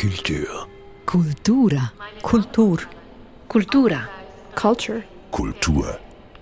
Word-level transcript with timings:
Kultur. 0.00 0.66
Kultura. 1.04 1.92
Kultur. 2.22 2.78
Kultura. 3.46 4.08
Culture. 4.54 5.02
Kultur. 5.30 5.98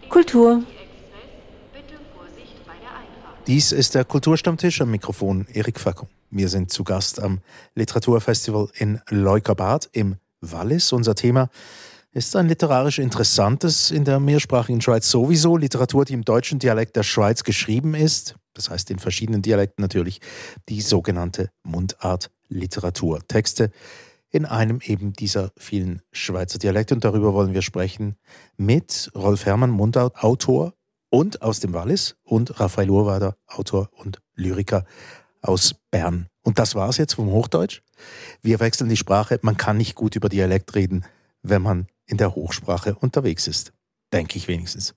Kultur. 0.08 0.62
Dies 3.48 3.72
ist 3.72 3.96
der 3.96 4.04
Kulturstammtisch 4.04 4.80
am 4.80 4.92
Mikrofon 4.92 5.44
Erik 5.52 5.80
Facko. 5.80 6.06
Wir 6.30 6.48
sind 6.48 6.70
zu 6.70 6.84
Gast 6.84 7.20
am 7.20 7.40
Literaturfestival 7.74 8.68
in 8.76 9.00
Leukerbad 9.10 9.88
im 9.90 10.18
Wallis. 10.40 10.92
Unser 10.92 11.16
Thema 11.16 11.50
ist 12.12 12.36
ein 12.36 12.46
literarisch 12.46 13.00
interessantes 13.00 13.90
in 13.90 14.04
der 14.04 14.20
mehrsprachigen 14.20 14.80
Schweiz 14.80 15.10
sowieso. 15.10 15.56
Literatur, 15.56 16.04
die 16.04 16.14
im 16.14 16.24
deutschen 16.24 16.60
Dialekt 16.60 16.94
der 16.94 17.02
Schweiz 17.02 17.42
geschrieben 17.42 17.96
ist. 17.96 18.36
Das 18.54 18.70
heißt 18.70 18.88
in 18.92 19.00
verschiedenen 19.00 19.42
Dialekten 19.42 19.82
natürlich 19.82 20.20
die 20.68 20.80
sogenannte 20.80 21.50
Mundartliteratur. 21.64 22.37
Texte 23.28 23.70
in 24.30 24.44
einem 24.44 24.80
eben 24.82 25.12
dieser 25.12 25.52
vielen 25.56 26.02
Schweizer 26.12 26.58
Dialekte. 26.58 26.94
Und 26.94 27.04
darüber 27.04 27.32
wollen 27.32 27.54
wir 27.54 27.62
sprechen 27.62 28.16
mit 28.56 29.10
Rolf 29.14 29.46
Herrmann, 29.46 29.70
Mundartautor 29.70 30.74
und 31.10 31.42
aus 31.42 31.60
dem 31.60 31.72
Wallis 31.72 32.16
und 32.24 32.60
Raphael 32.60 32.90
Urwader, 32.90 33.36
Autor 33.46 33.88
und 33.96 34.20
Lyriker 34.34 34.84
aus 35.40 35.74
Bern. 35.90 36.28
Und 36.42 36.58
das 36.58 36.74
war's 36.74 36.98
jetzt 36.98 37.14
vom 37.14 37.30
Hochdeutsch. 37.30 37.82
Wir 38.42 38.60
wechseln 38.60 38.88
die 38.88 38.96
Sprache. 38.96 39.38
Man 39.42 39.56
kann 39.56 39.76
nicht 39.76 39.94
gut 39.94 40.16
über 40.16 40.28
Dialekt 40.28 40.74
reden, 40.74 41.04
wenn 41.42 41.62
man 41.62 41.86
in 42.06 42.16
der 42.16 42.34
Hochsprache 42.34 42.94
unterwegs 42.94 43.46
ist. 43.46 43.72
Denke 44.12 44.38
ich 44.38 44.48
wenigstens. 44.48 44.94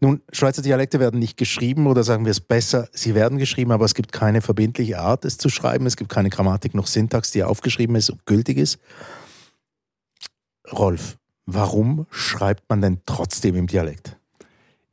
Nun, 0.00 0.20
Schweizer 0.32 0.62
Dialekte 0.62 1.00
werden 1.00 1.20
nicht 1.20 1.36
geschrieben 1.36 1.86
oder 1.86 2.02
sagen 2.02 2.24
wir 2.24 2.30
es 2.30 2.40
besser, 2.40 2.88
sie 2.92 3.14
werden 3.14 3.38
geschrieben, 3.38 3.72
aber 3.72 3.84
es 3.84 3.94
gibt 3.94 4.12
keine 4.12 4.42
verbindliche 4.42 4.98
Art, 4.98 5.24
es 5.24 5.38
zu 5.38 5.48
schreiben. 5.48 5.86
Es 5.86 5.96
gibt 5.96 6.10
keine 6.10 6.30
Grammatik 6.30 6.74
noch 6.74 6.86
Syntax, 6.86 7.30
die 7.30 7.42
aufgeschrieben 7.42 7.96
ist 7.96 8.10
und 8.10 8.24
gültig 8.26 8.58
ist. 8.58 8.78
Rolf, 10.72 11.18
warum 11.46 12.06
schreibt 12.10 12.68
man 12.68 12.80
denn 12.80 13.00
trotzdem 13.06 13.54
im 13.54 13.66
Dialekt? 13.66 14.16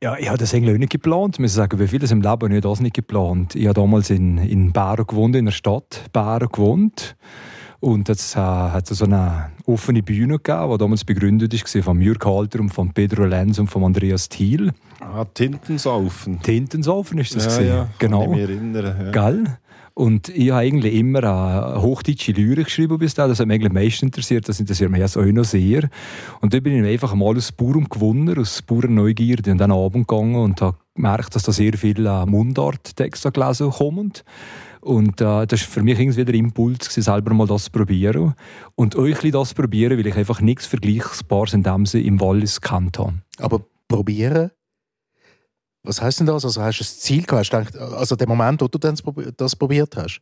Ja, 0.02 0.16
ich 0.18 0.28
habe 0.28 0.38
das 0.38 0.52
eigentlich 0.52 0.74
auch 0.74 0.78
nicht 0.78 0.90
geplant. 0.90 1.36
Ich 1.36 1.40
muss 1.40 1.54
sagen, 1.54 1.78
wie 1.78 1.86
vieles 1.86 2.10
im 2.10 2.22
Leben 2.22 2.52
habe 2.52 2.60
das 2.60 2.80
nicht 2.80 2.96
geplant. 2.96 3.54
Ich 3.54 3.66
habe 3.66 3.74
damals 3.74 4.10
in, 4.10 4.36
in 4.36 4.72
Bären 4.72 5.06
gewohnt, 5.06 5.36
in 5.36 5.44
der 5.44 5.52
Stadt 5.52 6.10
Bären 6.12 6.48
gewohnt. 6.48 7.16
Und 7.82 8.08
es 8.08 8.36
äh, 8.36 8.38
hat 8.38 8.86
so 8.86 9.04
eine 9.04 9.50
offene 9.66 10.04
Bühne 10.04 10.38
gegeben, 10.38 10.70
die 10.70 10.78
damals 10.78 11.04
begründet 11.04 11.52
war 11.52 11.82
von 11.82 12.00
Jürg 12.00 12.24
Halter 12.24 12.60
und 12.60 12.70
von 12.70 12.92
Pedro 12.92 13.24
Lenz 13.24 13.58
und 13.58 13.66
von 13.66 13.82
Andreas 13.82 14.28
Thiel. 14.28 14.70
Ah, 15.00 15.24
Tintensaufen. 15.24 16.40
Tintensaufen 16.40 17.18
ist 17.18 17.34
das 17.34 17.46
ja, 17.46 17.50
gewesen. 17.50 17.74
ja, 17.74 17.88
genau. 17.98 18.22
Ich 18.22 18.28
mich 18.28 18.40
erinnern. 18.40 18.96
Ja. 19.06 19.10
Gell? 19.10 19.44
Und 19.94 20.28
ich 20.28 20.50
habe 20.52 20.60
eigentlich 20.60 20.94
immer 20.94 21.24
eine 21.24 21.82
hochdeutsche 21.82 22.30
Lyrik 22.30 22.66
geschrieben 22.66 22.98
bis 22.98 23.14
dahin. 23.14 23.30
Das 23.30 23.40
hat 23.40 23.48
mich 23.48 23.56
eigentlich 23.56 23.70
am 23.70 23.74
meisten 23.74 24.06
interessiert. 24.06 24.48
Das 24.48 24.60
interessiert 24.60 24.88
mich 24.88 25.00
jetzt 25.00 25.16
auch 25.16 25.24
noch 25.24 25.44
sehr. 25.44 25.90
Und 26.40 26.54
dann 26.54 26.62
bin 26.62 26.84
ich 26.84 26.88
einfach 26.88 27.16
mal 27.16 27.36
aus 27.36 27.50
Bauern 27.50 27.88
gewonnen, 27.90 28.38
aus 28.38 28.62
Bauernneugierde 28.62 29.50
und 29.50 29.58
dann 29.58 29.72
Abend 29.72 30.06
gegangen 30.06 30.36
und 30.36 30.62
habe 30.62 30.76
gemerkt, 30.94 31.34
dass 31.34 31.42
da 31.42 31.50
sehr 31.50 31.72
viele 31.72 32.26
Mundarttexte 32.26 33.32
gelesen 33.32 33.70
kommen. 33.70 34.12
Und 34.82 35.20
äh, 35.20 35.46
das 35.46 35.60
war 35.60 35.68
für 35.68 35.82
mich 35.82 35.98
irgendwie 35.98 36.24
der 36.24 36.34
Impuls, 36.34 36.88
gewesen, 36.88 37.02
selber 37.02 37.32
mal 37.34 37.46
das 37.46 37.64
zu 37.64 37.70
probieren. 37.70 38.34
Und 38.74 38.96
euch 38.96 39.18
das 39.30 39.50
zu 39.50 39.54
probieren, 39.54 39.96
weil 39.96 40.06
ich 40.06 40.16
einfach 40.16 40.40
nichts 40.40 40.66
Vergleichbares 40.66 41.54
in 41.54 41.62
dem 41.62 41.86
Sinne 41.86 42.04
im 42.04 42.20
Wallis 42.20 42.60
kennt 42.60 42.98
habe. 42.98 43.14
Aber 43.38 43.64
probieren? 43.86 44.50
Was 45.84 46.02
heißt 46.02 46.20
denn 46.20 46.26
das? 46.26 46.44
Also 46.44 46.60
hast 46.62 46.80
du 46.80 46.84
ein 46.84 46.86
Ziel 46.86 47.22
gehabt? 47.22 47.52
Hast 47.52 47.70
gedacht, 47.70 47.76
also 47.94 48.16
der 48.16 48.28
Moment, 48.28 48.60
wo 48.60 48.66
du 48.66 48.78
das 48.78 49.56
probiert 49.56 49.96
hast? 49.96 50.20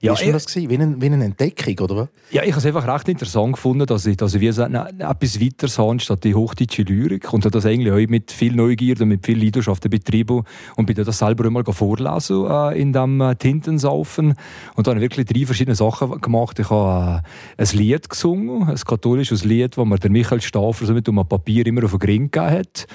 Wie 0.00 0.06
Ja, 0.06 0.12
war 0.12 0.32
das? 0.32 0.46
Gewesen? 0.46 0.70
Wie, 0.70 0.74
eine, 0.74 1.00
wie 1.00 1.06
eine 1.06 1.24
Entdeckung, 1.24 1.78
oder 1.80 1.96
was? 1.96 2.08
Ja, 2.30 2.42
ich 2.42 2.50
habe 2.50 2.58
es 2.58 2.66
einfach 2.66 2.86
recht 2.86 3.08
interessant 3.08 3.54
gefunden, 3.54 3.86
dass 3.86 4.06
ich, 4.06 4.16
dass 4.16 4.34
ich 4.34 4.40
wie 4.40 4.50
so 4.52 4.62
etwas 4.62 5.40
weiter 5.40 5.68
sah, 5.68 5.88
anstatt 5.88 6.24
die 6.24 6.34
hochdeutsche 6.34 6.82
Lyrik. 6.82 7.32
Und 7.32 7.44
habe 7.44 7.52
das 7.52 7.66
eigentlich 7.66 7.92
auch 7.92 8.10
mit 8.10 8.30
viel 8.30 8.54
Neugierde 8.54 9.04
und 9.04 9.10
mit 9.10 9.24
viel 9.24 9.42
Leidenschaft 9.42 9.88
betrieben. 9.88 10.42
Und 10.76 10.86
bin 10.86 10.96
dann 10.96 11.04
das 11.04 11.18
selber 11.18 11.46
einmal 11.46 11.64
vorlesen 11.64 12.46
äh, 12.46 12.80
in 12.80 12.92
dem 12.92 13.20
äh, 13.20 13.34
Tintensaufen. 13.36 14.34
Und 14.74 14.86
da 14.86 14.90
habe 14.90 15.00
ich 15.00 15.10
wirklich 15.10 15.26
drei 15.26 15.46
verschiedene 15.46 15.74
Sachen 15.74 16.20
gemacht. 16.20 16.58
Ich 16.58 16.70
habe 16.70 17.22
äh, 17.56 17.62
ein 17.62 17.78
Lied 17.78 18.08
gesungen, 18.08 18.68
ein 18.68 18.76
katholisches 18.76 19.44
Lied, 19.44 19.76
das 19.76 19.84
mir 19.84 19.98
der 19.98 20.10
Michael 20.10 20.40
Stafer 20.40 20.86
so 20.86 20.92
mit 20.92 21.08
um 21.08 21.18
ein 21.18 21.28
Papier 21.28 21.66
immer 21.66 21.84
auf 21.84 21.92
den 21.92 22.00
Grin 22.00 22.30
gegeben 22.30 22.50
hat. 22.50 22.86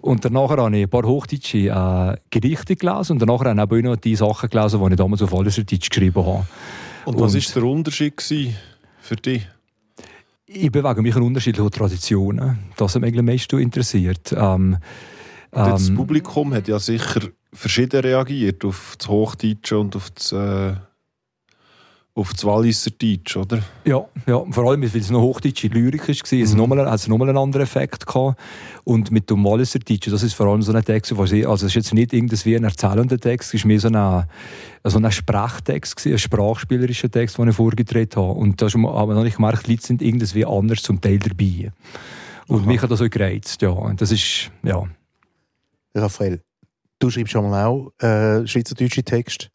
Und 0.00 0.24
danach 0.24 0.50
habe 0.50 0.76
ich 0.76 0.84
ein 0.84 0.88
paar 0.88 1.04
hochdeutsche 1.04 1.58
äh, 1.68 2.16
Gedichte 2.30 2.76
gelesen 2.76 3.12
und 3.12 3.18
danach 3.20 3.44
habe 3.44 3.78
ich 3.78 3.84
auch 3.84 3.90
noch 3.90 3.96
die 3.96 4.16
Sachen 4.16 4.50
gelesen, 4.50 4.80
die 4.80 4.90
ich 4.90 4.96
damals 4.96 5.22
auf 5.22 5.34
alles 5.34 5.56
Deutsch 5.56 5.90
geschrieben 5.90 6.24
habe. 6.24 6.46
Und 7.04 7.20
was 7.20 7.34
war 7.34 7.62
der 7.62 7.70
Unterschied 7.70 8.14
für 9.00 9.16
dich? 9.16 9.46
Ich 10.46 10.72
bewege 10.72 11.02
mich 11.02 11.16
in 11.16 11.22
unterschiedlichen 11.22 11.70
Traditionen. 11.70 12.58
Das 12.76 12.94
hat 12.94 13.02
mich 13.02 13.18
am 13.18 13.24
meisten 13.24 13.58
interessiert. 13.58 14.32
Ähm, 14.32 14.78
das 15.50 15.88
ähm, 15.88 15.94
Publikum 15.94 16.54
hat 16.54 16.68
ja 16.68 16.78
sicher 16.78 17.20
verschieden 17.52 18.00
reagiert 18.00 18.64
auf 18.64 18.96
das 18.98 19.08
Hochdeutsche 19.08 19.78
und 19.78 19.96
auf 19.96 20.10
das, 20.10 20.32
äh, 20.32 20.74
auf 22.18 22.32
das 22.32 22.44
Walliser 22.44 22.90
Deutsch, 22.90 23.36
oder? 23.36 23.62
ja, 23.84 24.04
ja, 24.26 24.44
vor 24.50 24.68
allem, 24.68 24.82
weil 24.82 25.00
es 25.00 25.08
noch 25.08 25.20
hochdeutsche 25.20 25.68
Lyrik 25.68 26.08
war, 26.08 26.14
mhm. 26.14 26.42
es 26.42 26.54
nochmal, 26.54 26.90
hat 26.90 26.98
es 26.98 27.06
nochmal 27.06 27.28
einen 27.28 27.38
anderen 27.38 27.62
Effekt 27.62 28.06
gehabt. 28.06 28.38
Und 28.82 29.12
mit 29.12 29.30
dem 29.30 29.44
Walliser 29.44 29.78
Deutschen, 29.78 30.12
das 30.12 30.24
ist 30.24 30.34
vor 30.34 30.46
allem 30.46 30.62
so 30.62 30.72
ein 30.72 30.84
Text, 30.84 31.16
wo 31.16 31.26
sie, 31.26 31.46
also 31.46 31.66
es 31.66 31.72
ist 31.72 31.76
jetzt 31.76 31.94
nicht 31.94 32.12
irgendwie 32.12 32.56
ein 32.56 32.64
erzählender 32.64 33.18
Text, 33.18 33.50
es 33.50 33.60
ist 33.60 33.66
mehr 33.66 33.78
so 33.78 33.88
ein, 33.88 34.24
so 34.84 34.98
ein 34.98 35.12
Sprachtext, 35.12 35.96
gewesen, 35.96 36.14
ein 36.14 36.18
sprachspielerischer 36.18 37.10
Text, 37.10 37.38
den 37.38 37.48
ich 37.48 37.56
vorgetreten 37.56 38.20
habe. 38.20 38.32
Und 38.32 38.60
da 38.60 38.66
noch 38.74 39.22
nicht 39.22 39.36
gemerkt, 39.36 39.66
die 39.66 39.72
Leute 39.72 39.86
sind 39.86 40.02
irgendwie 40.02 40.44
anders 40.44 40.82
zum 40.82 41.00
Teil 41.00 41.18
dabei. 41.18 41.70
Und 42.48 42.66
mich 42.66 42.82
hat 42.82 42.90
das 42.90 43.00
auch 43.00 43.10
gereizt, 43.10 43.62
ja. 43.62 43.70
Und 43.70 44.00
das 44.00 44.10
ist, 44.10 44.50
ja. 44.64 44.82
Raphael, 45.94 46.40
du 46.98 47.10
schreibst 47.10 47.32
schon 47.32 47.48
mal 47.48 47.64
auch 47.64 47.92
äh, 48.00 48.46
schweizerdeutsche 48.46 49.04
Texte. 49.04 49.48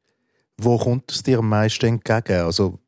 Wo 0.59 0.77
kommt 0.77 1.11
es 1.11 1.23
dir 1.23 1.39
am 1.39 1.49
meisten 1.49 1.85
entgegen? 1.85 2.41
Also, 2.41 2.79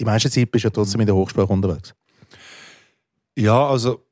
die 0.00 0.04
meiste 0.04 0.30
Zeit 0.30 0.50
bist 0.50 0.64
du 0.64 0.68
ja 0.68 0.70
trotzdem 0.72 1.00
in 1.00 1.06
der 1.06 1.14
Hochsprache 1.14 1.52
unterwegs. 1.52 1.94
Ja, 3.36 3.68
also 3.68 4.04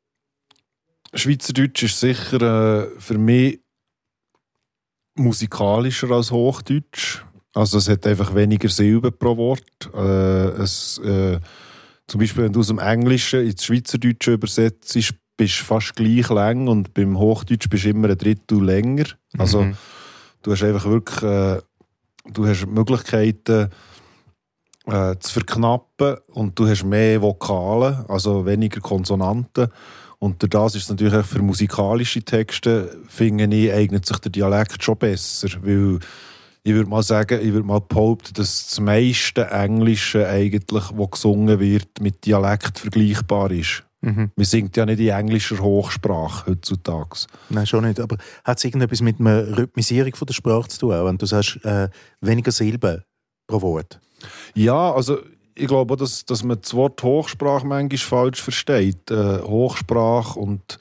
Schweizerdeutsch 1.15 1.83
ist 1.85 2.01
sicher 2.01 2.41
äh, 2.43 3.01
für 3.01 3.19
mich 3.19 3.61
musikalischer 5.15 6.11
als 6.11 6.31
Hochdeutsch. 6.31 7.25
Also 7.55 7.79
es 7.79 7.89
hat 7.89 8.07
einfach 8.07 8.35
weniger 8.35 8.69
Silben 8.69 9.13
pro 9.17 9.37
Wort. 9.37 9.91
Äh, 9.95 10.63
es, 10.63 10.99
äh, 10.99 11.39
zum 12.07 12.21
Beispiel, 12.21 12.45
wenn 12.45 12.53
du 12.53 12.61
aus 12.61 12.69
dem 12.69 12.79
Englischen 12.79 13.47
ins 13.47 13.65
Schweizerdeutsche 13.65 14.33
übersetzt, 14.33 14.95
bist 15.37 15.61
du 15.61 15.65
fast 15.65 15.95
gleich 15.97 16.29
lang 16.31 16.69
und 16.69 16.95
beim 16.95 17.19
Hochdeutsch 17.19 17.69
bist 17.69 17.85
du 17.85 17.91
immer 17.91 18.09
ein 18.09 18.19
Drittel 18.19 18.63
länger. 18.65 19.05
Also 19.37 19.63
Mhm. 19.65 19.77
du 20.43 20.53
hast 20.53 20.63
einfach 20.63 20.87
wirklich 20.87 21.23
äh, 21.23 21.61
du 22.25 22.47
hast 22.47 22.67
Möglichkeiten 22.67 23.71
äh, 24.87 25.17
zu 25.19 25.33
verknappen 25.33 26.17
und 26.29 26.59
du 26.59 26.69
hast 26.69 26.85
mehr 26.85 27.23
Vokale, 27.23 28.05
also 28.09 28.47
weniger 28.47 28.81
Konsonanten. 28.81 29.69
Und 30.19 30.55
das 30.55 30.77
ist 30.77 30.85
es 30.85 30.89
natürlich 30.91 31.27
für 31.27 31.43
musikalische 31.43 32.23
Texte, 32.23 32.97
finde 33.09 33.45
ich, 33.57 33.73
eignet 33.73 34.07
sich 34.07 34.19
der 34.19 34.31
Dialekt 34.31 34.83
schon 34.83 34.97
besser. 34.97 35.49
Weil 35.63 35.99
ich 36.63 36.73
würde 36.73 36.89
mal 36.89 37.03
sagen, 37.03 37.41
ich 37.43 37.53
würde 37.53 37.67
mal 37.67 37.81
behaupten, 37.81 38.35
dass 38.35 38.69
das 38.69 38.79
meiste 38.79 39.47
Englische 39.51 40.29
eigentlich, 40.29 40.85
was 40.93 41.11
gesungen 41.11 41.59
wird, 41.59 42.01
mit 42.01 42.25
Dialekt 42.25 42.79
vergleichbar 42.79 43.51
ist. 43.51 43.83
Mhm. 44.03 44.33
Man 44.35 44.45
singt 44.45 44.77
ja 44.77 44.85
nicht 44.85 44.99
in 44.99 45.09
englischer 45.09 45.59
Hochsprache 45.61 46.51
heutzutage. 46.51 47.27
Nein, 47.49 47.67
schon 47.67 47.85
nicht. 47.85 48.01
Aber 48.01 48.17
hat 48.45 48.59
es 48.59 48.65
irgendetwas 48.65 49.01
mit 49.01 49.21
einer 49.21 49.57
Rhythmisierung 49.57 50.15
von 50.17 50.27
der 50.27 50.35
Sprache 50.35 50.69
zu 50.69 50.81
tun? 50.81 51.05
Wenn 51.05 51.19
du 51.19 51.27
sagst, 51.27 51.65
äh, 51.65 51.89
weniger 52.21 52.51
Silben 52.51 53.03
pro 53.47 53.63
Wort. 53.63 54.01
Ja, 54.55 54.93
also 54.93 55.19
ich 55.55 55.69
glaube 55.69 55.97
dass, 55.97 56.25
dass 56.25 56.43
man 56.43 56.61
das 56.61 56.75
Wort 56.75 57.03
Hochsprache 57.03 57.67
manchmal 57.67 57.99
falsch 57.99 58.43
versteht. 58.43 59.11
Äh, 59.11 59.41
Hochsprache 59.41 60.39
und 60.39 60.79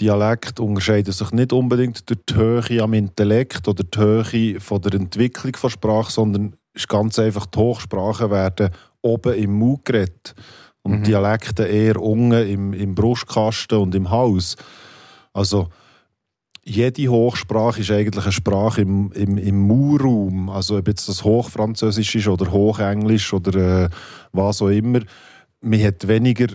Dialekt 0.00 0.60
unterscheiden 0.60 1.12
sich 1.12 1.32
nicht 1.32 1.52
unbedingt 1.52 2.08
durch 2.08 2.20
die 2.28 2.34
Höhe 2.34 2.82
am 2.82 2.94
Intellekt 2.94 3.66
oder 3.68 3.84
die 3.84 3.98
Höhe 3.98 4.60
von 4.60 4.80
der 4.80 4.94
Entwicklung 4.94 5.52
der 5.62 5.68
Sprache, 5.70 6.12
sondern 6.12 6.54
es 6.74 6.82
ist 6.82 6.88
ganz 6.88 7.18
einfach, 7.18 7.46
die 7.46 7.58
Hochsprachen 7.58 8.30
werden 8.30 8.70
oben 9.02 9.34
im 9.34 9.52
Mund 9.52 9.84
geredet 9.84 10.34
und 10.86 11.00
Mhm. 11.00 11.04
Dialekte 11.04 11.64
eher 11.64 12.00
unten 12.00 12.32
im, 12.48 12.72
im 12.72 12.94
Brustkasten 12.94 13.78
und 13.78 13.94
im 13.94 14.10
Hals. 14.10 14.56
Also 15.32 15.68
jede 16.62 17.08
Hochsprache 17.08 17.80
ist 17.80 17.90
eigentlich 17.90 18.24
eine 18.24 18.32
Sprache 18.32 18.80
im, 18.82 19.12
im, 19.12 19.36
im 19.38 19.58
Murraum. 19.60 20.48
Also 20.48 20.78
ob 20.78 20.88
jetzt 20.88 21.08
das 21.08 21.22
Hochfranzösisch 21.22 22.14
ist 22.16 22.28
oder 22.28 22.50
Hochenglisch 22.50 23.32
oder 23.32 23.84
äh, 23.84 23.88
was 24.32 24.62
auch 24.62 24.68
immer. 24.68 25.00
Man 25.60 25.82
hat 25.82 26.06
weniger 26.08 26.46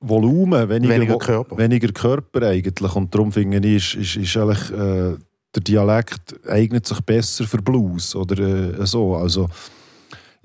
Volumen, 0.00 0.68
weniger, 0.68 0.94
Weniger 0.94 1.18
Körper. 1.18 1.56
weniger 1.58 1.92
Körper 1.92 2.48
eigentlich. 2.48 2.94
Und 2.94 3.14
darum 3.14 3.32
finde 3.32 3.66
ich, 3.66 3.96
ist, 3.96 4.16
ist, 4.16 4.16
ist 4.16 4.36
eigentlich, 4.36 4.70
äh, 4.72 5.16
der 5.54 5.62
Dialekt 5.62 6.34
eignet 6.48 6.86
sich 6.86 7.00
besser 7.00 7.44
für 7.44 7.58
Blues 7.62 8.14
oder 8.14 8.38
äh, 8.80 8.86
so. 8.86 9.16
Also 9.16 9.48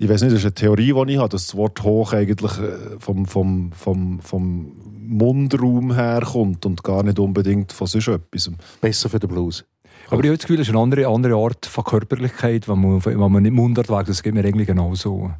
ich 0.02 0.08
weiß 0.08 0.22
nicht, 0.22 0.32
das 0.32 0.40
ist 0.40 0.46
eine 0.46 0.54
Theorie, 0.54 0.92
die 0.92 1.12
ich 1.12 1.18
habe, 1.18 1.28
dass 1.28 1.46
das 1.46 1.56
Wort 1.56 1.80
hoch 1.84 2.12
eigentlich 2.12 2.58
äh, 2.58 2.98
vom, 2.98 3.24
vom, 3.24 3.70
vom, 3.72 4.18
vom 4.20 4.72
Mundraum 5.06 5.94
herkommt 5.94 6.66
und 6.66 6.82
gar 6.82 7.04
nicht 7.04 7.20
unbedingt 7.20 7.70
von 7.70 7.86
sonst 7.86 8.08
etwas. 8.08 8.50
Besser 8.80 9.08
für 9.08 9.20
den 9.20 9.28
Blues. 9.28 9.64
Aber 10.08 10.20
ich 10.24 10.28
habe 10.28 10.36
das 10.36 10.46
Gefühl, 10.46 10.60
es 10.60 10.66
ist 10.66 10.74
eine 10.74 10.82
andere, 10.82 11.06
andere 11.06 11.36
Art 11.36 11.66
von 11.66 11.84
Körperlichkeit, 11.84 12.68
wenn 12.68 12.80
man, 12.80 13.04
wenn 13.04 13.16
man 13.16 13.42
nicht 13.44 13.52
Mundart 13.52 13.88
wägt. 13.88 14.08
Das 14.08 14.24
geht 14.24 14.34
mir 14.34 14.44
eigentlich 14.44 14.66
genauso. 14.66 15.30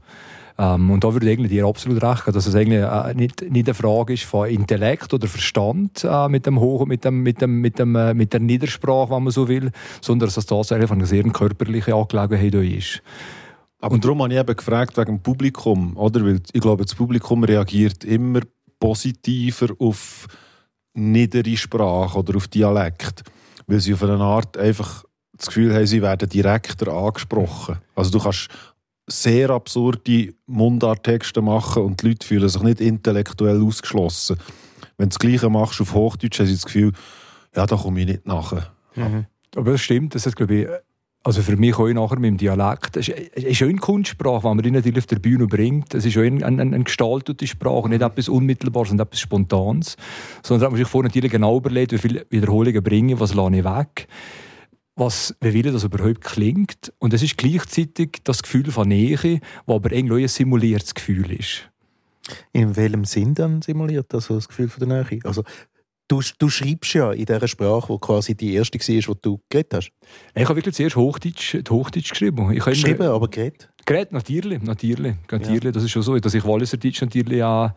Ähm, 0.59 0.91
und 0.93 1.03
da 1.03 1.13
würde 1.13 1.29
ich 1.29 1.49
dir 1.49 1.67
absolut 1.67 2.01
recht 2.01 2.29
dass 2.29 2.47
es 2.47 2.55
eigentlich 2.55 2.85
äh, 2.85 3.15
nicht, 3.15 3.43
nicht 3.51 3.67
eine 3.67 3.75
Frage 3.75 4.13
ist 4.13 4.25
von 4.25 4.49
Intellekt 4.49 5.13
oder 5.13 5.27
Verstand 5.27 6.05
äh, 6.05 6.29
mit 6.29 6.47
dem 6.47 6.61
Hoch, 6.61 6.87
mit 6.87 7.05
dem, 7.05 7.25
mit 7.25 7.41
dem, 7.41 7.61
mit 7.61 7.81
dem, 7.81 7.97
äh, 7.97 8.15
mit 8.15 8.33
der 8.33 8.41
Niedersprache, 8.41 9.11
wenn 9.11 9.25
man 9.25 9.33
so 9.33 9.49
will, 9.49 9.73
sondern 10.01 10.29
dass 10.29 10.37
es 10.37 10.47
tatsächlich 10.47 10.91
eine 10.91 11.07
sehr 11.07 11.25
körperliche 11.25 11.97
Angelegenheit 11.97 12.55
ist. 12.55 13.03
Aber 13.83 13.97
und 13.97 14.05
darum 14.05 14.23
habe 14.23 14.33
ich 14.33 14.39
eben 14.39 14.57
gefragt 14.57 14.97
wegen 14.97 15.17
dem 15.17 15.23
Publikum, 15.23 15.97
oder? 15.97 16.25
Weil 16.25 16.41
ich 16.53 16.61
glaube, 16.61 16.85
das 16.85 16.95
Publikum 16.95 17.43
reagiert 17.43 18.05
immer 18.05 18.41
positiver 18.79 19.75
auf 19.79 20.29
niedere 20.95 21.57
Sprache 21.57 22.19
oder 22.19 22.37
auf 22.37 22.47
Dialekt, 22.47 23.25
weil 23.67 23.81
sie 23.81 23.93
auf 23.93 24.03
eine 24.05 24.21
Art 24.21 24.57
einfach 24.57 25.05
das 25.37 25.49
Gefühl 25.49 25.75
haben, 25.75 25.87
sie 25.87 26.01
werden 26.01 26.29
direkter 26.29 26.93
angesprochen. 26.93 27.79
Also 27.97 28.13
du 28.13 28.21
kannst 28.21 28.49
sehr 29.09 29.51
absurde 29.51 30.33
Mundarttexte 30.47 31.43
machen 31.43 31.83
und 31.83 32.03
die 32.03 32.09
Leute 32.09 32.25
fühlen 32.25 32.49
sich 32.49 32.63
nicht 32.63 32.81
intellektuell 32.81 33.61
ausgeschlossen. 33.61 34.37
Wenn 34.97 35.09
du 35.09 35.15
das 35.15 35.19
Gleiche 35.19 35.51
machst 35.51 35.81
auf 35.81 35.93
Hochdeutsch, 35.93 36.39
haben 36.39 36.47
sie 36.47 36.55
das 36.55 36.67
Gefühl, 36.67 36.93
ja, 37.57 37.67
da 37.67 37.77
komme 37.77 38.01
ich 38.01 38.07
nicht 38.07 38.27
nachher. 38.29 38.73
Mhm. 38.95 39.27
Aber 39.57 39.73
das 39.73 39.81
stimmt, 39.81 40.15
das 40.15 40.25
ist, 40.25 40.37
glaube 40.37 40.55
ich, 40.55 40.69
also 41.25 41.43
für 41.43 41.57
mich 41.57 41.77
auch 41.79 41.89
nachher 41.89 42.19
mit 42.19 42.31
dem 42.31 42.37
Dialekt. 42.37 42.97
Es 42.97 43.09
ist 43.09 43.63
eine 43.63 43.77
Kunstsprache, 43.77 44.41
die 44.41 44.55
man 44.55 44.73
natürlich 44.73 44.99
auf 44.99 45.07
der 45.07 45.21
Bühne 45.21 45.47
bringt. 45.47 45.95
Es 45.95 46.05
ist 46.05 46.17
auch 46.17 46.23
eine, 46.23 46.45
eine, 46.45 46.63
eine 46.63 46.85
gestaltete 46.85 47.47
Sprache, 47.47 47.89
nicht 47.89 48.03
etwas 48.03 48.29
Unmittelbares 48.29 48.91
und 48.91 49.01
etwas 49.01 49.21
Spontanes. 49.21 49.97
Sondern 50.43 50.73
man 50.73 50.79
sich 50.79 50.89
vorher 50.89 51.09
natürlich 51.09 51.31
genau 51.31 51.59
überlegt, 51.59 51.93
wie 51.93 51.99
viele 51.99 52.27
Wiederholungen 52.31 52.83
bringe 52.83 53.15
ich, 53.15 53.21
was 53.21 53.35
lasse 53.35 53.57
ich 53.57 53.65
weg 53.65 54.09
was, 54.95 55.35
wie 55.41 55.55
will 55.55 55.73
das 55.73 55.85
überhaupt 55.85 56.23
klingt. 56.23 56.93
Und 56.99 57.15
es 57.15 57.23
ist 57.23 57.39
gleichzeitig 57.39 58.21
das 58.25 58.43
Gefühl 58.43 58.71
von 58.71 58.89
Nähe, 58.89 59.17
das 59.17 59.41
aber 59.67 59.93
irgendwie 59.93 60.23
ein 60.23 60.29
simuliertes 60.29 60.95
Gefühl 60.95 61.33
ist. 61.33 61.71
In 62.53 62.77
welchem 62.77 63.05
Sinn 63.05 63.35
dann 63.35 63.63
simuliert 63.63 64.07
das 64.11 64.25
also 64.25 64.37
das 64.37 64.49
Gefühl 64.49 64.69
von 64.69 64.89
der 64.89 65.05
Nähe? 65.05 65.21
Also, 65.25 65.43
du, 66.13 66.21
du 66.39 66.49
schreibst 66.51 66.95
ja 66.95 67.13
in 67.13 67.25
dieser 67.25 67.49
Sprache, 67.49 67.93
die 67.93 67.99
quasi 67.99 68.35
die 68.35 68.55
erste 68.55 68.79
war, 68.79 69.15
die 69.15 69.23
du 69.23 69.41
geredet 69.49 69.75
hast. 69.75 69.93
Ich 70.35 70.45
habe 70.45 70.57
wirklich 70.57 70.75
zuerst 70.75 70.97
Hochdeutsch, 70.97 71.57
Hochdeutsch 71.69 72.11
geschrieben. 72.11 72.53
Ich 72.53 72.65
geschrieben, 72.65 73.07
aber 73.07 73.29
geredet? 73.29 73.69
Geredet, 73.85 74.13
natürlich. 74.13 74.63
natürlich, 74.63 75.17
natürlich. 75.31 75.65
Ja. 75.65 75.73
Das 75.73 75.83
ist 75.83 75.91
schon 75.91 76.03
so, 76.03 76.17
dass 76.17 76.35
ich 76.35 76.45
Walliserdeutsch 76.45 77.01
natürlich 77.01 77.43
auch, 77.43 77.71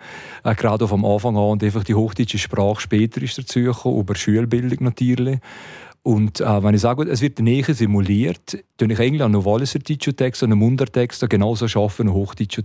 äh, 0.44 0.54
gerade 0.54 0.88
vom 0.88 1.04
Anfang 1.06 1.36
an 1.36 1.44
und 1.44 1.64
einfach 1.64 1.84
die 1.84 1.96
hochdeutsche 1.96 2.38
Sprache 2.38 2.82
später 2.82 3.22
ist 3.22 3.38
dazu 3.38 3.62
gekommen, 3.62 4.02
über 4.02 4.16
Schulbildung 4.16 4.84
natürlich. 4.84 5.40
Und 6.06 6.40
äh, 6.40 6.64
wenn 6.64 6.76
ich 6.76 6.82
sage, 6.82 7.02
es 7.10 7.22
wird 7.22 7.40
Nähe 7.40 7.64
simuliert, 7.74 8.64
tue 8.78 8.92
ich 8.92 9.00
eigentlich 9.00 9.24
einen 9.24 9.44
Walliser 9.44 9.80
Text 9.80 10.44
und 10.44 10.52
einen 10.52 10.60
Mundartext 10.60 11.28
genauso 11.28 11.68
schaffen, 11.68 12.14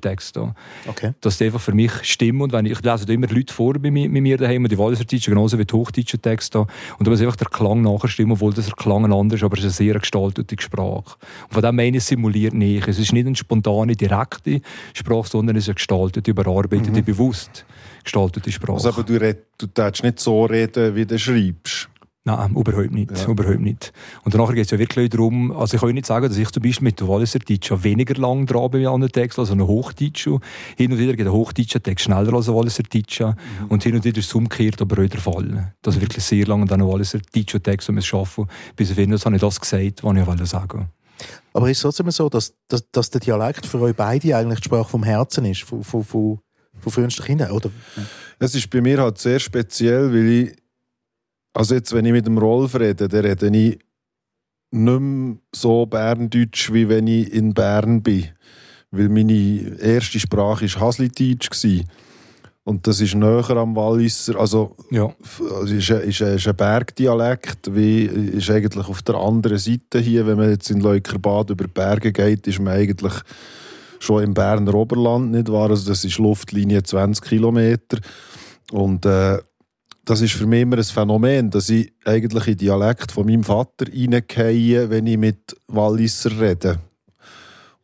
Text. 0.03 0.39
Okay. 0.87 1.15
Das 1.23 1.37
ist 1.37 1.43
einfach 1.43 1.59
für 1.59 1.73
mich 1.73 1.91
stimmt. 2.03 2.43
Und 2.43 2.53
wenn 2.53 2.67
ich, 2.67 2.73
ich 2.73 2.83
lese 2.83 3.07
da 3.07 3.13
immer 3.15 3.29
Leute 3.29 3.55
vor 3.55 3.79
bei 3.79 3.91
mir, 3.91 4.13
bei 4.13 4.21
mir 4.21 4.37
daheim, 4.37 4.69
die 4.69 4.77
Walliser 4.77 5.07
genauso 5.07 5.59
wie 5.59 5.65
die 5.65 5.73
Hochdeutscher 5.73 6.21
Text. 6.21 6.55
Und 6.55 6.69
da 6.99 7.11
muss 7.11 7.23
einfach 7.23 7.37
der 7.37 7.47
Klang 7.47 7.81
nachher 7.81 8.09
stimmen, 8.09 8.33
obwohl 8.33 8.53
das 8.53 8.67
der 8.67 8.75
Klang 8.75 9.11
anders 9.11 9.41
ist, 9.41 9.45
aber 9.45 9.57
es 9.57 9.65
ist 9.65 9.81
eine 9.81 9.89
sehr 9.89 9.99
gestaltete 9.99 10.57
Sprache. 10.61 11.17
Und 11.49 11.55
von 11.55 11.63
dem 11.63 11.77
meine 11.77 11.97
ich, 11.97 12.05
simuliert 12.05 12.53
Nähe. 12.53 12.83
Es 12.87 12.99
ist 12.99 13.15
nicht 13.15 13.27
eine 13.27 13.37
spontane, 13.37 13.97
direkte 13.97 14.61
Sprache, 14.93 15.31
sondern 15.31 15.57
es 15.57 15.65
ist 15.65 15.71
eine 15.71 15.75
gestaltete, 15.77 16.31
überarbeitete, 16.31 17.01
mhm. 17.01 17.05
bewusst 17.07 17.65
gestaltete 18.05 18.53
Sprache. 18.53 18.75
Also 18.75 18.91
aber 18.91 19.03
du, 19.03 19.19
red, 19.19 19.39
du 19.57 19.67
darfst 19.67 20.05
nicht 20.05 20.21
so 20.21 20.45
reden, 20.45 20.95
wie 20.95 21.07
du 21.07 21.19
schreibst. 21.19 21.89
Nein, 22.37 22.55
überhaupt 22.55 22.91
nicht. 22.91 23.11
Ja. 23.17 23.27
Überhaupt 23.27 23.61
nicht. 23.61 23.93
Und 24.25 24.35
danach 24.35 24.53
geht 24.53 24.65
es 24.65 24.71
ja 24.71 24.79
wirklich 24.79 25.11
darum, 25.11 25.53
also 25.53 25.75
ich 25.75 25.81
kann 25.81 25.93
nicht 25.93 26.07
sagen, 26.07 26.29
dass 26.29 26.37
ich 26.37 26.51
zum 26.51 26.63
Beispiel 26.63 26.85
mit 26.85 27.01
dem 27.01 27.09
Walliser 27.09 27.39
Deutsch 27.39 27.73
weniger 27.83 28.15
lang 28.15 28.47
dran 28.47 28.71
bin 28.71 28.87
an 28.87 29.01
den 29.01 29.11
Text 29.11 29.39
als 29.39 29.51
ein 29.51 29.63
Hochdeutsch. 29.63 30.29
Hin 30.77 30.93
und 30.93 30.99
wieder 30.99 31.15
geht 31.15 31.27
ein 31.27 31.33
Hochdeutscher 31.33 31.83
Text 31.83 32.05
schneller 32.05 32.33
als 32.35 32.49
ein 32.49 32.55
Walliser 32.55 32.83
Deutsch. 32.83 33.21
Mhm. 33.21 33.35
Und 33.69 33.83
hin 33.83 33.95
und 33.95 34.05
wieder 34.05 34.19
ist 34.19 34.27
es 34.27 34.35
umgekehrt, 34.35 34.81
aber 34.81 35.03
auch 35.03 35.09
der 35.09 35.21
Fall. 35.21 35.75
Dass 35.83 35.97
ich 35.97 36.01
wirklich 36.03 36.25
sehr 36.25 36.47
lange 36.47 36.63
an 36.63 36.71
einem 36.71 36.89
Walliser 36.89 37.19
Deutsch 37.35 37.57
Text 37.63 37.91
arbeiten 37.91 38.47
bis 38.77 38.91
ich 38.91 38.97
finde, 38.97 39.17
das 39.17 39.27
habe 39.27 39.37
ich 39.37 39.41
das 39.41 39.61
gesagt, 39.61 40.03
was 40.03 40.17
ich 40.17 40.27
wollte 40.27 40.47
sagen. 40.47 40.89
Aber 41.53 41.71
ist 41.71 41.79
es 41.79 41.83
trotzdem 41.83 42.11
so, 42.11 42.29
dass, 42.29 42.55
dass, 42.69 42.91
dass, 42.91 43.11
der 43.11 43.21
Dialekt 43.21 43.67
für 43.67 43.81
euch 43.81 43.95
beide 43.95 44.37
eigentlich 44.37 44.61
die 44.61 44.67
Sprache 44.67 44.89
vom 44.89 45.03
Herzen 45.03 45.45
ist, 45.45 45.63
von, 45.63 45.83
von, 45.83 46.05
von, 46.05 46.39
von 46.79 46.93
frühester 46.93 47.25
Kinder, 47.25 47.53
oder? 47.53 47.71
Es 48.39 48.55
ist 48.55 48.71
bei 48.71 48.81
mir 48.81 48.99
halt 48.99 49.19
sehr 49.19 49.39
speziell, 49.39 50.13
weil 50.13 50.29
ich 50.29 50.57
also 51.53 51.75
jetzt, 51.75 51.93
wenn 51.93 52.05
ich 52.05 52.13
mit 52.13 52.27
dem 52.27 52.39
Rolf 52.39 52.75
rede, 52.75 53.09
dann 53.09 53.25
rede 53.25 53.47
ich 53.47 53.53
nicht 53.53 55.01
mehr 55.01 55.37
so 55.55 55.87
Berndeutsch, 55.87 56.73
wie 56.73 56.89
wenn 56.89 57.07
ich 57.07 57.33
in 57.33 57.53
Bern 57.53 58.03
bin. 58.03 58.29
Weil 58.91 59.09
meine 59.09 59.79
erste 59.81 60.19
Sprache 60.19 60.67
war 60.75 60.81
Hasliteutsch. 60.81 61.49
Und 62.63 62.87
das 62.87 63.01
ist 63.01 63.15
näher 63.15 63.51
am 63.51 63.75
Walliser, 63.75 64.39
also 64.39 64.77
ja. 64.91 65.13
also 65.41 65.75
ist, 65.75 65.91
ein, 65.91 66.03
ist, 66.03 66.23
ein, 66.23 66.37
ist 66.37 66.47
ein 66.47 66.55
Bergdialekt, 66.55 67.75
wie 67.75 68.05
ist 68.05 68.51
eigentlich 68.51 68.87
auf 68.87 69.03
der 69.03 69.15
anderen 69.17 69.59
Seite 69.59 69.99
hier, 69.99 70.27
wenn 70.27 70.37
man 70.37 70.51
jetzt 70.51 70.71
in 70.71 70.81
Leukerbad 70.81 71.51
über 71.51 71.67
Berge 71.67 72.13
geht, 72.13 72.47
ist 72.47 72.61
man 72.61 72.75
eigentlich 72.75 73.15
schon 73.99 74.23
im 74.23 74.35
Berner 74.35 74.75
Oberland, 74.75 75.33
nicht 75.33 75.51
wahr? 75.51 75.71
Also 75.71 75.89
das 75.89 76.05
ist 76.05 76.19
Luftlinie 76.19 76.83
20 76.83 77.25
Kilometer 77.25 77.99
und 78.71 79.07
äh, 79.07 79.39
das 80.05 80.21
ist 80.21 80.35
für 80.35 80.47
mich 80.47 80.63
immer 80.63 80.79
ein 80.79 80.85
Phänomen, 80.85 81.51
dass 81.51 81.69
ich 81.69 81.93
eigentlich 82.05 82.49
in 82.49 82.57
Dialekt 82.57 83.13
von 83.13 83.27
meinem 83.27 83.45
Vater 83.45 83.87
reingehe, 83.87 84.91
wenn 84.91 85.07
ich 85.07 85.19
mit 85.19 85.57
Walliser 85.69 86.41
rede. 86.41 86.79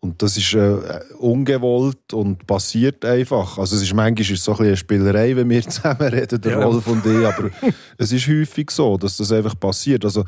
Und 0.00 0.22
das 0.22 0.36
ist 0.36 0.54
äh, 0.54 1.00
ungewollt 1.18 2.12
und 2.12 2.46
passiert 2.46 3.04
einfach. 3.04 3.58
Also 3.58 3.76
es 3.76 3.82
ist 3.82 3.94
manchmal 3.94 4.20
ist 4.20 4.30
es 4.30 4.44
so 4.44 4.52
ein 4.56 4.66
eine 4.66 4.76
Spielerei, 4.76 5.34
wenn 5.34 5.50
wir 5.50 5.62
zusammen 5.68 6.08
reden, 6.08 6.40
der 6.40 6.52
ja. 6.52 6.64
Rolf 6.64 6.86
und 6.86 7.04
ich, 7.04 7.26
aber 7.26 7.50
es 7.98 8.12
ist 8.12 8.28
häufig 8.28 8.70
so, 8.70 8.96
dass 8.96 9.16
das 9.16 9.32
einfach 9.32 9.58
passiert. 9.58 10.04
Also 10.04 10.22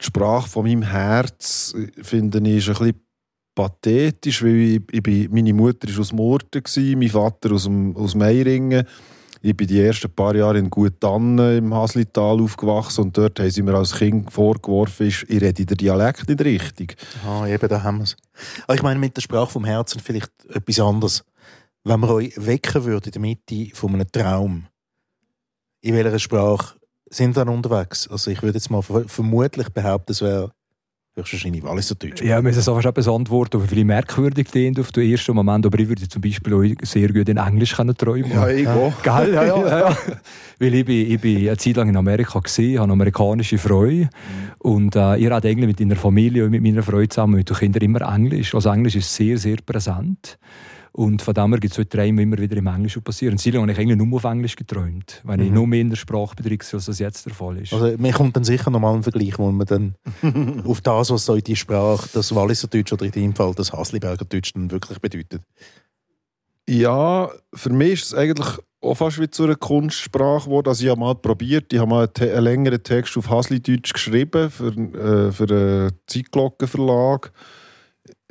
die 0.00 0.04
Sprache 0.04 0.48
von 0.48 0.64
meinem 0.64 0.82
Herz, 0.82 1.74
finde 2.02 2.38
ich, 2.38 2.58
ist 2.58 2.68
ein 2.68 2.74
bisschen 2.74 3.00
pathetisch, 3.54 4.42
weil 4.42 4.56
ich, 4.56 4.82
ich 4.92 5.02
bin, 5.02 5.28
meine 5.32 5.54
Mutter 5.54 5.88
war 5.88 6.00
aus 6.00 6.12
Murten, 6.12 6.62
mein 6.96 7.08
Vater 7.08 7.52
aus, 7.52 7.64
dem, 7.64 7.96
aus 7.96 8.14
Meiringen. 8.14 8.86
Ich 9.42 9.56
bin 9.56 9.66
die 9.66 9.80
ersten 9.80 10.10
paar 10.10 10.34
Jahre 10.36 10.58
in 10.58 10.68
Guttannen 10.68 11.56
im 11.56 11.74
Haslital 11.74 12.42
aufgewachsen 12.42 13.04
und 13.04 13.16
dort 13.16 13.40
haben 13.40 13.50
sie 13.50 13.62
mir 13.62 13.74
als 13.74 13.94
Kind 13.94 14.30
vorgeworfen, 14.30 15.06
ich 15.06 15.26
rede 15.30 15.64
den 15.64 15.78
Dialekt 15.78 16.28
nicht 16.28 16.44
richtig. 16.44 16.96
Ah, 17.26 17.46
eben, 17.46 17.66
da 17.66 17.82
haben 17.82 17.98
wir 17.98 18.04
es. 18.04 18.16
Aber 18.64 18.74
ich 18.74 18.82
meine, 18.82 19.00
mit 19.00 19.16
der 19.16 19.22
Sprache 19.22 19.50
vom 19.50 19.64
Herzen 19.64 20.00
vielleicht 20.00 20.30
etwas 20.50 20.80
anderes. 20.80 21.24
Wenn 21.84 22.00
wir 22.00 22.10
euch 22.10 22.34
wecken 22.36 22.84
würden 22.84 23.06
in 23.06 23.12
der 23.12 23.20
Mitte 23.22 23.74
von 23.74 23.94
einem 23.94 24.12
Traum, 24.12 24.66
in 25.80 25.94
welcher 25.94 26.18
Sprache 26.18 26.76
sind 27.08 27.38
dann 27.38 27.48
unterwegs? 27.48 28.08
Also 28.08 28.30
ich 28.30 28.42
würde 28.42 28.58
jetzt 28.58 28.70
mal 28.70 28.82
vermutlich 28.82 29.70
behaupten, 29.70 30.12
es 30.12 30.20
wäre 30.20 30.52
Höchstwahrscheinlich 31.20 31.62
Walliserdeutsch. 31.62 32.22
Ja, 32.22 32.36
wir 32.36 32.42
müssen 32.42 32.58
es 32.60 32.68
auch 32.68 32.82
etwas 32.82 33.08
antworten, 33.08 33.62
wie 33.70 33.84
merkwürdig 33.84 34.48
klingt 34.48 34.78
auf 34.80 34.92
den 34.92 35.10
ersten 35.10 35.34
Moment. 35.34 35.66
Aber 35.66 35.78
ich 35.78 35.88
würde 35.88 36.08
zum 36.08 36.22
Beispiel 36.22 36.54
auch 36.54 36.86
sehr 36.86 37.12
gut 37.12 37.28
in 37.28 37.36
Englisch 37.36 37.76
können 37.76 37.96
träumen 37.96 38.30
Ja, 38.30 38.48
ich 38.48 38.66
auch. 38.66 39.02
Geil, 39.02 39.34
ja, 39.34 39.44
ja, 39.44 39.78
ja. 39.78 39.96
Weil 40.58 40.74
ich 40.74 40.84
bin, 40.84 41.10
ich 41.10 41.20
bin 41.20 41.38
eine 41.38 41.56
Zeit 41.56 41.76
lang 41.76 41.88
in 41.88 41.96
Amerika 41.96 42.38
gesehen, 42.38 42.78
habe 42.78 42.84
eine 42.84 42.92
amerikanische 42.92 43.58
Freundin. 43.58 44.02
Mhm. 44.02 44.08
Und 44.58 44.96
äh, 44.96 45.16
ihr 45.16 45.30
habt 45.30 45.46
eigentlich 45.46 45.66
mit 45.66 45.80
deiner 45.80 45.96
Familie 45.96 46.44
und 46.44 46.50
mit 46.50 46.62
meiner 46.62 46.82
Freude 46.82 47.08
zusammen, 47.08 47.36
mit 47.36 47.48
den 47.48 47.56
Kindern 47.56 47.82
immer 47.82 48.00
Englisch. 48.14 48.54
Also 48.54 48.70
Englisch 48.70 48.96
ist 48.96 49.14
sehr, 49.14 49.38
sehr 49.38 49.56
präsent. 49.64 50.38
Und 50.92 51.22
von 51.22 51.34
dem 51.34 51.50
her 51.50 51.60
gibt 51.60 51.72
es 51.72 51.78
heute 51.78 51.88
Träume 51.88 52.22
immer 52.22 52.38
wieder 52.38 52.56
im 52.56 52.66
Englischen 52.66 53.02
passieren. 53.02 53.34
Und 53.34 53.44
habe 53.44 53.72
ich 53.72 53.78
eigentlich 53.78 53.96
nur 53.96 54.16
auf 54.16 54.24
Englisch 54.24 54.56
geträumt, 54.56 55.22
wenn 55.24 55.40
mhm. 55.40 55.46
ich 55.46 55.52
nur 55.52 55.66
mehr 55.66 55.80
in 55.80 55.90
der 55.90 55.96
Sprachbetrieb 55.96 56.62
als 56.72 56.86
das 56.86 56.98
jetzt 56.98 57.26
der 57.26 57.34
Fall 57.34 57.58
ist. 57.58 57.72
Also 57.72 57.96
mir 57.96 58.12
kommt 58.12 58.36
dann 58.36 58.44
sicher 58.44 58.70
nochmal 58.70 58.96
ein 58.96 59.02
Vergleich, 59.02 59.38
wo 59.38 59.50
man 59.50 59.66
dann 59.66 59.94
auf 60.66 60.80
das, 60.80 61.10
was 61.10 61.24
so 61.24 61.34
in 61.34 61.44
die 61.44 61.56
Sprache, 61.56 62.08
das 62.12 62.34
Walliser 62.34 62.68
Deutsch 62.68 62.92
oder 62.92 63.04
in 63.04 63.12
dem 63.12 63.34
Fall 63.34 63.54
das 63.54 63.72
Hasliberger 63.72 64.24
Deutsch 64.24 64.52
dann 64.52 64.70
wirklich 64.70 64.98
bedeutet. 64.98 65.42
Ja, 66.68 67.30
für 67.54 67.70
mich 67.70 67.94
ist 67.94 68.06
es 68.06 68.14
eigentlich 68.14 68.58
auch 68.80 68.94
fast 68.94 69.20
wie 69.20 69.28
zu 69.28 69.44
einer 69.44 69.56
Kunstsprache 69.56 70.44
geworden. 70.46 70.68
Also 70.68 70.84
ich 70.84 70.90
habe 70.90 71.00
mal 71.00 71.14
probiert, 71.14 71.72
ich 71.72 71.78
habe 71.78 71.90
mal 71.90 72.08
einen, 72.18 72.44
längeren 72.44 72.82
Text 72.82 73.16
auf 73.16 73.28
Hasli-Deutsch 73.28 73.92
geschrieben 73.92 74.50
für, 74.50 74.68
äh, 74.68 75.32
für 75.32 75.48
einen 75.50 75.92
Zeitglockenverlag. 76.06 77.32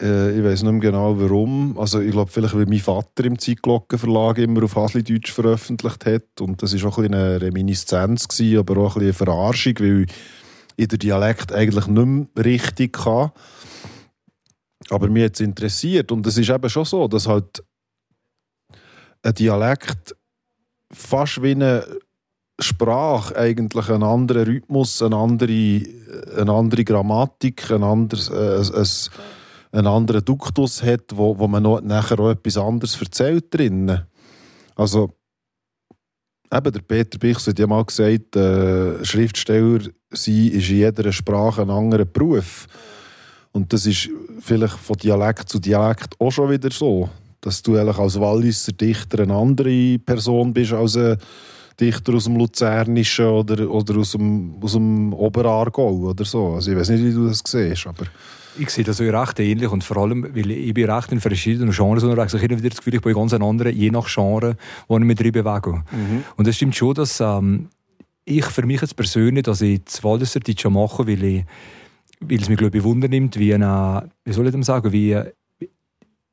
Äh, 0.01 0.37
ich 0.37 0.43
weiß 0.43 0.63
nicht 0.63 0.71
mehr 0.71 0.91
genau 0.91 1.19
warum. 1.19 1.77
Also 1.77 1.99
ich 1.99 2.11
glaube 2.11 2.31
vielleicht, 2.31 2.55
weil 2.55 2.65
mein 2.65 2.79
Vater 2.79 3.25
im 3.25 3.37
Zeitglockenverlag 3.37 4.37
immer 4.37 4.63
auf 4.63 4.75
Haslideutsch 4.75 5.31
veröffentlicht 5.31 6.05
hat. 6.05 6.41
Und 6.41 6.61
das 6.61 6.81
war 6.81 6.89
auch 6.89 6.97
ein 6.99 7.13
eine 7.13 7.41
Reminiszenz, 7.41 8.27
gewesen, 8.27 8.59
aber 8.59 8.77
auch 8.77 8.95
ein 8.95 9.03
eine 9.03 9.13
Verarschung, 9.13 9.73
weil 9.79 10.05
ich 10.75 10.87
den 10.87 10.99
Dialekt 10.99 11.51
eigentlich 11.51 11.87
nicht 11.87 12.05
mehr 12.05 12.45
richtig 12.45 12.93
kann. 12.93 13.31
Aber 14.89 15.09
mich 15.09 15.25
hat 15.25 15.33
es 15.35 15.41
interessiert 15.41 16.11
und 16.11 16.25
es 16.25 16.37
ist 16.37 16.49
eben 16.49 16.69
schon 16.69 16.85
so, 16.85 17.07
dass 17.07 17.27
halt 17.27 17.63
ein 19.21 19.33
Dialekt 19.33 20.15
fast 20.91 21.43
wie 21.43 21.51
eine 21.51 21.85
Sprache 22.59 23.35
eigentlich 23.37 23.89
einen 23.89 24.03
anderen 24.03 24.45
Rhythmus, 24.45 25.01
eine 25.01 25.15
andere, 25.15 25.83
eine 26.37 26.51
andere 26.51 26.83
Grammatik, 26.83 27.71
ein 27.71 27.83
anderes, 27.83 28.29
äh, 28.29 28.79
ein, 28.79 28.87
einen 29.71 29.87
anderen 29.87 30.25
Duktus 30.25 30.81
hat, 30.83 31.03
wo, 31.13 31.37
wo 31.37 31.47
man 31.47 31.63
noch, 31.63 31.81
nachher 31.81 32.19
auch 32.19 32.31
etwas 32.31 32.57
anderes 32.57 32.99
erzählt 32.99 33.53
drinnen. 33.53 34.05
Also, 34.75 35.11
eben 36.51 36.71
der 36.71 36.81
Peter 36.81 37.19
Bichs 37.19 37.47
hat 37.47 37.59
ja 37.59 37.67
mal 37.67 37.85
gesagt, 37.85 38.35
äh, 38.35 39.03
Schriftsteller 39.05 39.81
sein 40.11 40.47
ist 40.47 40.69
in 40.69 40.77
jeder 40.77 41.11
Sprache 41.11 41.61
ein 41.61 41.69
anderer 41.69 42.05
Beruf. 42.05 42.67
Und 43.51 43.71
das 43.73 43.85
ist 43.85 44.09
vielleicht 44.39 44.77
von 44.77 44.95
Dialekt 44.97 45.49
zu 45.49 45.59
Dialekt 45.59 46.19
auch 46.19 46.31
schon 46.31 46.49
wieder 46.49 46.71
so, 46.71 47.09
dass 47.41 47.61
du 47.61 47.77
eigentlich 47.77 47.97
als 47.97 48.19
Walliser 48.19 48.71
Dichter 48.73 49.23
eine 49.23 49.35
andere 49.35 49.99
Person 49.99 50.53
bist 50.53 50.73
als 50.73 50.97
ein 50.97 51.17
Dichter 51.79 52.13
aus 52.13 52.25
dem 52.25 52.37
Luzernischen 52.37 53.25
oder, 53.25 53.69
oder 53.69 53.97
aus 53.97 54.11
dem, 54.11 54.55
aus 54.61 54.73
dem 54.73 55.13
Oberaargau 55.13 55.91
oder 55.91 56.25
so. 56.25 56.53
Also 56.53 56.71
ich 56.71 56.77
weiß 56.77 56.89
nicht, 56.89 57.05
wie 57.05 57.13
du 57.13 57.27
das 57.27 57.41
siehst, 57.45 57.87
aber... 57.87 58.05
Ich 58.59 58.69
sehe 58.69 58.83
das 58.83 58.99
auch 58.99 59.05
recht 59.05 59.39
ähnlich 59.39 59.69
und 59.69 59.83
vor 59.83 59.97
allem, 59.97 60.23
weil 60.35 60.51
ich 60.51 60.73
bin 60.73 60.89
recht 60.89 61.11
in 61.11 61.19
verschiedenen 61.19 61.71
Genres 61.71 62.03
unterwegs. 62.03 62.33
Ich 62.33 62.43
habe 62.43 62.57
wieder 62.57 62.69
das 62.69 62.79
Gefühl, 62.79 62.95
ich 62.95 63.01
bin 63.01 63.13
ganz 63.13 63.33
ein 63.33 63.41
anderer, 63.41 63.69
je 63.69 63.89
nach 63.89 64.07
Genre, 64.13 64.57
wo 64.87 64.97
ich 64.97 65.03
mich 65.03 65.17
drin 65.17 65.31
bewege. 65.31 65.83
Mhm. 65.91 66.23
Und 66.35 66.47
es 66.47 66.55
stimmt 66.55 66.75
schon, 66.75 66.93
dass 66.93 67.19
ähm, 67.19 67.69
ich 68.25 68.45
für 68.45 68.65
mich 68.65 68.81
jetzt 68.81 68.95
persönlich, 68.95 69.43
dass 69.43 69.61
ich 69.61 69.83
das 69.83 70.03
Walliserdeutsch 70.03 70.65
mache, 70.65 71.07
weil 71.07 71.23
ich 71.23 71.45
weil 72.21 72.41
es 72.41 72.49
mich 72.49 72.57
glaube 72.57 72.77
ich 72.77 72.83
Wunder 72.83 73.07
nimmt, 73.07 73.39
wie 73.39 73.53
eine, 73.53 74.09
wie 74.25 74.33
soll 74.33 74.45
ich 74.45 74.51
dem 74.51 74.63
sagen, 74.63 74.91
wie 74.91 75.17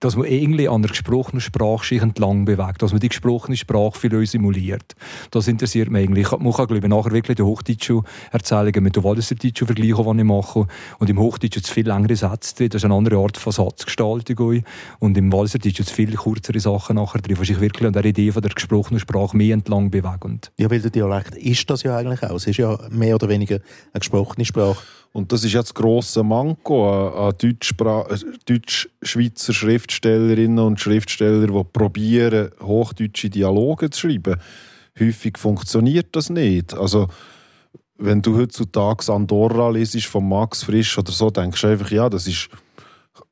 dass 0.01 0.15
man 0.17 0.27
irgendwie 0.27 0.69
an 0.69 0.83
der 0.83 0.91
gesprochenen 0.91 1.41
Sprache 1.41 1.87
sich 1.87 2.03
entlang 2.03 2.45
bewegt, 2.45 2.83
dass 2.83 2.93
man 2.93 3.01
die 3.01 3.09
gesprochene 3.09 3.57
Sprache 3.57 3.99
für 3.99 4.19
uns 4.19 4.33
simuliert. 4.33 4.95
Das 5.31 5.49
interessiert 5.49 5.91
mich 5.91 6.05
eigentlich. 6.05 6.31
Man 6.33 6.53
kann, 6.53 6.67
glaube 6.67 6.79
ich, 6.79 6.85
nachher 6.85 7.13
wirklich 7.13 7.37
die 7.37 7.43
Hochdeutschen 7.43 8.03
Erzählungen 8.31 8.83
mit 8.83 8.97
der 8.97 9.05
Walliserdeutschen 9.05 9.67
vergleichen, 9.67 10.17
die 10.17 10.21
ich 10.21 10.25
mache. 10.25 10.67
Und 10.99 11.09
im 11.09 11.19
Hochdeutschen 11.19 11.63
zu 11.63 11.73
viel 11.73 11.87
längere 11.87 12.17
Sätze 12.17 12.55
drin. 12.55 12.69
Das 12.69 12.81
ist 12.81 12.85
eine 12.85 12.95
andere 12.95 13.17
Art 13.17 13.39
von 13.39 13.53
Satzgestaltung. 13.53 14.65
Und 14.99 15.17
im 15.17 15.33
Walliserdeutschen 15.33 15.87
zu 15.87 15.95
viel 15.95 16.15
kürzere 16.15 16.61
Sachen 16.61 16.97
nachher 16.97 17.23
drin, 17.23 17.37
die 17.41 17.47
sich 17.47 17.61
wirklich 17.61 17.87
an 17.87 17.95
der 17.95 18.05
Idee 18.05 18.33
von 18.33 18.43
der 18.43 18.53
gesprochenen 18.53 19.01
Sprache 19.01 19.37
mehr 19.37 19.55
entlang 19.55 19.91
bewegen. 19.91 20.41
Ja, 20.59 20.71
weil 20.71 20.81
der 20.81 20.91
Dialekt 20.91 21.37
ist 21.37 21.71
das 21.71 21.83
ja 21.85 21.97
eigentlich 21.97 22.23
auch. 22.23 22.37
Es 22.37 22.47
ist 22.47 22.59
ja 22.59 22.79
mehr 22.91 23.15
oder 23.15 23.31
weniger 23.31 23.61
eine 23.93 24.01
gesprochene 24.01 24.45
Sprache. 24.45 24.77
Und 25.17 25.33
das 25.33 25.45
ist 25.45 25.55
jetzt 25.55 25.71
das 25.71 25.75
grosse 25.75 26.23
Manko 26.23 27.09
an, 27.09 27.33
Deutsch-Schweizer 27.39 29.55
Schriftstellerinnen 29.55 30.59
und 30.59 30.79
Schriftsteller, 30.79 31.47
die 31.47 31.65
probieren, 31.73 32.51
hochdeutsche 32.61 33.31
Dialoge 33.31 33.89
zu 33.89 34.11
schreiben. 34.11 34.39
Häufig 35.01 35.39
funktioniert 35.39 36.09
das 36.13 36.29
nicht. 36.29 36.75
Also, 36.75 37.09
wenn 37.97 38.21
du 38.21 38.37
heutzutage 38.37 39.11
Andorra 39.11 39.71
liest 39.71 40.05
von 40.05 40.29
Max 40.29 40.65
Frisch 40.65 40.99
oder 40.99 41.13
so, 41.13 41.31
denkst 41.31 41.63
du 41.63 41.69
einfach, 41.69 41.91
ja, 41.91 42.11
das 42.11 42.27
ist, 42.27 42.51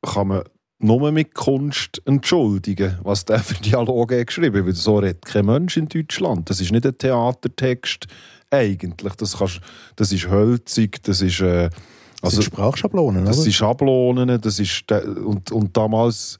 kann 0.00 0.28
man 0.28 0.42
nur 0.78 1.12
mit 1.12 1.34
Kunst 1.34 2.00
entschuldigen, 2.06 2.98
was 3.02 3.26
der 3.26 3.40
für 3.40 3.62
Dialoge 3.62 4.24
geschrieben 4.24 4.56
hat. 4.56 4.66
Weil 4.66 4.74
so 4.74 5.00
redet 5.00 5.26
kein 5.26 5.44
Mensch 5.44 5.76
in 5.76 5.88
Deutschland. 5.88 6.48
Das 6.48 6.62
ist 6.62 6.72
nicht 6.72 6.86
ein 6.86 6.96
Theatertext 6.96 8.06
eigentlich. 8.54 9.14
Das, 9.14 9.38
kannst, 9.38 9.60
das 9.96 10.12
ist 10.12 10.28
hölzig, 10.28 11.02
das 11.02 11.20
ist... 11.20 11.40
Äh, 11.40 11.70
also, 12.22 12.38
das 12.38 12.44
sind 12.44 12.44
Sprachschablonen, 12.44 13.24
Das 13.24 13.36
oder? 13.36 13.44
sind 13.44 13.52
Schablonen, 13.54 14.40
das 14.40 14.58
ist... 14.58 14.90
Und, 14.90 15.52
und 15.52 15.76
damals 15.76 16.38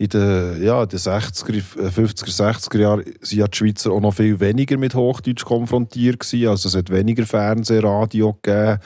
in 0.00 0.08
den, 0.08 0.62
ja, 0.62 0.86
den 0.86 0.98
60er, 0.98 1.62
50er, 1.76 2.34
60er 2.34 2.78
Jahren 2.78 3.04
sind 3.20 3.38
ja 3.38 3.46
die 3.46 3.56
Schweizer 3.56 3.92
auch 3.92 4.00
noch 4.00 4.14
viel 4.14 4.40
weniger 4.40 4.78
mit 4.78 4.94
Hochdeutsch 4.94 5.44
konfrontiert 5.44 6.20
gewesen. 6.20 6.48
Also 6.48 6.70
es 6.70 6.74
hat 6.74 6.88
weniger 6.88 7.26
Fernseh, 7.26 7.80
Radio 7.80 8.32
gegeben. 8.32 8.78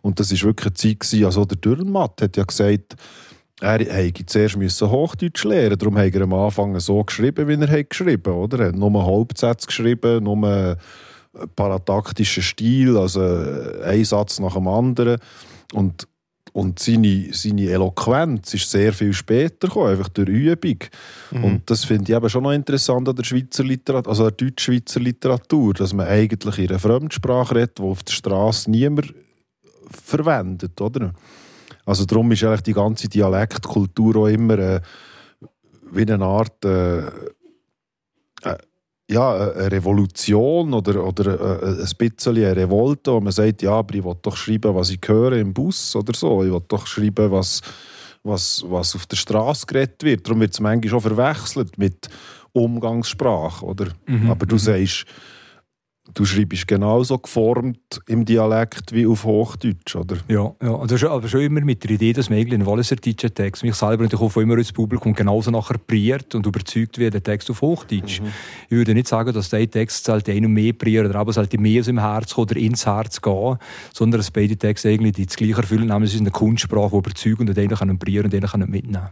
Und 0.00 0.18
das 0.18 0.32
war 0.32 0.48
wirklich 0.48 0.68
eine 0.68 0.74
Zeit 0.74 1.00
gewesen. 1.00 1.24
Also 1.26 1.44
der 1.44 1.58
Dürrenmatt 1.58 2.22
hat 2.22 2.38
ja 2.38 2.44
gesagt, 2.44 2.96
er 3.60 3.78
hätte 3.80 4.24
zuerst 4.24 4.56
müssen 4.56 4.90
Hochdeutsch 4.90 5.44
lernen 5.44 5.76
Darum 5.76 5.98
hat 5.98 6.14
er 6.14 6.22
am 6.22 6.32
Anfang 6.32 6.80
so 6.80 7.04
geschrieben, 7.04 7.48
wie 7.48 7.54
er 7.54 7.70
hat 7.70 7.90
geschrieben 7.90 8.42
hat. 8.42 8.54
Er 8.54 8.68
hat 8.68 8.76
nur 8.76 9.04
Hauptsätze 9.04 9.66
geschrieben, 9.66 10.24
nur 10.24 10.78
parataktischen 11.54 12.42
Stil, 12.42 12.96
also 12.96 13.20
ein 13.84 14.04
Satz 14.04 14.40
nach 14.40 14.54
dem 14.54 14.68
anderen. 14.68 15.18
Und, 15.72 16.06
und 16.52 16.78
seine, 16.78 17.28
seine 17.32 17.68
Eloquenz 17.68 18.54
ist 18.54 18.70
sehr 18.70 18.92
viel 18.92 19.12
später 19.12 19.68
gekommen, 19.68 19.90
einfach 19.90 20.08
durch 20.08 20.28
Übung. 20.28 20.78
Mhm. 21.30 21.44
Und 21.44 21.70
das 21.70 21.84
finde 21.84 22.10
ich 22.10 22.16
eben 22.16 22.30
schon 22.30 22.44
noch 22.44 22.52
interessant 22.52 23.08
an 23.08 23.16
der 23.16 23.24
Schweizer 23.24 23.64
Literatur, 23.64 24.10
also 24.10 24.30
der 24.30 24.32
deutsch-schweizer 24.32 25.00
Literatur, 25.00 25.74
dass 25.74 25.92
man 25.92 26.06
eigentlich 26.06 26.58
in 26.58 26.70
einer 26.70 26.78
Fremdsprache 26.78 27.54
redet, 27.54 27.78
die 27.78 27.82
auf 27.82 28.02
der 28.02 28.12
Straße 28.12 28.70
niemand 28.70 29.12
verwendet, 29.90 30.80
oder? 30.80 31.12
Also 31.84 32.04
darum 32.04 32.32
ist 32.32 32.42
eigentlich 32.42 32.62
die 32.62 32.72
ganze 32.72 33.08
Dialektkultur 33.08 34.16
auch 34.16 34.26
immer 34.26 34.58
äh, 34.58 34.80
wie 35.92 36.10
eine 36.10 36.24
Art 36.24 36.64
äh, 36.64 37.06
äh, 38.42 38.58
ja, 39.08 39.52
eine 39.52 39.70
Revolution 39.70 40.74
oder, 40.74 41.04
oder 41.04 41.62
äh, 41.62 41.82
ein 41.82 41.90
bisschen 41.96 42.36
eine 42.36 42.56
Revolte, 42.56 43.12
wo 43.12 43.20
man 43.20 43.32
sagt, 43.32 43.62
ja, 43.62 43.72
aber 43.72 43.94
ich 43.94 44.04
will 44.04 44.16
doch 44.20 44.36
schreiben, 44.36 44.74
was 44.74 44.90
ich 44.90 45.00
höre 45.06 45.32
im 45.32 45.54
Bus 45.54 45.94
oder 45.94 46.12
so. 46.14 46.42
Ich 46.42 46.50
will 46.50 46.62
doch 46.66 46.86
schreiben, 46.86 47.30
was, 47.30 47.60
was, 48.24 48.64
was 48.66 48.96
auf 48.96 49.06
der 49.06 49.16
Straße 49.16 49.66
geredet 49.66 50.02
wird. 50.02 50.26
Darum 50.26 50.40
wird 50.40 50.54
es 50.54 50.60
manchmal 50.60 50.90
schon 50.90 51.00
verwechselt 51.00 51.78
mit 51.78 52.08
Umgangssprache, 52.52 53.64
oder? 53.64 53.88
Mhm. 54.06 54.30
Aber 54.30 54.44
du 54.44 54.56
mhm. 54.56 54.60
sagst, 54.60 55.06
Du 56.14 56.24
schreibst 56.24 56.68
genauso 56.68 57.18
geformt 57.18 58.00
im 58.06 58.24
Dialekt 58.24 58.92
wie 58.92 59.06
auf 59.06 59.24
Hochdeutsch, 59.24 59.96
oder? 59.96 60.16
Ja, 60.28 60.54
ja. 60.62 60.76
Also 60.76 60.96
schon, 60.96 61.10
aber 61.10 61.28
schon 61.28 61.40
immer 61.40 61.60
mit 61.60 61.82
der 61.82 61.90
Idee, 61.90 62.12
dass 62.12 62.30
man 62.30 62.38
irgendwie 62.38 62.56
einen 62.56 62.66
Walliserdeutschen 62.66 63.34
Text, 63.34 63.64
mich 63.64 63.74
selber 63.74 64.04
natürlich 64.04 64.24
auch 64.24 64.36
immer 64.40 64.56
ins 64.56 64.72
Publikum 64.72 65.14
genauso 65.14 65.50
nachher 65.50 65.78
priert 65.78 66.34
und 66.34 66.46
überzeugt 66.46 66.98
wie 66.98 67.10
der 67.10 67.22
Text 67.22 67.50
auf 67.50 67.60
Hochdeutsch. 67.60 68.20
Mhm. 68.20 68.32
Ich 68.68 68.76
würde 68.76 68.94
nicht 68.94 69.08
sagen, 69.08 69.32
dass 69.32 69.50
der 69.50 69.68
Text 69.68 70.08
halt 70.08 70.28
einen 70.28 70.52
mehr 70.52 70.72
priert 70.72 71.06
oder 71.08 71.18
aber 71.18 71.32
sollte 71.32 71.58
mehr 71.58 71.80
aus 71.80 71.86
dem 71.86 71.98
Herz 71.98 72.36
oder 72.38 72.56
ins 72.56 72.86
Herz 72.86 73.20
gehen, 73.20 73.58
sondern 73.92 74.20
dass 74.20 74.30
beide 74.30 74.56
Texte 74.56 74.88
eigentlich 74.88 75.26
das 75.26 75.36
Gleiche 75.36 75.56
erfüllen, 75.56 75.88
nämlich 75.88 76.10
es 76.10 76.14
ist 76.14 76.20
eine 76.20 76.30
Kunstsprache, 76.30 76.90
die 76.90 76.96
überzeugt 76.98 77.40
und 77.40 77.56
den 77.56 77.70
können 77.70 77.98
prieren 77.98 78.26
und 78.26 78.32
den 78.32 78.44
können 78.44 78.70
mitnehmen. 78.70 79.08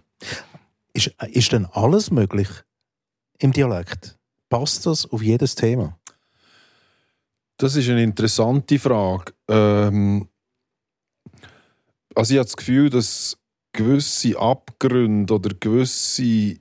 Ist, 0.92 1.10
ist 1.32 1.52
denn 1.52 1.66
alles 1.72 2.10
möglich 2.10 2.48
im 3.38 3.52
Dialekt? 3.52 4.16
Passt 4.48 4.86
das 4.86 5.10
auf 5.10 5.22
jedes 5.22 5.56
Thema? 5.56 5.98
Das 7.56 7.76
ist 7.76 7.88
eine 7.88 8.02
interessante 8.02 8.78
Frage. 8.78 9.32
Ähm, 9.48 10.28
also 12.14 12.32
ich 12.32 12.38
habe 12.38 12.46
das 12.46 12.56
Gefühl, 12.56 12.90
dass 12.90 13.36
gewisse 13.72 14.38
Abgründe 14.38 15.34
oder 15.34 15.50
gewisse 15.58 16.56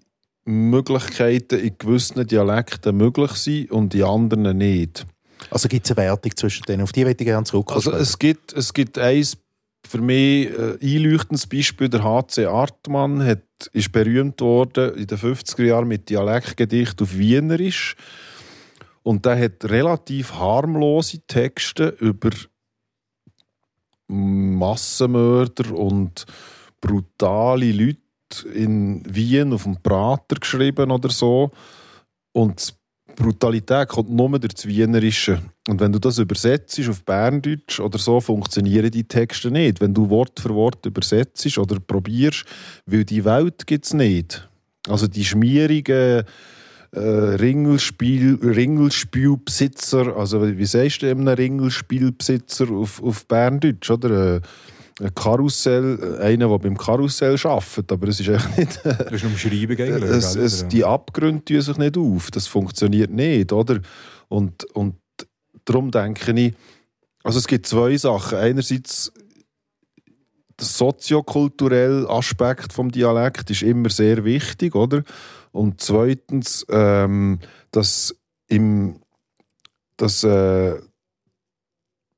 Möglichkeiten 0.45 1.59
in 1.59 1.77
gewissen 1.77 2.25
Dialekten 2.27 2.97
möglich 2.97 3.31
sind 3.31 3.71
und 3.71 3.95
in 3.95 4.03
anderen 4.03 4.57
nicht. 4.57 5.05
Also 5.50 5.67
gibt 5.67 5.85
es 5.85 5.91
eine 5.91 6.07
Wertung 6.07 6.35
zwischen 6.35 6.63
denen? 6.63 6.83
Auf 6.83 6.91
die 6.91 7.05
möchte 7.05 7.23
ich 7.23 7.27
gerne 7.27 7.45
zurückkommen. 7.45 7.77
Also 7.77 7.91
es 7.91 8.17
gibt, 8.17 8.53
es 8.53 8.73
gibt 8.73 8.97
ein 8.97 9.25
für 9.88 10.00
mich 10.00 10.50
äh, 10.50 10.77
einleuchtendes 10.81 11.47
Beispiel. 11.47 11.89
Der 11.89 12.03
H.C. 12.03 12.45
Artmann 12.45 13.23
hat, 13.23 13.43
ist 13.73 13.91
berühmt 13.91 14.39
worden 14.41 14.95
in 14.95 15.07
den 15.07 15.17
50er 15.17 15.63
Jahren 15.63 15.88
mit 15.88 16.09
Dialektgedicht 16.09 17.01
auf 17.01 17.17
Wienerisch. 17.17 17.95
Und 19.03 19.25
der 19.25 19.38
hat 19.38 19.65
relativ 19.65 20.33
harmlose 20.33 21.19
Texte 21.27 21.89
über 22.00 22.31
Massenmörder 24.07 25.74
und 25.74 26.25
brutale 26.79 27.72
Leute 27.72 28.00
in 28.53 29.03
Wien 29.13 29.53
auf 29.53 29.63
dem 29.63 29.77
Prater 29.81 30.36
geschrieben 30.36 30.91
oder 30.91 31.10
so. 31.10 31.51
Und 32.31 32.75
Brutalität 33.15 33.89
kommt 33.89 34.10
nur 34.10 34.39
durch 34.39 34.53
das 34.55 34.65
Wienerische. 34.65 35.41
Und 35.67 35.79
wenn 35.79 35.91
du 35.91 36.00
das 36.00 36.17
übersetzt 36.17 36.79
auf 36.89 37.03
Berndeutsch 37.03 37.79
oder 37.79 38.00
so, 38.00 38.19
funktionieren 38.19 38.89
die 38.89 39.03
Texte 39.03 39.51
nicht. 39.51 39.81
Wenn 39.81 39.93
du 39.93 40.10
Wort 40.10 40.39
für 40.39 40.53
Wort 40.53 40.86
übersetzt 40.86 41.57
oder 41.57 41.79
probierst, 41.79 42.45
weil 42.86 43.05
die 43.05 43.24
Welt 43.24 43.67
gibt 43.67 43.86
es 43.86 43.93
nicht. 43.93 44.50
Also 44.88 45.07
die 45.07 45.24
schmierigen 45.24 46.24
äh, 46.93 47.00
Ringelspiel, 47.00 48.39
Ringelspielbesitzer, 48.41 50.15
also 50.15 50.41
wie 50.45 50.65
sagst 50.65 51.01
du 51.01 51.09
einem 51.09 51.27
Ringelspielbesitzer 51.27 52.69
auf, 52.69 53.01
auf 53.01 53.27
Berndeutsch, 53.27 53.89
oder? 53.89 54.35
Äh, 54.35 54.41
ein 55.01 55.13
Karussell, 55.15 56.19
einer, 56.21 56.47
der 56.50 56.59
beim 56.59 56.77
Karussell 56.77 57.35
arbeitet, 57.43 57.91
aber 57.91 58.07
es 58.09 58.19
ist 58.19 58.29
echt 58.29 58.57
nicht... 58.57 58.79
das 58.83 59.12
ist 59.12 59.23
Umschreibung 59.23 59.77
eigentlich. 59.77 60.03
Es, 60.03 60.35
es, 60.35 60.67
die 60.67 60.85
Abgründe 60.85 61.43
tun 61.43 61.62
sich 61.62 61.77
nicht 61.77 61.97
auf, 61.97 62.29
das 62.29 62.45
funktioniert 62.45 63.09
nicht, 63.09 63.51
oder? 63.51 63.79
Und, 64.29 64.63
und 64.75 64.95
darum 65.65 65.89
denke 65.89 66.31
ich, 66.33 66.53
also 67.23 67.39
es 67.39 67.47
gibt 67.47 67.65
zwei 67.65 67.97
Sachen. 67.97 68.38
Einerseits 68.38 69.12
der 70.59 70.67
soziokulturelle 70.67 72.07
Aspekt 72.09 72.71
vom 72.73 72.91
Dialekt 72.91 73.50
ist 73.50 73.63
immer 73.63 73.89
sehr 73.89 74.23
wichtig, 74.23 74.75
oder? 74.75 75.03
Und 75.53 75.79
zweitens, 75.79 76.65
ähm, 76.69 77.39
dass 77.72 78.13
im 78.50 79.00
dass 79.95 80.24
äh, 80.24 80.75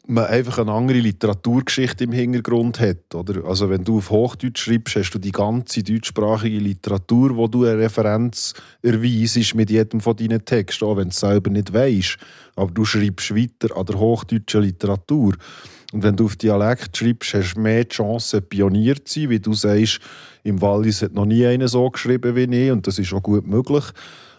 man 0.08 0.26
einfach 0.26 0.60
eine 0.60 0.72
andere 0.72 1.00
Literaturgeschichte 1.00 2.04
im 2.04 2.12
Hintergrund 2.12 2.80
hat. 2.80 3.14
Oder? 3.14 3.46
Also 3.46 3.70
wenn 3.70 3.84
du 3.84 3.98
auf 3.98 4.10
Hochdeutsch 4.10 4.64
schreibst, 4.64 4.96
hast 4.96 5.12
du 5.12 5.20
die 5.20 5.32
ganze 5.32 5.84
deutschsprachige 5.84 6.60
Literatur, 6.60 7.36
wo 7.36 7.48
du 7.48 7.66
eine 7.66 7.80
Referenz 7.80 8.54
erweisest 8.82 9.56
mit 9.56 9.70
jedem 9.70 10.00
von 10.02 10.16
deinen 10.16 10.46
Texten, 10.46 10.86
auch 10.86 10.98
wenn 10.98 11.10
du 11.10 11.10
es 11.10 11.20
selber 11.20 11.50
nicht 11.50 11.74
weißt. 11.74 12.18
Aber 12.56 12.72
du 12.72 12.86
schreibst 12.86 13.36
weiter 13.36 13.76
an 13.76 13.86
der 13.86 14.00
hochdeutschen 14.00 14.62
Literatur. 14.62 15.36
Und 15.96 16.04
wenn 16.04 16.18
du 16.18 16.26
auf 16.26 16.36
Dialekt 16.36 16.98
schreibst, 16.98 17.34
hast 17.36 17.54
du 17.54 17.62
mehr 17.62 17.88
Chance, 17.88 18.42
Pionier 18.42 18.96
zu 19.06 19.22
sein, 19.22 19.30
wie 19.30 19.40
du 19.40 19.54
sagst, 19.54 20.02
im 20.44 20.62
Wallis 20.62 21.02
hat 21.02 21.14
noch 21.14 21.26
nie 21.26 21.46
einer 21.46 21.70
so 21.70 21.90
geschrieben 21.90 22.36
wie 22.36 22.54
ich 22.54 22.70
und 22.70 22.86
das 22.86 23.00
ist 23.00 23.14
auch 23.14 23.24
gut 23.24 23.48
möglich. 23.48 23.86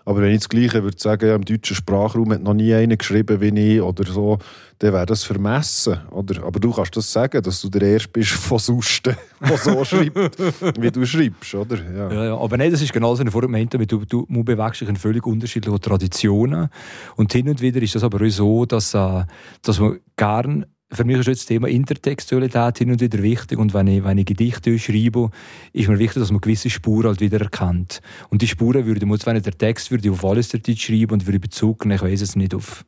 Aber 0.04 0.20
wenn 0.20 0.32
ich 0.32 0.40
das 0.40 0.50
Gleiche 0.50 0.82
würde 0.84 0.98
sagen, 0.98 1.26
ja, 1.26 1.34
im 1.34 1.46
deutschen 1.46 1.74
Sprachraum 1.74 2.30
hat 2.30 2.42
noch 2.42 2.52
nie 2.52 2.74
einer 2.74 2.98
geschrieben 2.98 3.40
wie 3.40 3.76
ich 3.76 3.80
oder 3.80 4.04
so, 4.04 4.38
dann 4.80 4.92
wäre 4.92 5.06
das 5.06 5.24
vermessen. 5.24 5.98
Oder? 6.10 6.44
Aber 6.44 6.60
du 6.60 6.72
kannst 6.72 6.94
das 6.94 7.10
sagen, 7.10 7.42
dass 7.42 7.62
du 7.62 7.70
der 7.70 7.80
Erste 7.88 8.10
bist 8.10 8.30
von 8.32 8.58
Susten, 8.58 9.16
der 9.40 9.56
so 9.56 9.82
schreibt, 9.82 10.38
wie 10.78 10.90
du 10.90 11.06
schreibst. 11.06 11.54
Oder? 11.54 11.78
Ja. 11.90 12.12
Ja, 12.12 12.24
ja. 12.26 12.36
Aber 12.36 12.58
nein, 12.58 12.70
das 12.70 12.82
ist 12.82 12.92
genau 12.92 13.14
so 13.14 13.22
eine 13.22 13.30
Form, 13.30 13.50
du, 13.50 13.78
du, 13.78 14.04
du 14.04 14.44
bewegst 14.44 14.82
dich 14.82 14.90
in 14.90 14.96
völlig 14.96 15.26
unterschiedliche 15.26 15.80
Traditionen. 15.80 16.68
Und 17.16 17.32
hin 17.32 17.48
und 17.48 17.62
wieder 17.62 17.80
ist 17.80 17.94
das 17.94 18.04
aber 18.04 18.24
auch 18.24 18.30
so, 18.30 18.66
dass, 18.66 18.92
äh, 18.92 19.24
dass 19.62 19.80
man 19.80 20.00
gerne 20.18 20.66
für 20.90 21.04
mich 21.04 21.18
ist 21.18 21.26
das 21.28 21.46
Thema 21.46 21.68
Intertextualität 21.68 22.78
hin 22.78 22.92
und 22.92 23.00
wieder 23.00 23.22
wichtig 23.22 23.58
und 23.58 23.74
wenn 23.74 23.88
ich, 23.88 24.04
wenn 24.04 24.18
ich 24.18 24.26
Gedichte 24.26 24.78
schreibe, 24.78 25.30
ist 25.72 25.88
mir 25.88 25.98
wichtig, 25.98 26.20
dass 26.20 26.30
man 26.30 26.40
gewisse 26.40 26.70
Spuren 26.70 27.08
halt 27.08 27.20
wieder 27.20 27.40
erkennt. 27.40 28.00
Und 28.30 28.42
die 28.42 28.46
Spuren 28.46 28.86
würde 28.86 29.04
man, 29.04 29.18
wenn 29.24 29.36
ich 29.36 29.42
der 29.42 29.58
Text 29.58 29.90
würde 29.90 30.10
auf 30.12 30.24
alles 30.24 30.48
der 30.48 30.62
Zeit 30.62 30.78
schreiben 30.78 31.12
und 31.12 31.26
würde 31.26 31.40
Bezug 31.40 31.84
nehmen, 31.84 31.96
ich 31.96 32.02
weiß 32.02 32.20
es 32.22 32.36
nicht, 32.36 32.54
auf 32.54 32.84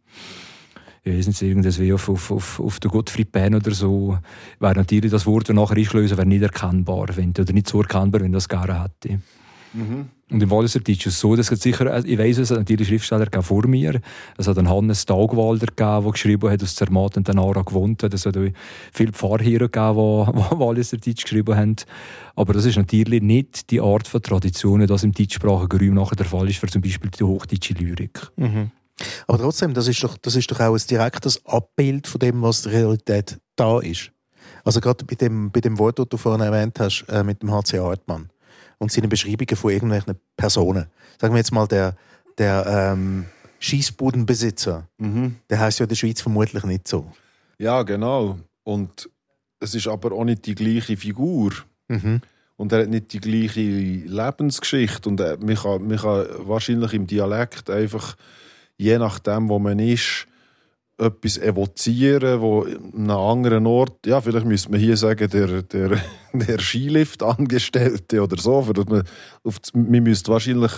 ich 1.05 1.17
weiß 1.17 1.27
nicht, 1.29 1.43
irgendwas 1.43 1.79
wie 1.81 1.93
auf, 1.93 2.09
auf, 2.09 2.31
auf, 2.31 2.61
auf 2.61 2.81
den 2.81 2.91
Gottfried 2.91 3.33
Benn 3.33 3.55
oder 3.55 3.71
so, 3.71 4.19
wäre 4.61 4.75
natürlich 4.75 5.11
das 5.11 5.27
Wort, 5.27 5.49
das 5.49 5.57
nachher 5.57 5.77
einschlösen, 5.77 6.19
wäre 6.19 6.27
nicht 6.27 6.43
erkennbar, 6.43 7.07
wenn, 7.15 7.31
oder 7.31 7.53
nicht 7.53 7.69
so 7.69 7.81
erkennbar, 7.81 8.21
wenn 8.21 8.33
das 8.33 8.49
gar 8.49 8.83
hätte. 8.83 9.21
Mhm. 9.73 10.09
Und 10.31 10.43
im 10.43 10.51
Walliser 10.51 10.81
Deutsch 10.81 11.07
ist 11.07 11.15
es 11.15 11.21
so, 11.21 11.35
dass 11.37 11.51
es 11.51 11.61
sicher, 11.61 12.05
ich 12.05 12.19
weiss, 12.19 12.37
es 12.37 12.51
hat 12.51 12.59
natürlich 12.59 12.89
Schriftsteller 12.89 13.43
vor 13.43 13.67
mir. 13.67 14.01
Es 14.37 14.47
hat 14.47 14.59
einen 14.59 14.69
Hannes 14.69 15.07
Tagwalder 15.07 15.67
gegeben, 15.67 16.03
der 16.03 16.13
geschrieben 16.13 16.51
hat, 16.51 16.63
aus 16.63 16.75
Zermatt 16.75 17.17
und 17.17 17.29
Nara 17.29 17.63
gewohnt 17.63 18.03
hat. 18.03 18.13
Es 18.13 18.27
hat 18.27 18.37
viele 18.93 19.13
Pfarrherren 19.13 19.71
gegeben, 19.71 20.33
die 20.53 20.59
Walliser 20.59 20.99
Deutsch 20.99 21.23
geschrieben 21.23 21.57
haben. 21.57 21.77
Aber 22.37 22.53
das 22.53 22.67
ist 22.67 22.77
natürlich 22.77 23.23
nicht 23.23 23.71
die 23.71 23.81
Art 23.81 24.07
von 24.07 24.23
Traditionen, 24.23 24.87
die 24.87 25.05
im 25.05 25.13
deutschsprachigen 25.13 25.79
Raum 25.79 25.95
nachher 25.95 26.17
der 26.17 26.27
Fall 26.27 26.49
ist, 26.49 26.59
für 26.59 26.67
zum 26.67 26.83
Beispiel 26.83 27.11
die 27.11 27.25
hochdeutsche 27.25 27.75
Lyrik. 27.75 28.29
Mhm. 28.37 28.71
Aber 29.27 29.39
trotzdem, 29.39 29.73
das 29.75 29.89
ist, 29.89 30.03
doch, 30.03 30.19
das 30.19 30.37
ist 30.37 30.51
doch 30.51 30.61
auch 30.61 30.75
ein 30.75 30.83
direktes 30.91 31.45
Abbild 31.47 32.07
von 32.07 32.19
dem, 32.19 32.43
was 32.43 32.63
die 32.63 32.71
Realität 32.71 33.39
da 33.57 33.79
ist. 33.81 34.11
Also 34.65 34.81
gerade 34.81 35.05
bei 35.05 35.15
dem, 35.15 35.51
bei 35.51 35.61
dem 35.61 35.79
Wort, 35.79 35.99
das 35.99 36.09
du 36.09 36.17
vorhin 36.17 36.45
erwähnt 36.45 36.79
hast, 36.81 37.07
äh, 37.09 37.23
mit 37.23 37.41
dem 37.43 37.51
HC 37.51 37.79
Hartmann 37.79 38.29
und 38.79 38.93
seine 38.93 39.09
Beschreibungen 39.09 39.57
von 39.57 39.71
irgendwelchen 39.71 40.15
Personen. 40.37 40.87
Sagen 41.21 41.35
wir 41.35 41.39
jetzt 41.39 41.53
mal, 41.53 41.67
der, 41.67 41.97
der 42.39 42.65
ähm, 42.67 43.27
Schießbudenbesitzer, 43.59 44.89
mhm. 44.99 45.37
der 45.51 45.61
heißt 45.61 45.81
ja 45.81 45.85
in 45.85 45.89
der 45.89 45.97
Schweiz 45.97 46.21
vermutlich 46.21 46.65
nicht 46.65 46.89
so. 46.89 47.11
Ja, 47.59 47.83
genau. 47.83 48.39
Und 48.63 49.11
es 49.61 49.75
ist 49.75 49.89
aber 49.89 50.13
auch 50.13 50.25
nicht 50.25 50.47
die 50.47 50.55
gleiche 50.55 50.97
Figur. 50.97 51.53
Mhm. 51.89 52.21
Und 52.57 52.73
er 52.73 52.83
hat 52.83 52.89
nicht 52.89 53.13
die 53.13 53.21
gleiche 53.21 53.61
Lebensgeschichte. 53.61 55.09
Und 55.09 55.21
man 55.21 55.55
kann, 55.57 55.87
man 55.87 55.97
kann 55.97 56.27
wahrscheinlich 56.41 56.93
im 56.93 57.07
Dialekt 57.07 57.71
einfach, 57.71 58.17
je 58.77 58.99
nachdem, 58.99 59.49
wo 59.49 59.59
man 59.59 59.79
ist, 59.79 60.27
etwas 60.99 61.39
evozieren, 61.39 62.41
wo 62.41 62.63
an 62.63 62.93
einem 62.95 63.11
anderen 63.11 63.67
Ort, 63.67 64.07
ja, 64.07 64.21
vielleicht 64.21 64.47
müsste 64.47 64.71
man 64.71 64.81
hier 64.81 64.97
sagen, 64.97 65.31
der, 65.31 65.63
der, 65.63 66.01
der 66.33 66.59
Skilift-Angestellte 66.59 68.23
oder 68.23 68.37
so, 68.37 68.63
für 68.63 68.73
dass 68.73 68.87
man, 68.87 69.05
auf, 69.45 69.57
man 69.73 70.03
müsste 70.03 70.33
wahrscheinlich, 70.33 70.73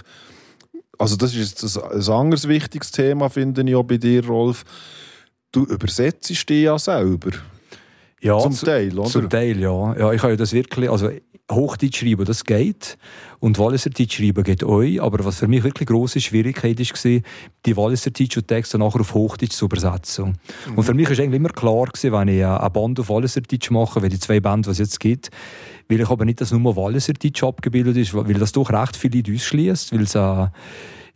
also 0.98 1.16
das 1.16 1.34
ist 1.34 1.78
ein 1.78 2.12
anderes 2.12 2.46
wichtiges 2.46 2.90
Thema, 2.90 3.30
finde 3.30 3.62
ich 3.62 3.74
auch 3.74 3.82
bei 3.82 3.96
dir, 3.96 4.26
Rolf. 4.26 4.64
Du 5.52 5.64
übersetzt 5.64 6.28
dich 6.28 6.48
ja 6.48 6.78
selber. 6.78 7.30
Ja, 8.22 8.38
zum 8.38 8.54
Teil, 8.54 8.98
oder? 8.98 9.08
Zum 9.08 9.28
Teil, 9.28 9.58
ja. 9.58 9.96
ja 9.96 10.12
ich 10.12 10.22
habe 10.22 10.36
das 10.36 10.52
wirklich, 10.52 10.90
also 10.90 11.10
Hochdeutsch 11.50 11.98
schreiben, 11.98 12.24
das 12.24 12.44
geht. 12.44 12.96
Und 13.38 13.58
Walliser 13.58 13.90
Deutsch 13.90 14.16
schreiben 14.16 14.42
geht 14.42 14.62
euch. 14.62 15.00
Aber 15.00 15.24
was 15.24 15.38
für 15.38 15.48
mich 15.48 15.64
wirklich 15.64 15.88
grosse 15.88 16.20
Schwierigkeit 16.20 16.78
war, 16.78 17.20
die 17.66 17.76
Walliser 17.76 18.10
Deutsch 18.10 18.38
Texte 18.46 18.78
nachher 18.78 19.00
auf 19.00 19.14
Hochdeutsch 19.14 19.52
zu 19.52 19.64
übersetzen. 19.66 20.38
Mhm. 20.68 20.78
Und 20.78 20.84
für 20.84 20.94
mich 20.94 21.08
war 21.08 21.18
eigentlich 21.18 21.38
immer 21.38 21.48
klar, 21.48 21.86
gewesen, 21.86 22.12
wenn 22.12 22.28
ich 22.28 22.44
eine 22.44 22.70
Band 22.70 23.00
auf 23.00 23.08
Walliser 23.08 23.40
Deutsch 23.40 23.70
mache, 23.70 24.02
wie 24.02 24.08
die 24.08 24.18
zwei 24.18 24.40
Bände, 24.40 24.66
die 24.66 24.72
es 24.72 24.78
jetzt 24.78 25.00
gibt, 25.00 25.30
will 25.88 26.00
ich 26.00 26.10
aber 26.10 26.24
nicht, 26.24 26.40
dass 26.40 26.52
nur 26.52 26.76
Walliser 26.76 27.14
Deutsch 27.14 27.42
abgebildet 27.42 27.96
ist, 27.96 28.14
weil 28.14 28.32
das 28.34 28.52
doch 28.52 28.70
recht 28.70 28.96
viele 28.96 29.18
Leute 29.18 29.32
ausschließt, 29.32 29.92
weil 29.92 30.02
es 30.02 30.16
eine, 30.16 30.52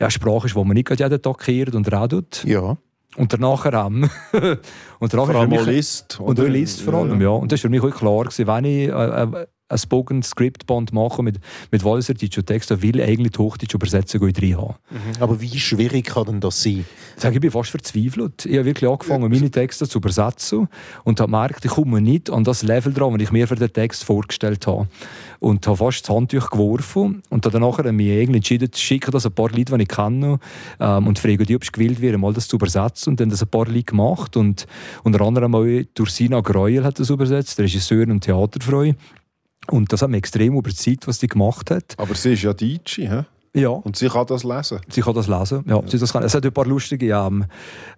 ja, 0.00 0.10
Sprache 0.10 0.46
ist, 0.46 0.56
die 0.56 0.64
man 0.64 0.74
nicht 0.74 0.90
jeden 0.90 1.22
Tag 1.22 1.38
kehrt 1.38 1.74
und 1.74 1.90
redet. 1.92 2.44
Ja. 2.44 2.76
Und 3.16 3.32
danach 3.32 3.64
RAM. 3.66 4.10
und 4.98 5.12
danach 5.12 5.26
vor 5.26 5.36
allem 5.36 5.66
liest. 5.66 6.18
Und 6.20 6.38
du 6.38 6.46
liest 6.46 6.80
vor 6.80 6.94
allem, 6.94 7.20
ja. 7.20 7.28
Und 7.28 7.52
das 7.52 7.60
war 7.60 7.62
für 7.62 7.68
mich 7.68 7.82
auch 7.82 7.96
klar, 7.96 8.24
gewesen, 8.24 8.46
wenn 8.46 8.64
ich 8.64 8.88
äh, 8.88 9.22
äh 9.22 9.46
ein 9.68 9.78
Spoken 9.78 10.22
Script 10.22 10.66
Band 10.66 10.92
machen 10.92 11.24
mit, 11.24 11.40
mit 11.70 11.84
Walserdeutsch 11.84 12.36
und 12.36 12.46
Text, 12.46 12.82
will 12.82 13.00
eigentlich 13.00 13.32
die 13.32 13.38
Hochdeutsche 13.38 13.76
Übersetzung 13.76 14.32
drin 14.32 14.56
haben. 14.56 14.74
Mhm. 14.90 15.22
Aber 15.22 15.40
wie 15.40 15.58
schwierig 15.58 16.06
kann 16.06 16.26
denn 16.26 16.40
das 16.40 16.62
sein? 16.62 16.84
Ich, 17.16 17.24
ich 17.24 17.40
bin 17.40 17.50
fast 17.50 17.70
verzweifelt. 17.70 18.44
Ich 18.44 18.56
habe 18.56 18.66
wirklich 18.66 18.90
angefangen, 18.90 19.30
meine 19.30 19.50
Texte 19.50 19.88
zu 19.88 19.98
übersetzen 19.98 20.68
und 21.04 21.20
habe 21.20 21.32
gemerkt, 21.32 21.64
ich 21.64 21.70
komme 21.70 22.00
nicht 22.00 22.30
an 22.30 22.44
das 22.44 22.62
Level 22.62 22.92
dran, 22.92 23.14
das 23.14 23.22
ich 23.22 23.32
mir 23.32 23.48
für 23.48 23.56
den 23.56 23.72
Text 23.72 24.04
vorgestellt 24.04 24.66
habe. 24.66 24.86
Und 25.44 25.66
habe 25.66 25.76
fast 25.76 26.08
das 26.08 26.16
Handtuch 26.16 26.48
geworfen 26.48 27.22
und 27.28 27.44
dann 27.44 27.60
nachher 27.60 27.92
mich 27.92 28.06
irgendwie 28.06 28.38
entschieden, 28.38 28.72
zu 28.72 28.80
schicken 28.80 29.10
das 29.10 29.26
ein 29.26 29.32
paar 29.32 29.50
Leute, 29.50 29.76
die 29.76 29.82
ich 29.82 29.88
kenne 29.88 30.38
ähm, 30.80 31.06
und 31.06 31.18
frage 31.18 31.44
die, 31.44 31.54
ob 31.54 31.62
es 31.62 31.70
gewillt 31.70 32.00
wäre, 32.00 32.16
mal 32.16 32.32
das 32.32 32.48
zu 32.48 32.56
übersetzen. 32.56 33.10
Und 33.10 33.20
dann 33.20 33.28
das 33.28 33.42
ein 33.42 33.48
paar 33.48 33.66
Leute 33.66 33.82
gemacht 33.82 34.38
und 34.38 34.66
unter 35.02 35.20
anderem 35.20 35.50
mal 35.50 35.84
Dursina 35.92 36.40
Greuel 36.40 36.82
hat 36.84 36.98
das 36.98 37.10
übersetzt, 37.10 37.60
Regisseur 37.60 38.08
und 38.08 38.22
Theaterfrau. 38.22 38.94
Und 39.70 39.92
das 39.92 40.00
hat 40.00 40.08
mich 40.08 40.18
extrem 40.18 40.56
überzeugt, 40.56 41.06
was 41.06 41.20
sie 41.20 41.26
gemacht 41.26 41.70
hat. 41.70 41.94
Aber 41.98 42.14
sie 42.14 42.32
ist 42.32 42.42
ja 42.42 42.54
Deutsche, 42.54 43.10
hä? 43.10 43.24
Ja. 43.56 43.68
Und 43.68 43.96
sie 43.96 44.08
kann 44.08 44.26
das 44.26 44.42
lesen? 44.42 44.80
Sie 44.88 45.00
kann 45.00 45.14
das 45.14 45.28
lesen, 45.28 45.64
ja. 45.68 45.76
ja. 45.76 45.82
Sie 45.86 45.96
das 45.96 46.12
kann. 46.12 46.24
Es 46.24 46.34
hat 46.34 46.44
ein 46.44 46.52
paar 46.52 46.66
lustige 46.66 47.06
ähm, 47.06 47.44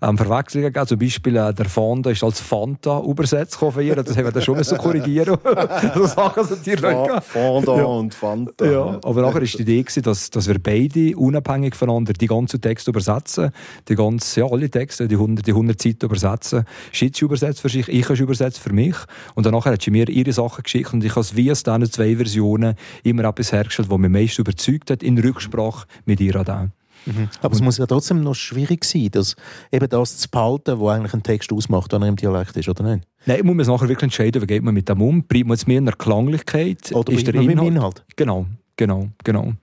ähm, 0.02 0.18
Verwechslungen 0.18 0.70
gegeben. 0.70 0.86
Zum 0.86 0.98
Beispiel 0.98 1.36
äh, 1.36 1.54
der 1.54 1.64
Fanta 1.64 2.10
ist 2.10 2.22
als 2.22 2.40
Fanta 2.40 3.00
übersetzt 3.00 3.56
von 3.56 3.72
ihr. 3.80 3.96
Das 3.96 4.14
haben 4.14 4.24
wir 4.24 4.32
dann 4.32 4.42
schon 4.42 4.62
so 4.62 4.76
korrigieren 4.76 5.38
so 5.94 6.06
Sachen 6.06 6.46
natürlich 6.50 6.80
Fa 6.80 7.22
Fanta 7.22 7.74
ja. 7.74 7.84
und 7.84 8.14
Fanta. 8.14 8.66
Ja. 8.66 9.00
Aber 9.02 9.22
nachher 9.22 9.40
war 9.40 9.40
die 9.40 9.62
Idee, 9.62 9.82
gewesen, 9.82 10.02
dass, 10.02 10.28
dass 10.28 10.46
wir 10.46 10.58
beide 10.58 11.16
unabhängig 11.16 11.74
voneinander 11.74 12.12
die 12.12 12.26
ganzen 12.26 12.60
Texte 12.60 12.90
übersetzen. 12.90 13.50
Die 13.88 13.94
ganzen, 13.94 14.40
ja, 14.40 14.46
alle 14.46 14.68
Texte, 14.68 15.08
die 15.08 15.14
100, 15.14 15.46
die 15.46 15.52
100 15.52 15.80
Seiten 15.80 16.04
übersetzen. 16.04 16.64
Schitz 16.92 17.22
übersetzt 17.22 17.62
für 17.62 17.70
sich, 17.70 17.88
ich 17.88 18.06
habe 18.06 18.22
übersetzt 18.22 18.58
für 18.58 18.74
mich. 18.74 18.96
Und 19.34 19.46
danach 19.46 19.64
hat 19.64 19.80
sie 19.80 19.90
mir 19.90 20.06
ihre 20.10 20.34
Sachen 20.34 20.64
geschickt 20.64 20.92
und 20.92 21.02
ich 21.02 21.12
habe 21.12 21.20
es 21.20 21.34
wie 21.34 21.50
aus 21.50 21.62
diesen 21.62 21.90
zwei 21.90 22.14
Versionen 22.16 22.74
immer 23.04 23.24
etwas 23.24 23.52
hergestellt, 23.52 23.88
was 23.88 23.98
mich 23.98 24.10
meist 24.10 24.38
überzeugt 24.38 24.90
hat, 24.90 25.02
in 25.02 25.18
Rücksprache 25.18 25.45
Sprache 25.46 25.86
mit 26.04 26.20
ihr 26.20 26.36
auch. 26.36 26.68
Mhm. 27.06 27.28
Aber 27.40 27.54
es 27.54 27.60
muss 27.60 27.78
ja 27.78 27.86
trotzdem 27.86 28.22
noch 28.22 28.34
schwierig 28.34 28.84
sein, 28.84 29.08
dass 29.12 29.36
eben 29.70 29.88
das 29.88 30.18
zu 30.18 30.28
behalten, 30.28 30.80
was 30.80 30.96
eigentlich 30.96 31.14
ein 31.14 31.22
Text 31.22 31.52
ausmacht, 31.52 31.92
wenn 31.92 32.02
er 32.02 32.08
im 32.08 32.16
Dialekt 32.16 32.56
ist, 32.56 32.68
oder 32.68 32.82
nicht? 32.82 33.06
Nein, 33.26 33.40
muss 33.44 33.54
man 33.54 33.60
es 33.60 33.68
nachher 33.68 33.88
wirklich 33.88 34.04
entscheiden, 34.04 34.42
wie 34.42 34.46
geht 34.46 34.62
man 34.62 34.74
mit 34.74 34.88
dem 34.88 35.00
um? 35.00 35.22
Bleibt 35.22 35.46
man 35.46 35.56
jetzt 35.56 35.68
mehr 35.68 35.78
in 35.78 35.84
der 35.84 35.94
Klanglichkeit? 35.94 36.92
Oder 36.92 37.12
ist 37.12 37.26
der 37.26 37.34
Inhalt? 37.34 37.68
Inhalt? 37.68 38.04
Genau. 38.16 38.46
Genau, 38.78 39.08
genau. 39.24 39.54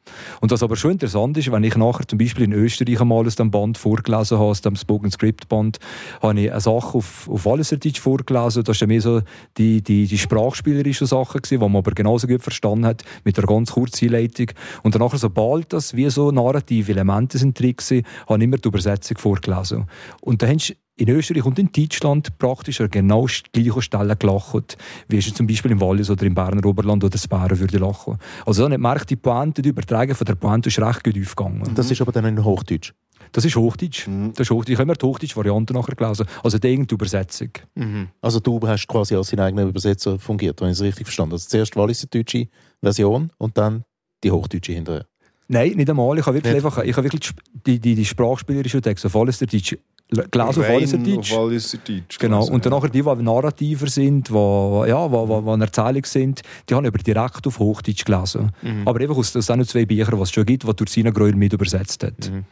Und 0.42 0.52
was 0.52 0.64
aber 0.64 0.76
schon 0.76 0.92
interessant 0.92 1.38
ist, 1.38 1.52
wenn 1.52 1.64
ich 1.64 1.76
nachher 1.76 2.08
zum 2.08 2.18
Beispiel 2.18 2.46
in 2.46 2.52
Österreich 2.52 3.00
einmal 3.00 3.28
aus 3.28 3.36
dem 3.36 3.52
Band 3.52 3.78
vorgelesen 3.78 4.40
habe, 4.40 4.50
aus 4.50 4.62
dem 4.62 4.76
Spoken 4.76 5.12
Script 5.12 5.48
Band, 5.50 5.78
habe 6.20 6.42
ich 6.42 6.52
eine 6.52 6.60
Sache 6.60 6.98
auf, 6.98 7.30
auf 7.30 7.46
Walliserdeutsch 7.46 8.00
vorgelesen. 8.00 8.64
Das 8.64 8.82
war 8.82 8.88
mehr 8.88 9.02
so 9.02 9.22
die, 9.58 9.84
die, 9.84 10.08
die 10.08 10.18
sprachspielerischen 10.18 11.06
Sachen, 11.06 11.42
gewesen, 11.42 11.60
die 11.60 11.70
man 11.70 11.76
aber 11.76 11.92
genauso 11.92 12.26
gut 12.26 12.42
verstanden 12.42 12.88
hat, 12.88 13.04
mit 13.24 13.38
einer 13.38 13.46
ganz 13.46 13.74
kurzen 13.74 14.06
Einleitung. 14.06 14.48
Und 14.82 14.96
danach, 14.96 15.16
sobald 15.16 15.72
das 15.74 15.96
wie 15.96 16.10
so 16.10 16.32
narrative 16.32 16.92
Elemente 16.92 17.38
sind 17.38 17.60
drin 17.60 17.76
waren, 17.78 18.04
habe 18.28 18.40
ich 18.40 18.44
immer 18.46 18.58
die 18.58 18.68
Übersetzung 18.68 19.20
vorgelesen. 19.20 19.86
Und 20.22 20.42
da 20.42 20.48
hast 20.48 20.76
in 20.96 21.10
Österreich 21.10 21.46
und 21.46 21.58
in 21.58 21.72
Deutschland 21.72 22.38
praktisch 22.38 22.80
an 22.82 22.90
genau 22.90 23.28
gleichen 23.52 23.82
Stellen 23.82 24.20
gelacht, 24.20 24.78
wie 25.08 25.18
es 25.18 25.34
zum 25.34 25.48
Beispiel 25.48 25.72
im 25.72 25.82
Wallis 25.82 26.10
oder 26.10 26.26
im 26.26 26.36
Berner 26.36 26.66
Oberland 26.66 27.04
oder 27.04 27.12
das 27.12 27.28
Bären 27.28 27.60
würde 27.60 27.78
lachen. 27.80 28.18
Also 28.46 28.68
dann 28.68 28.80
merkt 28.80 29.10
die 29.10 29.16
Pointe, 29.16 29.62
die 29.62 29.70
Übertragung 29.70 30.16
von 30.16 30.26
der 30.26 30.36
Pointe 30.36 30.70
ist 30.70 30.80
recht 30.80 31.04
gut 31.04 31.18
aufgegangen. 31.20 31.64
Das 31.76 31.90
ist 31.90 32.02
aber 32.02 32.12
dann 32.12 32.26
in 32.26 32.44
Hochdeutsch? 32.44 32.94
Das 33.32 33.46
ist 33.46 33.56
Hochdeutsch. 33.56 34.08
Mhm. 34.08 34.34
Das 34.36 34.42
ist 34.48 34.52
Hochdeutsch. 34.52 34.74
Ich 34.74 34.78
habe 34.78 34.88
mir 34.88 34.96
die 34.96 35.06
Hochdeutsch-Variante 35.06 35.74
nachher 35.74 35.96
gelesen. 35.96 36.28
Also 36.44 36.60
die 36.60 36.68
irgendeine 36.68 36.96
Übersetzung. 36.96 37.50
Mhm. 37.74 38.10
Also 38.22 38.40
du 38.40 38.60
hast 38.68 38.88
quasi 38.88 39.16
als 39.16 39.32
dein 39.32 39.40
eigener 39.40 39.64
Übersetzer 39.64 40.20
fungiert, 40.20 40.62
wenn 40.62 40.70
ich 40.70 40.74
es 40.74 40.82
richtig 40.84 41.08
verstanden 41.08 41.32
habe. 41.32 41.36
Also 41.38 41.50
zuerst 41.50 41.76
Walliser-Deutsche 41.76 42.48
Version 42.82 43.32
und 43.40 43.58
dann 43.58 43.86
die 44.24 44.30
Hochdeutsche 44.30 44.74
hinterher. 44.74 45.08
Nein, 45.48 45.74
nicht 45.74 45.90
einmal. 45.90 46.18
Ich 46.18 46.26
habe 46.26 46.38
wirklich 46.38 46.54
Nicht? 46.54 46.66
einfach 46.66 46.84
ich 46.84 46.96
habe 46.96 47.06
wirklich 47.06 47.34
die, 47.66 47.80
die, 47.80 47.96
die, 47.96 48.06
sprachspielerischen 48.06 48.82
Texte 48.82 49.08
auf 49.08 49.16
alles 49.16 49.40
der 49.40 49.48
Deutsch 49.48 49.76
gelesen, 50.14 50.42
auf 50.42 50.58
Rein 50.60 51.04
Deutsch. 51.04 51.36
Walliser 51.36 51.78
Deutsch. 51.78 52.20
Genau. 52.20 52.46
Und 52.46 52.66
dann 52.66 52.74
ja. 52.74 52.80
die, 52.88 53.02
die 53.02 53.24
narrativer 53.24 53.88
sind, 53.88 54.30
die, 54.30 54.34
ja, 54.34 55.08
die, 55.08 55.16
die, 55.16 55.56
die 55.56 55.62
Erzählungen 55.62 56.04
sind, 56.06 56.42
die 56.70 56.76
habe 56.76 56.88
ich 56.88 56.94
aber 56.94 57.04
direkt 57.04 57.48
auf 57.48 57.60
Hochdeutsch 57.60 58.06
gelesen. 58.06 58.52
Mhm. 58.62 58.88
Aber 58.88 59.00
einfach 59.00 59.18
aus, 59.18 59.34
den 59.34 59.42
zwei 59.66 59.86
Büchern, 59.86 60.16
die 60.16 60.22
es 60.22 60.32
schon 60.32 60.46
gibt, 60.46 60.64
die 60.64 60.84
Ursina 60.84 61.12
Greuel 61.12 61.36
mit 61.36 61.54
übersetzt 61.54 62.04
hat. 62.04 62.32
Mhm. 62.32 62.46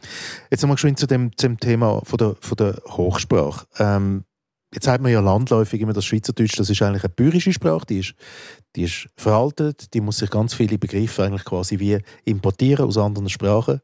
Jetzt 0.50 0.62
nochmal 0.62 0.76
geschwind 0.76 0.98
zu 0.98 1.06
dem, 1.06 1.30
zum 1.36 1.58
Thema 1.58 2.00
von 2.04 2.18
der, 2.18 2.36
von 2.40 2.56
der 2.56 2.80
Hochsprache. 2.88 3.66
Ähm, 3.78 4.24
jetzt 4.72 4.84
sagt 4.84 5.02
man 5.02 5.12
ja 5.12 5.20
landläufig 5.20 5.80
immer, 5.80 5.92
das 5.92 6.04
Schweizerdeutsch, 6.04 6.58
das 6.58 6.70
ist 6.70 6.82
eigentlich 6.82 7.04
eine 7.04 7.12
bäuerische 7.14 7.52
Sprache, 7.52 7.86
die 7.86 7.98
ist, 7.98 8.14
die 8.74 8.84
ist 8.84 9.08
veraltet, 9.16 9.92
die 9.94 10.00
muss 10.00 10.18
sich 10.18 10.30
ganz 10.30 10.54
viele 10.54 10.78
Begriffe 10.78 11.24
eigentlich 11.24 11.44
quasi 11.44 11.78
wie 11.78 11.98
importieren 12.24 12.86
aus 12.86 12.96
anderen 12.96 13.28
Sprachen. 13.28 13.80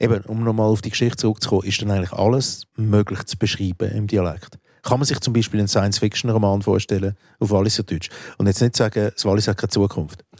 Eben, 0.00 0.22
um 0.24 0.44
nochmal 0.44 0.68
auf 0.68 0.80
die 0.80 0.90
Geschichte 0.90 1.16
zurückzukommen, 1.16 1.64
ist 1.64 1.82
dann 1.82 1.90
eigentlich 1.90 2.12
alles 2.12 2.66
möglich 2.76 3.24
zu 3.24 3.36
beschreiben 3.36 3.90
im 3.90 4.06
Dialekt. 4.06 4.58
Kann 4.82 5.00
man 5.00 5.06
sich 5.06 5.20
zum 5.20 5.32
Beispiel 5.32 5.58
einen 5.58 5.68
Science-Fiction-Roman 5.68 6.62
vorstellen 6.62 7.16
auf 7.40 7.50
Walliser 7.50 7.82
Deutsch 7.82 8.08
und 8.38 8.46
jetzt 8.46 8.60
nicht 8.60 8.76
sagen, 8.76 9.10
das 9.12 9.24
Wallis 9.24 9.48
hat 9.48 9.56
keine 9.56 9.70
Zukunft. 9.70 10.24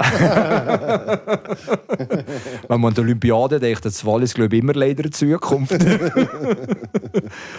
Wenn 2.68 2.80
man 2.80 2.84
an 2.90 2.94
die 2.94 3.00
Olympiade 3.00 3.58
denkt, 3.58 3.84
das 3.84 4.04
Wallis, 4.06 4.34
glaube 4.34 4.54
ich, 4.54 4.62
immer 4.62 4.74
leider 4.74 5.04
in 5.04 5.12
Zukunft. 5.12 5.72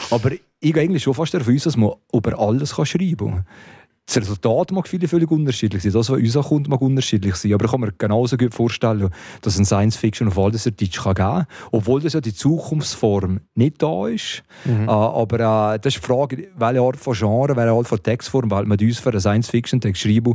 Aber 0.09 0.31
ich 0.31 0.41
gehe 0.61 0.81
eigentlich 0.81 1.03
schon 1.03 1.13
fast 1.13 1.33
davon 1.33 1.53
aus, 1.53 1.63
dass 1.63 1.75
man 1.75 1.91
über 2.13 2.39
alles 2.39 2.73
kann 2.73 2.85
schreiben 2.85 3.17
kann. 3.17 3.45
Das 4.09 4.17
Resultat 4.17 4.71
mag 4.71 4.87
viele 4.87 5.07
völlig 5.07 5.29
unterschiedlich 5.29 5.83
sein. 5.83 5.91
Das, 5.91 6.09
was 6.09 6.17
uns 6.17 6.47
kommt, 6.47 6.67
mag 6.67 6.81
unterschiedlich 6.81 7.35
sein. 7.35 7.53
Aber 7.53 7.65
ich 7.65 7.71
kann 7.71 7.81
mir 7.81 7.91
genauso 7.95 8.37
gut 8.37 8.55
vorstellen, 8.55 9.11
dass 9.43 9.59
ein 9.59 9.65
Science-Fiction 9.65 10.29
auf 10.29 10.39
all 10.39 10.49
dieser 10.49 10.71
Deutsch 10.71 10.99
kann 11.03 11.13
geben 11.13 11.45
kann. 11.45 11.45
Obwohl 11.71 12.01
das 12.01 12.13
ja 12.13 12.21
die 12.21 12.33
Zukunftsform 12.33 13.41
nicht 13.53 13.83
da 13.83 14.07
ist. 14.07 14.41
Äh, 14.87 14.89
aber 14.89 15.75
äh, 15.75 15.79
das 15.79 15.93
ist 15.95 16.03
die 16.03 16.07
Frage, 16.07 16.47
welche 16.57 16.81
Art 16.81 16.97
von 16.97 17.13
Genre, 17.13 17.55
welche 17.55 17.71
Art 17.71 17.87
von 17.87 18.01
Textform 18.01 18.49
weil 18.49 18.65
man 18.65 18.79
uns 18.79 18.97
für 18.97 19.11
einen 19.11 19.19
Science-Fiction-Text 19.19 20.01
schreiben. 20.01 20.33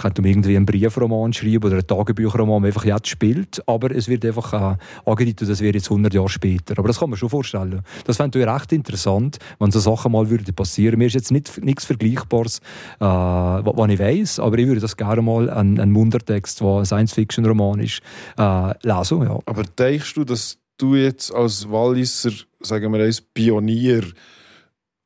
Könnte 0.00 0.22
man 0.22 0.30
irgendwie 0.30 0.56
einen 0.56 0.64
Briefroman 0.66 1.32
schreiben 1.32 1.64
oder 1.64 1.74
einen 1.78 1.86
Tagebuchroman, 1.86 2.62
der 2.62 2.68
einfach 2.68 2.84
jetzt 2.84 3.08
spielt. 3.08 3.62
Aber 3.66 3.90
es 3.90 4.06
wird 4.08 4.24
einfach 4.24 4.52
äh, 4.52 4.76
angedeutet, 5.10 5.48
das 5.48 5.60
wäre 5.60 5.74
jetzt 5.74 5.90
100 5.90 6.14
Jahre 6.14 6.28
später. 6.28 6.78
Aber 6.78 6.86
das 6.88 7.00
kann 7.00 7.10
man 7.10 7.18
schon 7.18 7.28
vorstellen. 7.30 7.82
Das 8.04 8.16
fände 8.16 8.38
ich 8.40 8.46
recht 8.46 8.72
interessant, 8.72 9.38
wenn 9.58 9.70
so 9.72 9.80
Sachen 9.80 10.12
mal 10.12 10.30
würden 10.30 10.54
passieren. 10.54 10.98
Mir 10.98 11.06
ist 11.06 11.14
jetzt 11.14 11.32
nicht, 11.32 11.60
nichts 11.64 11.84
Vergleichbares, 11.84 12.58
äh, 13.00 13.04
wa- 13.04 13.72
was 13.74 13.90
ich 13.90 13.98
weiß, 13.98 14.38
aber 14.40 14.56
ich 14.58 14.66
würde 14.68 14.80
das 14.80 14.96
gerne 14.96 15.20
mal 15.20 15.50
einen, 15.50 15.90
Mundertext, 15.92 16.60
der 16.60 16.66
ein 16.78 16.84
Science-Fiction-Roman 16.86 17.80
ist, 17.80 18.00
äh, 18.38 18.72
lesen. 18.86 19.22
Ja. 19.22 19.38
Aber 19.46 19.64
denkst 19.64 20.14
du, 20.14 20.24
dass 20.24 20.58
du 20.76 20.94
jetzt 20.94 21.34
als 21.34 21.68
Walliser, 21.68 22.30
sagen 22.60 22.92
wir 22.92 23.00
als 23.00 23.20
Pionier, 23.20 24.04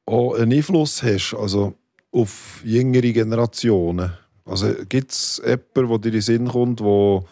auch 0.04 0.34
einen 0.34 0.52
Einfluss 0.52 1.02
hast, 1.02 1.34
also 1.38 1.74
auf 2.10 2.60
jüngere 2.64 3.12
Generationen? 3.12 4.12
Also 4.44 4.74
gibt 4.88 5.12
es 5.12 5.40
jemanden, 5.44 5.74
der 5.74 5.98
dir 5.98 6.06
in 6.06 6.12
den 6.12 6.20
Sinn 6.20 6.48
kommt, 6.48 6.80
der 6.80 7.24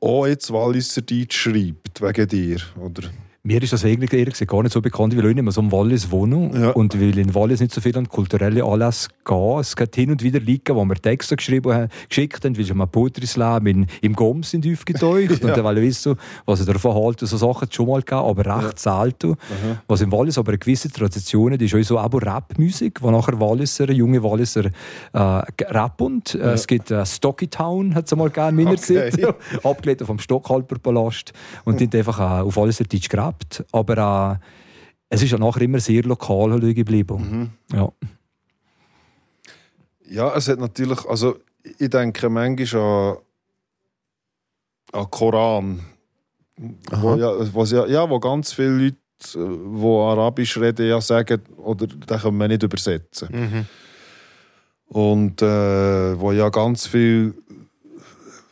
auch 0.00 0.26
jetzt 0.26 0.52
Walliser 0.52 1.02
Deutsch 1.02 1.38
schreibt, 1.38 2.00
wegen 2.00 2.28
dir? 2.28 2.60
Oder? 2.78 3.10
Mir 3.42 3.62
ist 3.62 3.72
das 3.72 3.86
eigentlich 3.86 4.12
ehrlich 4.12 4.34
gesagt 4.34 4.50
gar 4.50 4.62
nicht 4.62 4.72
so 4.74 4.82
bekannt, 4.82 5.16
weil 5.16 5.24
ich 5.30 5.34
nicht 5.34 5.42
mehr 5.42 5.50
so 5.52 5.62
im 5.62 5.72
Wallis 5.72 6.10
wohne 6.10 6.50
Ja. 6.52 6.70
und 6.72 7.00
weil 7.00 7.16
in 7.18 7.34
Wallis 7.34 7.60
nicht 7.60 7.72
so 7.72 7.80
viel 7.80 7.96
an 7.96 8.06
kulturelle 8.06 8.62
Anlässe 8.62 9.08
gehen. 9.24 9.58
Es 9.60 9.74
geht 9.74 9.96
hin 9.96 10.10
und 10.10 10.22
wieder 10.22 10.40
liegen, 10.40 10.76
wo 10.76 10.84
wir 10.84 10.94
Texte 10.96 11.36
geschrieben 11.36 11.72
haben, 11.72 11.88
geschickt 12.06 12.44
haben, 12.44 12.58
weil 12.58 12.66
schon 12.66 12.76
mal 12.76 12.84
Poetry 12.86 13.26
Slam 13.26 13.66
in, 13.66 13.86
im 14.02 14.12
GOM 14.14 14.42
sind 14.42 14.66
aufgetaucht 14.70 15.20
Ja. 15.30 15.30
und 15.30 15.56
dann 15.56 15.64
will 15.64 15.78
ich 15.78 15.88
wissen, 15.88 16.16
was 16.44 16.60
ich 16.60 16.66
davon 16.66 16.94
halte. 16.94 17.24
So 17.26 17.38
Sachen 17.38 17.68
schon 17.72 17.86
mal 17.88 18.00
gegeben, 18.02 18.20
aber 18.20 18.62
recht 18.64 18.78
selten. 18.78 19.36
Was 19.88 20.02
im 20.02 20.12
Wallis 20.12 20.36
aber 20.36 20.50
eine 20.50 20.58
gewisse 20.58 20.90
Tradition 20.90 21.54
hat, 21.54 21.62
ist 21.62 21.74
auch 21.74 21.82
so 21.82 21.98
aber 21.98 22.20
Rap-Musik, 22.20 23.00
wo 23.00 23.10
nachher 23.10 23.40
Walliser, 23.40 23.90
junge 23.90 24.22
Walliser 24.22 24.66
äh, 25.14 25.18
Rap 25.18 25.98
und 26.02 26.34
äh, 26.34 26.52
es 26.52 26.66
gibt 26.66 26.90
äh, 26.90 27.06
Stocky 27.06 27.48
Town, 27.48 27.94
hat 27.94 28.04
es 28.04 28.14
mal 28.14 28.28
gegeben 28.28 28.58
in 28.58 28.64
meiner 28.66 28.76
Okay. 28.78 29.10
Zeit, 29.10 29.34
abgeleitet 29.64 30.06
vom 30.06 30.18
Stockhalper 30.18 30.76
Palast 30.78 31.32
und 31.64 31.80
die 31.80 31.88
einfach 31.96 32.18
äh, 32.20 32.42
auf 32.42 32.56
Walliser 32.58 32.84
Deutsch 32.84 33.08
gerappt. 33.30 33.64
Aber 33.72 34.40
äh, 34.40 34.46
es 35.08 35.22
ist 35.22 35.30
ja 35.30 35.38
nachher 35.38 35.62
immer 35.62 35.80
sehr 35.80 36.02
lokal 36.02 36.52
halt 36.52 36.74
geblieben. 36.74 37.52
Ja. 37.72 37.92
Ja, 40.08 40.34
es 40.34 40.48
hat 40.48 40.58
natürlich, 40.58 41.04
also 41.06 41.36
ich 41.78 41.90
denke 41.90 42.28
manchmal 42.28 42.82
an, 42.82 43.16
an 44.92 45.10
Koran, 45.10 45.80
wo, 46.56 47.10
Aha. 47.10 47.16
ja, 47.16 47.54
was 47.54 47.70
ja, 47.70 47.86
ja, 47.86 48.10
wo 48.10 48.18
ganz 48.18 48.52
viele 48.52 48.70
Leute, 48.70 48.96
die 49.32 49.86
Arabisch 49.86 50.56
reden, 50.58 50.88
ja 50.88 51.00
sagen, 51.00 51.42
oder 51.58 51.86
den 51.86 52.18
können 52.18 52.38
wir 52.38 52.48
nicht 52.48 52.62
übersetzen. 52.62 53.28
Mhm. 53.30 53.66
Und 54.86 55.42
äh, 55.42 56.18
wo 56.18 56.32
ja 56.32 56.48
ganz 56.48 56.88
viele 56.88 57.34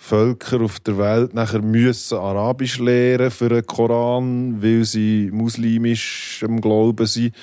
Völker 0.09 0.63
auf 0.63 0.81
der 0.81 0.97
Welt 0.97 1.35
nachher 1.35 1.61
müssen 1.61 2.17
Arabisch 2.17 2.79
lernen 2.79 3.31
für 3.31 3.51
den 3.51 3.67
Koran, 3.67 4.63
weil 4.63 4.85
sie 4.85 5.29
muslimisch 5.31 6.43
im 6.43 6.63
Glauben 6.63 7.05
sind. 7.05 7.35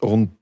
Und 0.00 0.32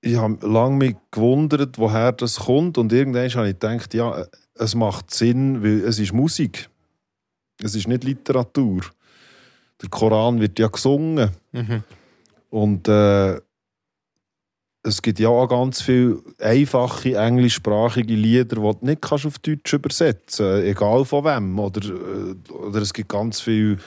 ich 0.00 0.16
habe 0.16 0.46
lange 0.46 0.76
mich 0.76 0.96
gewundert, 1.10 1.76
woher 1.76 2.12
das 2.12 2.36
kommt. 2.36 2.78
Und 2.78 2.90
irgendwann 2.90 3.28
habe 3.28 3.48
ich 3.48 3.58
gedacht, 3.58 3.92
ja, 3.92 4.24
es 4.54 4.74
macht 4.74 5.12
Sinn, 5.12 5.62
weil 5.62 5.84
es 5.84 5.98
ist 5.98 6.14
Musik. 6.14 6.70
Es 7.62 7.74
ist 7.74 7.86
nicht 7.86 8.04
Literatur. 8.04 8.80
Der 9.82 9.90
Koran 9.90 10.40
wird 10.40 10.58
ja 10.58 10.68
gesungen. 10.68 11.32
Mhm. 11.52 11.82
Und 12.48 12.88
äh, 12.88 13.38
es 14.88 15.02
gibt 15.02 15.18
ja 15.18 15.28
auch 15.28 15.46
ganz 15.46 15.82
viele 15.82 16.20
einfache 16.40 17.14
englischsprachige 17.14 18.14
Lieder, 18.14 18.44
die 18.44 18.54
du 18.56 18.78
nicht 18.82 19.12
auf 19.12 19.38
Deutsch 19.38 19.72
übersetzen 19.72 20.46
kannst, 20.46 20.66
egal 20.66 21.04
von 21.04 21.24
wem. 21.24 21.58
Oder, 21.58 21.88
äh, 21.88 22.52
oder 22.52 22.82
es 22.82 22.92
gibt 22.92 23.08
ganz 23.08 23.40
viel 23.40 23.78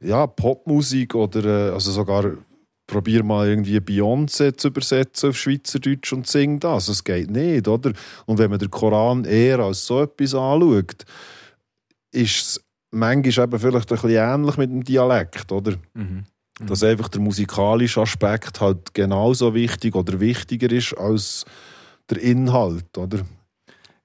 ja, 0.00 0.26
Popmusik 0.26 1.14
oder 1.14 1.68
äh, 1.68 1.72
also 1.72 1.90
sogar 1.90 2.32
probier 2.86 3.22
mal 3.22 3.48
irgendwie 3.48 3.78
Beyoncé 3.78 4.56
zu 4.56 4.68
übersetzen 4.68 5.30
auf 5.30 5.36
Schweizerdeutsch 5.36 6.12
und 6.12 6.26
sing 6.26 6.58
das. 6.58 6.88
Es 6.88 7.04
geht 7.04 7.30
nicht, 7.30 7.68
oder? 7.68 7.92
Und 8.26 8.38
wenn 8.38 8.50
man 8.50 8.58
den 8.58 8.70
Koran 8.70 9.24
eher 9.24 9.60
als 9.60 9.86
so 9.86 10.02
etwas 10.02 10.34
anschaut, 10.34 11.04
ist 12.12 12.40
es 12.40 12.64
manchmal 12.90 13.46
eben 13.46 13.58
vielleicht 13.58 13.92
ein 13.92 13.94
bisschen 13.94 14.10
ähnlich 14.10 14.56
mit 14.56 14.70
dem 14.70 14.82
Dialekt, 14.82 15.52
oder? 15.52 15.74
Mhm. 15.94 16.24
Dass 16.66 16.82
einfach 16.82 17.08
der 17.08 17.20
musikalische 17.20 18.00
Aspekt 18.00 18.60
halt 18.60 18.94
genauso 18.94 19.54
wichtig 19.54 19.94
oder 19.94 20.20
wichtiger 20.20 20.70
ist 20.70 20.94
als 20.94 21.44
der 22.10 22.20
Inhalt, 22.20 22.96
oder? 22.98 23.20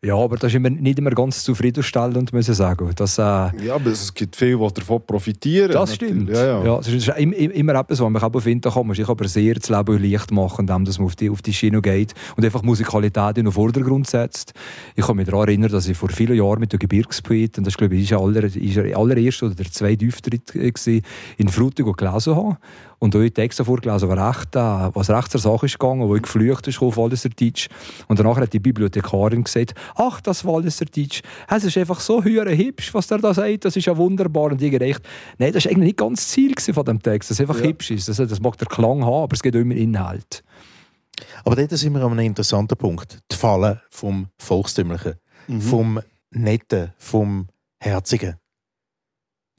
Ja, 0.05 0.15
aber 0.15 0.37
das 0.37 0.51
ist 0.51 0.55
immer, 0.55 0.69
nicht 0.69 0.99
immer 0.99 1.09
ganz 1.11 1.43
zufriedenstellend, 1.43 2.31
muss 2.33 2.47
ich 2.47 2.55
sagen. 2.55 2.89
Das, 2.95 3.17
äh, 3.17 3.21
Ja, 3.21 3.75
aber 3.75 3.89
es 3.91 4.13
gibt 4.13 4.35
viele, 4.35 4.57
die 4.57 4.73
davon 4.75 5.01
profitieren. 5.05 5.71
Das 5.71 5.95
stimmt. 5.95 6.29
natürlich. 6.29 6.37
Ja, 6.37 6.63
ja. 6.63 6.79
es 6.79 6.87
ist 6.87 7.07
im- 7.17 7.33
im- 7.33 7.51
immer 7.51 7.75
etwas, 7.75 7.99
was 7.99 8.09
man 8.09 8.21
auch 8.21 8.39
finden 8.39 8.71
kann. 8.71 8.87
Man 8.87 8.95
sich 8.95 9.07
aber 9.09 9.27
sehr 9.27 9.55
das 9.55 9.69
Leben 9.69 10.01
leicht 10.11 10.31
machen, 10.31 10.61
indem 10.61 10.85
dass 10.85 10.99
man 10.99 11.07
auf 11.07 11.15
die, 11.15 11.29
auf 11.29 11.41
die 11.41 11.53
Schiene 11.53 11.81
geht 11.81 12.13
und 12.37 12.45
einfach 12.45 12.61
Musikalität 12.63 13.37
in 13.37 13.45
den 13.45 13.51
Vordergrund 13.51 14.07
setzt. 14.07 14.53
Ich 14.95 15.05
kann 15.05 15.15
mich 15.17 15.25
daran 15.27 15.47
erinnern, 15.47 15.71
dass 15.71 15.87
ich 15.87 15.97
vor 15.97 16.09
vielen 16.09 16.35
Jahren 16.35 16.59
mit 16.59 16.71
den 16.71 16.79
Gebirgspoeten, 16.79 17.63
das 17.63 17.75
glaube 17.77 17.95
ich, 17.95 18.03
ist 18.03 18.11
der 18.11 18.19
aller, 18.19 18.41
der 18.41 18.97
allererste 18.97 19.45
oder 19.45 19.55
der 19.55 19.71
zweite 19.71 20.07
Auftritt 20.07 20.55
äh, 20.55 20.71
gewesen, 20.71 21.01
in 21.37 21.47
Frutigen 21.49 21.93
gelesen 21.93 22.35
habe. 22.35 22.57
Und 22.99 23.13
da 23.13 23.19
habe 23.19 23.27
ich 23.27 23.33
Texte 23.33 23.65
vorgelesen, 23.65 24.09
was 24.09 24.37
recht, 24.37 24.55
äh, 24.55 24.59
was 24.95 25.09
recht 25.09 25.31
zur 25.31 25.41
Sache 25.41 25.65
ist 25.65 25.77
gegangen, 25.79 26.07
wo 26.07 26.15
ich 26.15 26.21
geflüchtet 26.23 26.67
ist 26.67 26.81
auf 26.81 26.97
Walliser 26.97 27.29
Deutsch. 27.29 27.67
Und 28.07 28.19
danach 28.19 28.37
hat 28.37 28.53
die 28.53 28.59
Bibliothekarin 28.59 29.43
gesagt, 29.43 29.73
ach, 29.95 30.21
das 30.21 30.45
Walliser 30.45 30.85
Deutsch, 30.85 31.21
es 31.49 31.63
ist 31.63 31.77
einfach 31.77 31.99
so 31.99 32.23
höher 32.23 32.49
hübsch, 32.55 32.93
was 32.93 33.07
der 33.07 33.17
da 33.19 33.33
sagt, 33.33 33.65
das 33.65 33.75
ist 33.75 33.85
ja 33.85 33.95
wunderbar. 33.97 34.51
Und 34.51 34.61
ich 34.61 34.71
gedacht, 34.71 35.01
nein, 35.37 35.51
das 35.53 35.65
ist 35.65 35.71
eigentlich 35.71 35.87
nicht 35.87 35.97
ganz 35.97 36.21
das 36.21 36.29
Ziel 36.29 36.55
von 36.73 36.85
dem 36.85 37.01
Text, 37.01 37.29
dass 37.29 37.39
es 37.39 37.41
einfach 37.41 37.59
Ja. 37.59 37.67
hübsch 37.67 37.91
ist. 37.91 38.07
Das, 38.07 38.17
das 38.17 38.39
mag 38.39 38.57
der 38.57 38.67
Klang 38.67 39.03
haben, 39.03 39.23
aber 39.23 39.33
es 39.33 39.41
geht 39.43 39.55
auch 39.55 39.59
immer 39.59 39.75
Inhalt. 39.75 40.43
Aber 41.43 41.55
dort 41.55 41.71
sind 41.71 41.93
wir 41.93 42.01
an 42.01 42.11
einem 42.13 42.25
interessanten 42.25 42.77
Punkt. 42.77 43.19
Die 43.31 43.35
Falle 43.35 43.81
vom 43.89 44.27
Volkstümlichen, 44.37 45.15
vom 45.59 45.99
Netten, 46.31 46.93
vom 46.97 47.47
Herzigen. 47.79 48.35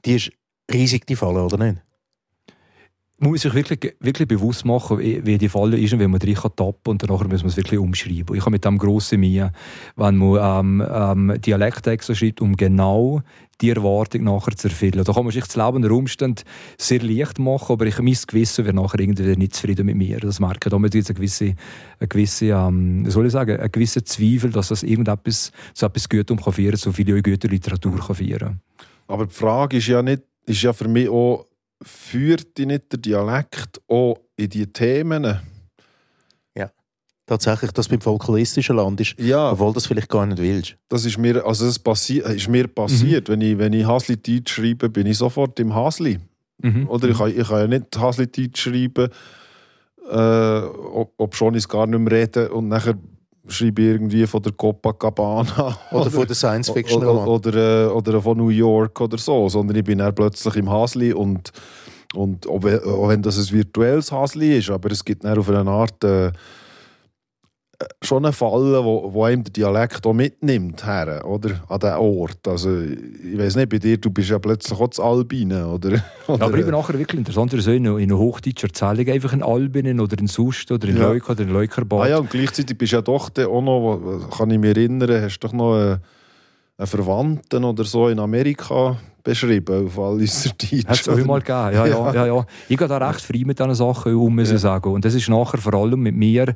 Die 0.05 0.15
ist 0.15 0.31
riesig, 0.71 1.05
die 1.07 1.15
Falle, 1.15 1.43
oder 1.43 1.57
nicht? 1.57 1.81
Man 3.19 3.31
muss 3.31 3.41
sich 3.41 3.53
wirklich, 3.53 3.95
wirklich 3.99 4.27
bewusst 4.27 4.63
machen, 4.63 4.99
wie 4.99 5.37
die 5.37 5.49
Falle 5.49 5.79
ist 5.79 5.91
und 5.93 5.99
wie 5.99 6.07
man 6.07 6.19
drin 6.19 6.35
kann. 6.35 6.73
Und 6.85 7.01
danach 7.01 7.23
muss 7.27 7.41
man 7.41 7.49
es 7.49 7.57
wirklich 7.57 7.79
umschreiben. 7.79 8.35
Ich 8.35 8.41
habe 8.41 8.51
mit 8.51 8.63
dem 8.63 8.77
grossen 8.77 9.19
Mühe, 9.19 9.51
wenn 9.95 10.17
man 10.17 10.81
ähm, 10.81 11.31
ähm, 11.31 11.41
Dialekttexte 11.41 12.15
schreibt, 12.15 12.41
um 12.41 12.55
genau 12.55 13.23
die 13.59 13.71
Erwartung 13.71 14.25
nachher 14.25 14.55
zu 14.55 14.67
erfüllen. 14.67 15.03
Da 15.03 15.13
kann 15.13 15.23
man 15.23 15.31
sich 15.31 15.45
das 15.45 15.55
Leben 15.55 15.77
unter 15.77 15.91
Umständen 15.91 16.43
sehr 16.77 17.01
leicht 17.01 17.39
machen, 17.39 17.73
aber 17.73 17.87
ich 17.87 17.97
mein 17.97 18.15
Gewissen 18.27 18.65
wäre 18.65 18.75
nachher 18.75 18.99
irgendwie 18.99 19.35
nicht 19.35 19.55
zufrieden 19.55 19.87
mit 19.87 19.95
mir. 19.95 20.19
Das 20.19 20.39
merke 20.39 20.67
ich. 20.67 20.71
Da 20.71 20.77
gibt 20.77 20.93
es 20.93 21.07
eine 21.07 21.15
gewisse, 21.15 21.55
eine 21.99 22.07
gewisse 22.07 22.45
ähm, 22.45 23.09
soll 23.09 23.25
ich 23.25 23.31
sagen, 23.31 23.59
einen 23.59 23.71
gewissen 23.71 24.05
Zweifel, 24.05 24.51
dass 24.51 24.67
das 24.67 24.83
irgendetwas 24.83 25.51
so 25.73 25.87
etwas 25.87 26.07
Gutes 26.07 26.37
kann 26.37 26.53
führen, 26.53 26.77
so 26.77 26.91
viel 26.91 27.21
gute 27.23 27.47
Literatur 27.47 27.97
kann 27.99 28.15
führen. 28.15 28.61
Aber 29.07 29.25
die 29.25 29.33
Frage 29.33 29.77
ist 29.77 29.87
ja 29.87 30.03
nicht, 30.03 30.21
ist 30.45 30.61
ja 30.61 30.71
für 30.71 30.87
mich 30.87 31.09
auch, 31.09 31.46
führt 31.81 32.57
dich 32.57 32.65
nicht 32.67 32.91
der 32.91 32.99
Dialekt 32.99 33.81
auch 33.87 34.17
in 34.35 34.49
die 34.49 34.67
Themen? 34.67 35.39
Tatsächlich, 37.29 37.71
dass 37.73 37.89
beim 37.89 37.99
folkloristischen 37.99 38.77
Land 38.77 39.01
ist, 39.01 39.15
Ja, 39.19 39.51
obwohl 39.51 39.73
das 39.73 39.85
vielleicht 39.85 40.07
gar 40.07 40.25
nicht 40.25 40.37
willst. 40.41 40.77
das 40.87 41.03
ist 41.03 41.17
mir, 41.17 41.45
also 41.45 41.65
das 41.65 41.77
passi 41.77 42.19
ist 42.19 42.47
mir 42.47 42.69
passiert. 42.69 43.27
Wenn 43.27 43.41
ich, 43.41 43.57
wenn 43.57 43.73
ich 43.73 43.85
Hasli-Deutsch 43.85 44.53
schreibe, 44.53 44.89
bin 44.89 45.05
ich 45.07 45.17
sofort 45.17 45.59
im 45.59 45.75
Hasli. 45.75 46.19
Mhm. 46.61 46.87
Oder 46.87 47.09
ich 47.09 47.17
kann, 47.17 47.37
ich 47.37 47.45
kann 47.45 47.59
ja 47.59 47.67
nicht 47.67 47.99
Hasli-Deutsch 47.99 48.61
schreiben, 48.61 49.09
äh, 50.09 50.59
ob, 50.69 51.15
ob 51.17 51.35
schon 51.35 51.55
ich 51.55 51.63
es 51.63 51.67
gar 51.67 51.85
nicht 51.85 51.99
mehr 51.99 52.13
rede 52.13 52.49
und 52.49 52.69
nachher 52.69 52.97
schreibe 53.47 53.81
irgendwie 53.81 54.27
von 54.27 54.41
der 54.41 54.51
Copacabana 54.51 55.77
Oder 55.91 56.11
von 56.11 56.27
der 56.27 56.35
Science-Fiction 56.35 57.05
oder, 57.05 57.27
oder, 57.27 57.85
äh, 57.85 57.87
oder 57.87 58.21
von 58.21 58.37
New 58.37 58.49
York 58.49 58.99
oder 59.01 59.17
so, 59.17 59.49
sondern 59.49 59.77
ich 59.77 59.83
bin 59.83 59.99
dann 59.99 60.13
plötzlich 60.13 60.55
im 60.55 60.69
Hasli 60.69 61.13
und, 61.13 61.51
und 62.13 62.47
auch 62.47 62.63
wenn 62.63 63.21
das 63.21 63.37
ein 63.37 63.51
virtuelles 63.55 64.11
Hasli 64.11 64.57
ist, 64.57 64.69
aber 64.69 64.91
es 64.91 65.03
gibt 65.03 65.23
dann 65.23 65.37
auf 65.37 65.49
eine 65.49 65.69
Art 65.69 66.03
äh, 66.03 66.31
schon 68.01 68.25
eine 68.25 68.33
Falle, 68.33 68.83
wo, 68.83 69.13
wo 69.13 69.23
einem 69.23 69.43
der 69.43 69.53
Dialekt 69.53 70.05
auch 70.05 70.13
mitnimmt 70.13 70.85
her, 70.85 71.23
oder? 71.25 71.61
An 71.69 71.79
den 71.79 71.93
Ort. 71.93 72.47
Also, 72.47 72.81
ich 72.81 73.37
weiß 73.37 73.55
nicht, 73.55 73.69
bei 73.69 73.77
dir, 73.77 73.97
du 73.97 74.09
bist 74.09 74.29
ja 74.29 74.39
plötzlich 74.39 74.79
auch 74.79 74.99
Albine, 74.99 75.67
oder? 75.67 75.91
Ja, 76.27 76.33
oder 76.33 76.45
aber 76.45 76.57
eben 76.57 76.71
nachher 76.71 76.99
wirklich 76.99 77.19
interessant, 77.19 77.53
so 77.57 77.71
in 77.71 77.87
einer, 77.87 77.97
in 77.99 78.11
einer 78.11 78.19
hochdeutscher 78.19 78.67
Erzählung 78.67 79.07
einfach 79.07 79.31
in 79.31 79.43
Albinen 79.43 79.99
oder 80.01 80.19
in 80.19 80.27
Sust 80.27 80.69
oder 80.71 80.87
in 80.87 80.97
Ja. 80.97 81.07
Leuka 81.07 81.31
oder 81.31 81.43
in 81.43 81.49
Leukerbad. 81.49 82.01
Ah 82.01 82.09
ja, 82.09 82.17
und 82.17 82.29
gleichzeitig 82.29 82.77
bist 82.77 82.91
du 82.91 82.97
ja 82.97 83.01
doch 83.01 83.29
auch 83.29 83.61
noch, 83.61 84.29
kann 84.37 84.51
ich 84.51 84.59
mich 84.59 84.75
erinnern, 84.75 85.21
hast 85.21 85.39
du 85.39 85.47
doch 85.47 85.53
noch 85.53 85.75
einen, 85.75 86.01
einen 86.77 86.87
Verwandten 86.87 87.63
oder 87.63 87.85
so 87.85 88.09
in 88.09 88.19
Amerika 88.19 88.97
beschrieben, 89.23 89.85
auf 89.85 89.95
Walliser 89.95 90.49
Deutsch. 90.49 90.85
Hat 90.85 90.99
es 90.99 91.07
auch 91.07 91.25
mal 91.25 91.39
gegeben. 91.39 91.73
Ja, 91.73 91.85
ja, 91.85 92.13
ja. 92.13 92.25
ja. 92.25 92.45
Ich 92.67 92.77
gehe 92.77 92.87
da 92.87 92.97
recht 92.97 93.21
frei 93.21 93.43
mit 93.45 93.59
diesen 93.59 93.75
Sachen 93.75 94.15
um, 94.15 94.35
muss 94.35 94.51
ich 94.51 94.59
sagen. 94.59 94.91
Und 94.91 95.05
das 95.05 95.13
ist 95.13 95.29
nachher 95.29 95.59
vor 95.59 95.73
allem 95.75 96.01
mit 96.01 96.15
mir, 96.15 96.55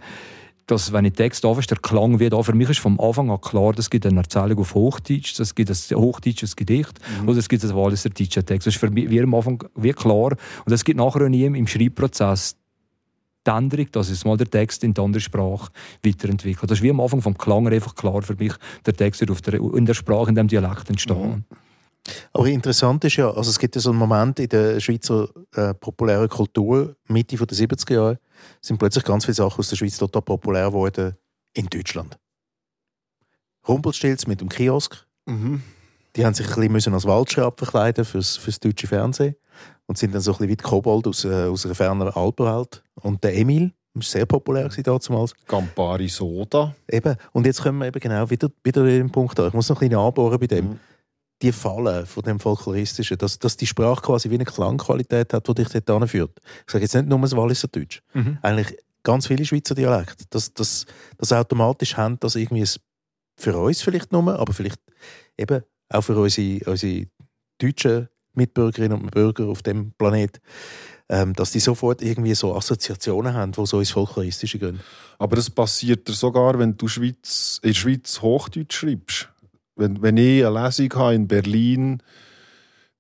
dass, 0.68 0.94
wenn 0.94 1.06
ich 1.06 1.14
Text 1.14 1.46
anfange, 1.46 1.68
der 1.68 1.78
Klang 1.78 2.20
wird 2.20 2.34
an. 2.34 2.44
Für 2.44 2.54
mich 2.54 2.70
ist 2.70 2.80
vom 2.80 3.00
Anfang 3.00 3.30
an 3.30 3.42
klar, 3.42 3.74
es 3.78 3.90
gibt 3.90 4.06
eine 4.06 4.20
Erzählung 4.20 4.60
auf 4.60 4.76
Hochdeutsch, 4.76 5.40
es 5.40 5.56
gibt 5.56 5.70
ein 5.70 5.98
hochdeutsches 5.98 6.56
Gedicht 6.56 7.00
oder 7.26 7.38
es 7.38 7.50
gibt 7.50 7.64
ein 7.64 7.76
Walliser 7.76 8.10
deutscher 8.10 8.46
Text. 8.46 8.68
Das 8.68 8.76
ist 8.76 8.80
für 8.80 8.90
mich 8.90 9.10
wie 9.10 9.22
am 9.22 9.34
Anfang 9.34 9.64
wie 9.76 9.92
klar. 9.92 10.36
Und 10.66 10.72
es 10.72 10.84
gibt 10.84 10.98
nachher 10.98 11.26
auch 11.26 11.30
nie 11.30 11.46
im 11.46 11.68
Schreibprozess 11.68 12.56
die 13.46 13.52
Änderung, 13.52 13.88
dass 13.92 14.10
es 14.10 14.24
mal 14.24 14.38
der 14.38 14.50
Text 14.50 14.84
in 14.84 14.94
die 14.94 15.02
andere 15.02 15.22
Sprache 15.22 15.72
weiterentwickelt. 16.04 16.70
Das 16.70 16.78
ist 16.78 16.84
wie 16.84 16.92
am 16.92 17.00
Anfang 17.00 17.22
vom 17.22 17.38
Klang 17.38 17.68
einfach 17.68 17.96
klar 17.96 18.22
für 18.22 18.36
mich, 18.36 18.54
der 18.86 18.94
Text 18.94 19.22
wird 19.22 19.32
auf 19.32 19.42
der, 19.42 19.56
in 19.56 19.86
der 19.86 19.94
Sprache, 19.94 20.30
in 20.30 20.36
dem 20.36 20.48
Dialekt 20.48 20.90
entstehen. 20.90 21.46
Aber 22.34 22.48
interessant 22.48 23.04
ist 23.04 23.16
ja, 23.18 23.30
also 23.30 23.50
es 23.50 23.60
gibt 23.60 23.76
ja 23.76 23.82
so 23.82 23.90
einen 23.92 24.00
Moment 24.00 24.40
in 24.40 24.50
der 24.50 24.80
Schweizer 24.80 25.30
äh, 25.56 25.74
populären 25.74 26.30
Kultur, 26.30 26.96
Mitte 27.08 27.36
der 27.36 27.58
70er 27.58 27.94
Jahre, 27.94 28.20
sind 28.62 28.78
plötzlich 28.78 29.04
ganz 29.04 29.26
viele 29.26 29.36
Sachen 29.36 29.60
aus 29.60 29.70
der 29.70 29.76
Schweiz 29.76 29.98
total 29.98 30.22
populär 30.22 30.68
geworden 30.68 31.16
in 31.54 31.68
Deutschland. 31.68 32.18
Rumpelstilz 33.68 34.28
mit 34.28 34.42
dem 34.42 34.50
Kiosk, 34.50 35.06
Mhm. 35.28 35.62
die 36.16 36.26
haben 36.26 36.34
sich 36.34 36.48
ein 36.48 36.56
bisschen 36.56 36.72
müssen 36.72 36.94
als 36.94 37.06
Waldschraub 37.06 37.60
verkleiden 37.60 38.06
fürs, 38.06 38.38
fürs 38.38 38.60
deutsche 38.60 38.88
Fernsehen 38.88 39.36
und 39.86 39.98
sind 39.98 40.14
dann 40.14 40.22
so 40.22 40.32
ein 40.32 40.38
bisschen 40.38 40.50
wie 40.50 40.58
die 40.58 40.64
Kobold 40.64 41.08
aus, 41.08 41.26
äh, 41.26 41.46
aus 41.46 41.66
einer 41.66 41.76
fernen 41.76 42.10
Alpenwelt. 42.10 42.84
Und 42.96 43.24
der 43.24 43.38
Emil, 43.38 43.72
war 43.94 44.04
sehr 44.04 44.26
populär 44.26 44.70
damals. 44.70 45.34
Campari 45.48 46.08
Soda. 46.08 46.74
Eben. 46.90 47.16
Und 47.34 47.46
jetzt 47.46 47.62
kommen 47.62 47.80
wir 47.80 47.88
eben 47.88 48.00
genau 48.00 48.30
wieder, 48.30 48.50
wieder 48.64 48.82
in 48.86 48.98
den 48.98 49.12
Punkt 49.12 49.40
an. 49.40 49.50
Ich 49.50 49.54
muss 49.54 49.70
noch 49.70 49.82
ein 49.82 49.90
bisschen 49.90 50.00
anbohren 50.00 50.40
bei 50.40 50.48
dem. 50.48 50.70
Mhm. 50.70 50.80
Die 51.42 51.52
Falle 51.52 52.06
von 52.06 52.24
dem 52.24 52.40
Folkloristischen, 52.40 53.18
dass, 53.18 53.40
dass 53.40 53.58
die 53.58 53.68
Sprache 53.68 54.02
quasi 54.02 54.30
wie 54.30 54.36
eine 54.36 54.46
Klangqualität 54.46 55.34
hat, 55.34 55.48
die 55.48 55.54
dich 55.54 55.70
dort 55.70 55.90
anführt. 55.90 56.40
Ich 56.66 56.72
sage 56.72 56.84
jetzt 56.84 56.94
nicht 56.94 57.08
nur 57.08 57.20
das 57.20 57.36
Walliser 57.36 57.68
Deutsch. 57.68 58.02
Mhm. 58.14 58.38
Eigentlich 58.42 58.78
ganz 59.04 59.28
viele 59.28 59.46
Schweizer 59.46 59.76
Dialekte. 59.76 60.26
Das, 60.30 60.54
das, 60.54 60.86
das 61.18 61.34
automatisch 61.34 61.98
haben, 61.98 62.20
das 62.20 62.36
irgendwie 62.36 62.66
für 63.38 63.58
uns 63.58 63.82
vielleicht 63.82 64.12
nur, 64.12 64.40
aber 64.40 64.54
vielleicht 64.54 64.80
eben 65.38 65.64
auch 65.90 66.02
für 66.02 66.18
unsere, 66.18 66.70
unsere 66.70 67.08
deutschen 67.58 68.08
Mitbürgerinnen 68.34 69.02
und 69.02 69.12
Bürger 69.12 69.48
auf 69.48 69.62
dem 69.62 69.94
Planet, 69.98 70.40
ähm, 71.10 71.34
dass 71.34 71.52
die 71.52 71.60
sofort 71.60 72.02
irgendwie 72.02 72.34
so 72.36 72.56
Assoziationen 72.56 73.34
haben, 73.34 73.52
die 73.52 73.66
so 73.66 73.80
ins 73.80 73.92
Folkloristische 73.92 74.60
gehen. 74.60 74.80
Aber 75.20 75.38
es 75.38 75.50
passiert 75.50 76.08
dir 76.08 76.14
sogar, 76.14 76.58
wenn 76.58 76.78
du 76.78 76.88
Schweiz, 76.88 77.60
in 77.62 77.70
der 77.70 77.76
Schweiz 77.76 78.22
Hochdeutsch 78.22 78.78
schreibst. 78.78 79.30
Wenn, 79.76 80.02
wenn 80.02 80.18
ich 80.18 80.46
eine 80.46 80.64
Lesung 80.64 80.94
habe 80.94 81.16
in 81.16 81.28
Berlin 81.28 82.02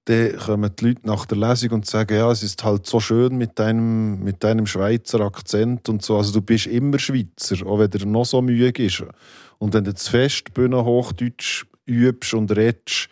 dann 0.05 0.35
kommen 0.37 0.71
die 0.79 0.85
Leute 0.85 1.01
nach 1.03 1.25
der 1.25 1.37
Lesung 1.37 1.71
und 1.71 1.85
sagen, 1.85 2.17
ja, 2.17 2.31
es 2.31 2.41
ist 2.41 2.63
halt 2.63 2.87
so 2.87 2.99
schön 2.99 3.37
mit 3.37 3.59
deinem, 3.59 4.23
mit 4.23 4.43
deinem 4.43 4.65
Schweizer 4.65 5.21
Akzent 5.21 5.89
und 5.89 6.03
so. 6.03 6.17
Also 6.17 6.33
du 6.33 6.41
bist 6.41 6.65
immer 6.65 6.97
Schweizer, 6.97 7.65
auch 7.67 7.79
wenn 7.79 7.89
dir 7.89 8.05
noch 8.05 8.25
so 8.25 8.41
müde 8.41 8.83
ist. 8.83 9.03
Und 9.59 9.73
wenn 9.73 9.83
du 9.83 9.93
das 9.93 10.07
Festbühne 10.07 10.83
Hochdeutsch 10.83 11.65
übst 11.85 12.33
und 12.33 12.55
redest, 12.55 13.09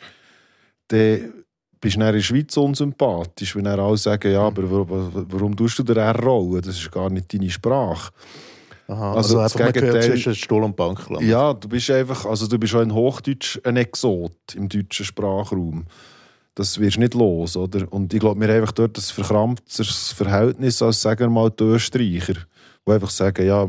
dann 0.87 1.33
bist 1.79 1.95
du 1.95 2.01
in 2.01 2.13
der 2.13 2.21
Schweiz 2.21 2.57
unsympathisch, 2.57 3.55
wenn 3.55 3.65
dann 3.65 3.79
alle 3.79 3.97
sagen, 3.97 4.31
ja, 4.31 4.41
aber 4.41 4.69
warum, 4.69 5.27
warum 5.29 5.55
tust 5.55 5.77
du 5.77 5.83
den 5.83 5.97
R 5.97 6.19
rollen? 6.19 6.61
Das 6.61 6.75
ist 6.75 6.91
gar 6.91 7.11
nicht 7.11 7.31
deine 7.31 7.51
Sprache. 7.51 8.11
Aha, 8.89 9.13
Also 9.13 9.39
also, 9.39 9.58
das 9.60 9.73
Gegenteil- 9.73 10.02
zwischen 10.02 10.34
Stuhl 10.36 10.63
und 10.63 10.75
Bank. 10.75 11.06
gelandet. 11.08 11.30
Ja, 11.30 11.54
du 11.54 11.67
bist 11.69 11.89
einfach, 11.91 12.25
also 12.25 12.47
du 12.47 12.58
bist 12.58 12.73
auch 12.75 12.82
in 12.82 12.93
Hochdeutsch 12.93 13.60
ein 13.63 13.78
Exot 13.78 14.34
im 14.56 14.67
deutschen 14.67 15.06
Sprachraum. 15.06 15.86
Das 16.56 16.80
wirst 16.80 16.97
du 16.97 17.02
nicht 17.02 17.13
los, 17.13 17.56
oder? 17.56 17.86
Und 17.93 18.13
ich 18.13 18.19
glaube, 18.19 18.39
wir 18.41 18.47
haben 18.47 18.62
einfach 18.62 18.71
dort 18.73 18.97
ein 18.97 19.02
verkrampftes 19.02 20.12
Verhältnis 20.13 20.82
als, 20.82 21.02
sagen 21.02 21.19
wir 21.21 21.30
mal, 21.30 21.52
die 21.52 21.63
Österreicher, 21.63 22.34
die 22.88 22.91
einfach 22.91 23.12
sagen, 23.12 23.45
ja, 23.45 23.67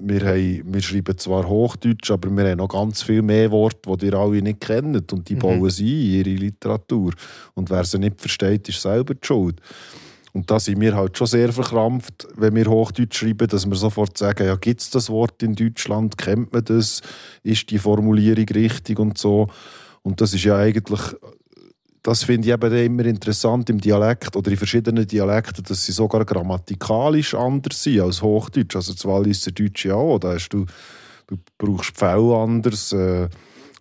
wir, 0.00 0.20
haben, 0.24 0.62
wir 0.72 0.80
schreiben 0.80 1.18
zwar 1.18 1.48
Hochdeutsch, 1.48 2.10
aber 2.12 2.30
wir 2.30 2.48
haben 2.50 2.58
noch 2.58 2.68
ganz 2.68 3.02
viel 3.02 3.20
mehr 3.20 3.50
Worte, 3.50 3.96
die 3.96 4.06
ihr 4.06 4.14
alle 4.14 4.40
nicht 4.40 4.60
kennt 4.60 5.12
und 5.12 5.28
die 5.28 5.34
Mhm. 5.34 5.38
bauen 5.40 5.70
sie 5.70 6.20
in 6.20 6.26
ihre 6.26 6.36
Literatur. 6.38 7.12
Und 7.54 7.68
wer 7.68 7.84
sie 7.84 7.98
nicht 7.98 8.20
versteht, 8.20 8.68
ist 8.68 8.80
selber 8.80 9.14
die 9.14 9.26
Schuld. 9.26 9.60
Und 10.32 10.50
da 10.50 10.60
sind 10.60 10.80
wir 10.80 10.94
halt 10.94 11.16
schon 11.16 11.26
sehr 11.26 11.52
verkrampft, 11.52 12.28
wenn 12.36 12.54
wir 12.54 12.66
Hochdeutsch 12.66 13.18
schreiben, 13.18 13.48
dass 13.48 13.66
wir 13.66 13.76
sofort 13.76 14.16
sagen, 14.18 14.46
ja, 14.46 14.56
gibt 14.56 14.80
es 14.82 14.90
das 14.90 15.10
Wort 15.10 15.42
in 15.42 15.54
Deutschland, 15.54 16.18
kennt 16.18 16.52
man 16.52 16.64
das, 16.64 17.00
ist 17.42 17.70
die 17.70 17.78
Formulierung 17.78 18.46
richtig 18.48 18.98
und 18.98 19.18
so. 19.18 19.48
Und 20.02 20.20
das 20.20 20.34
ist 20.34 20.44
ja 20.44 20.56
eigentlich, 20.56 21.00
das 22.02 22.24
finde 22.24 22.48
ich 22.48 22.54
eben 22.54 22.72
immer 22.72 23.04
interessant 23.04 23.68
im 23.70 23.80
Dialekt 23.80 24.36
oder 24.36 24.50
in 24.50 24.56
verschiedenen 24.56 25.06
Dialekten, 25.06 25.64
dass 25.64 25.84
sie 25.84 25.92
sogar 25.92 26.24
grammatikalisch 26.24 27.34
anders 27.34 27.82
sind 27.82 28.00
als 28.00 28.22
Hochdeutsch. 28.22 28.76
Also 28.76 28.92
das 28.92 29.04
Walliser 29.04 29.50
Deutsch 29.50 29.86
ja 29.86 29.94
auch, 29.94 30.18
da 30.18 30.34
hast 30.34 30.50
du, 30.50 30.66
du 31.26 31.36
brauchst 31.56 31.96
Pfälle 31.96 32.36
anders, 32.36 32.92
äh, 32.92 33.28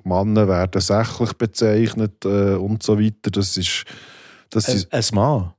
Männer 0.03 0.47
werden 0.47 0.81
sächlich 0.81 1.33
bezeichnet 1.33 2.23
äh, 2.25 2.55
und 2.55 2.81
so 2.81 2.99
weiter. 2.99 3.29
Das 3.31 3.57
ist, 3.57 3.83
das 4.49 4.67
ist 4.69 4.91
Ein, 4.93 4.99
ein 4.99 5.15
Mann. 5.15 5.53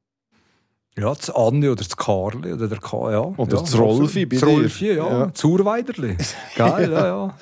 Ja, 0.98 1.14
das 1.14 1.30
Anni 1.30 1.68
oder 1.68 1.84
das 1.84 1.96
Karli 1.96 2.52
oder 2.52 2.66
der 2.66 2.78
K, 2.78 3.12
ja. 3.12 3.20
Oder 3.20 3.56
ja, 3.56 3.60
das 3.60 3.78
Rolfi 3.78 4.26
bei 4.26 4.36
dir. 4.36 4.46
Rolfi, 4.46 4.86
ja. 4.88 4.94
Ja. 4.94 5.26
Das 5.26 5.44
Urweiderli. 5.44 6.16
Geil, 6.56 6.90
ja, 6.92 7.06
ja. 7.06 7.34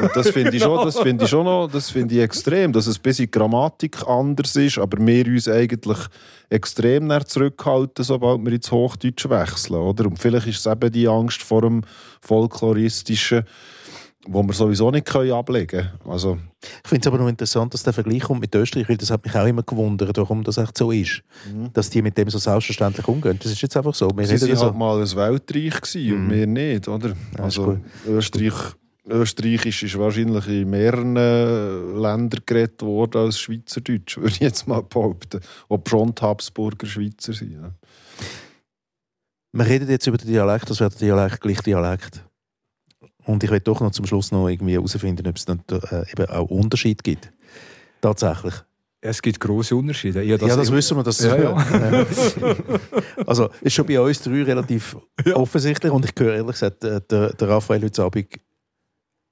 Und 0.00 0.10
das 0.14 0.30
finde 0.30 0.56
ich 0.56 0.62
schon, 0.62 0.84
das 0.84 0.98
finde 0.98 1.24
ich 1.24 1.30
schon 1.30 1.44
noch, 1.44 1.68
das 1.68 1.90
finde 1.90 2.14
ich 2.14 2.20
extrem, 2.20 2.72
dass 2.72 2.86
es 2.86 2.98
ein 2.98 3.02
bisschen 3.02 3.30
Grammatik 3.30 4.06
anders 4.06 4.54
ist, 4.54 4.78
aber 4.78 5.04
wir 5.04 5.26
uns 5.26 5.48
eigentlich 5.48 5.98
extrem 6.50 7.08
näher 7.08 7.26
zurückhalten, 7.26 8.04
sobald 8.04 8.44
wir 8.44 8.52
ins 8.52 8.70
Hochdeutsche 8.70 9.30
wechseln, 9.30 9.80
oder? 9.80 10.06
Und 10.06 10.18
vielleicht 10.18 10.46
ist 10.46 10.64
es 10.64 10.66
eben 10.66 10.92
die 10.92 11.08
Angst 11.08 11.42
vor 11.42 11.62
dem 11.62 11.82
Folkloristischen, 12.20 13.44
wo 14.26 14.42
wir 14.42 14.52
sowieso 14.52 14.90
nicht 14.90 15.06
können 15.06 15.32
ablegen 15.32 15.66
können. 15.66 15.90
Also, 16.06 16.38
Ich 16.62 16.88
finde 16.88 17.02
es 17.02 17.06
aber 17.06 17.18
noch 17.18 17.28
interessant, 17.28 17.74
dass 17.74 17.82
der 17.82 17.92
Vergleich 17.92 18.22
kommt 18.22 18.40
mit 18.40 18.54
Österreich, 18.54 18.88
weil 18.88 18.96
das 18.96 19.10
hat 19.10 19.24
mich 19.24 19.34
auch 19.34 19.46
immer 19.46 19.62
gewundert, 19.62 20.16
warum 20.16 20.42
das 20.42 20.58
echt 20.58 20.76
so 20.76 20.90
ist. 20.90 21.22
Dass 21.72 21.90
die 21.90 22.02
mit 22.02 22.16
dem 22.16 22.30
so 22.30 22.38
selbstverständlich 22.38 23.06
umgehen. 23.06 23.38
Das 23.42 23.52
ist 23.52 23.60
jetzt 23.60 23.76
einfach 23.76 23.94
so. 23.94 24.10
Wir 24.14 24.26
sie 24.26 24.40
waren 24.40 24.56
so. 24.56 24.66
halt 24.66 24.76
mal 24.76 25.00
ein 25.00 25.14
Weltreich 25.14 25.80
gewesen 25.80 26.14
und 26.14 26.30
wir 26.30 26.46
nicht, 26.46 26.88
oder? 26.88 27.10
ist 27.10 27.40
also. 27.40 27.78
Österreich 28.06 28.74
Österreichisch 29.06 29.82
ist 29.82 29.98
wahrscheinlich 29.98 30.46
in 30.48 30.70
mehreren 30.70 31.16
äh, 31.16 31.76
Ländern 32.00 32.40
geredet 32.46 32.80
worden 32.80 33.18
als 33.18 33.38
Schweizerdeutsch, 33.38 34.16
würde 34.16 34.30
ich 34.30 34.40
jetzt 34.40 34.66
mal 34.66 34.82
behaupten. 34.82 35.40
Ob 35.68 35.88
schon 35.88 36.14
die 36.14 36.22
Habsburger 36.22 36.86
Schweizer 36.86 37.34
sind. 37.34 37.52
Ja. 37.52 37.70
Wir 39.52 39.66
reden 39.66 39.88
jetzt 39.90 40.06
über 40.06 40.16
den 40.16 40.28
Dialekt, 40.28 40.70
das 40.70 40.80
wäre 40.80 40.90
der 40.90 40.98
Dialekt 40.98 41.40
gleich 41.40 41.60
Dialekt. 41.60 42.24
Und 43.26 43.42
ich 43.42 43.50
will 43.50 43.60
doch 43.60 43.80
noch 43.80 43.92
zum 43.92 44.06
Schluss 44.06 44.32
noch 44.32 44.48
irgendwie 44.48 44.74
herausfinden, 44.74 45.26
ob 45.26 45.36
es 45.36 45.44
dann 45.44 45.62
äh, 45.70 46.10
eben 46.12 46.30
auch 46.30 46.50
Unterschied 46.50 47.02
gibt. 47.02 47.32
Tatsächlich. 48.00 48.54
Es 49.00 49.20
gibt 49.20 49.38
große 49.38 49.76
Unterschiede. 49.76 50.22
Ich 50.22 50.32
habe 50.32 50.46
ja, 50.46 50.56
das 50.56 50.72
wissen 50.72 50.96
wir. 50.96 51.02
Das 51.02 51.20
Ja, 51.20 51.36
ja. 51.36 51.56
also, 53.26 53.50
ist 53.60 53.74
schon 53.74 53.86
bei 53.86 54.00
uns 54.00 54.22
drei 54.22 54.42
relativ 54.42 54.96
offensichtlich. 55.34 55.92
Und 55.92 56.06
ich 56.06 56.12
höre 56.18 56.34
ehrlich 56.36 56.52
gesagt, 56.52 56.84
äh, 56.84 57.00
der, 57.10 57.34
der 57.34 57.48
Raphael 57.48 57.82
heute 57.82 58.02
Abend 58.02 58.26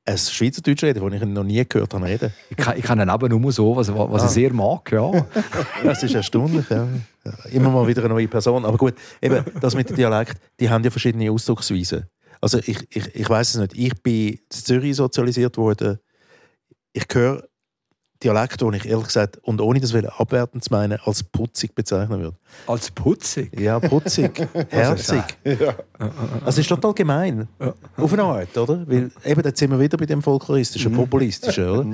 ein 0.05 0.19
Schweizerdeutsch 0.19 0.83
reden, 0.83 1.03
das 1.11 1.23
ich 1.23 1.29
noch 1.29 1.45
nie 1.45 1.65
gehört 1.67 1.95
habe 1.95 2.05
reden. 2.07 2.33
Ich 2.51 2.57
kann, 2.57 2.77
ich 2.77 2.83
kann 2.83 3.01
ihn 3.01 3.09
aber 3.09 3.29
nur 3.29 3.53
so, 3.53 3.77
was, 3.77 3.89
was 3.95 4.23
Ah. 4.23 4.27
ich 4.27 4.31
sehr 4.33 4.53
mag. 4.53 4.91
Ja. 4.93 5.11
Das 5.85 6.03
ist 6.03 6.15
erstaunlich. 6.15 6.69
Ja. 6.69 6.89
Ja, 7.25 7.33
Immer 7.53 7.71
mal 7.71 7.87
wieder 7.87 8.05
eine 8.05 8.13
neue 8.15 8.29
Person. 8.29 8.65
Aber 8.65 8.77
gut, 8.77 8.95
eben, 9.21 9.45
das 9.61 9.75
mit 9.75 9.89
dem 9.89 9.97
Dialekt, 9.97 10.39
die 10.59 10.69
haben 10.69 10.83
ja 10.83 10.91
verschiedene 10.91 11.31
Ausdrucksweisen. 11.31 12.05
Also 12.43 12.59
ich, 12.59 12.77
ich, 12.91 13.15
ich 13.15 13.31
weiß 13.31 13.55
es 13.55 13.61
nicht. 13.61 13.73
Ich 13.75 14.03
bin 14.03 14.31
in 14.31 14.41
Zürich 14.51 14.97
sozialisiert 14.97 15.57
worden. 15.57 16.01
Ich 16.93 17.07
höre 17.11 17.45
Dialekt, 18.23 18.61
den 18.61 18.73
ich 18.75 18.85
ehrlich 18.85 19.07
gesagt, 19.07 19.39
und 19.39 19.61
ohne 19.61 19.81
das 19.81 19.93
will 19.93 20.07
abwertend 20.07 20.63
zu 20.63 20.73
meinen, 20.73 20.99
als 21.05 21.23
putzig 21.23 21.75
bezeichnen 21.75 22.21
würde. 22.21 22.37
Als 22.67 22.91
putzig. 22.91 23.59
Ja, 23.59 23.81
putzig, 23.81 24.47
herzig. 24.69 25.23
Also 25.45 26.47
es 26.47 26.59
ist 26.59 26.69
total 26.69 26.95
gemein. 26.95 27.49
Auf 27.97 28.13
eine 28.13 28.23
Art, 28.25 28.57
oder? 28.59 28.87
Weil 28.87 29.11
eben, 29.25 29.43
jetzt 29.43 29.59
sind 29.59 29.71
wir 29.71 29.81
wieder 29.81 29.97
bei 29.97 30.07
dem 30.07 30.23
folkloristischen, 30.23 30.93
populistischen, 30.93 31.69
oder? 31.69 31.87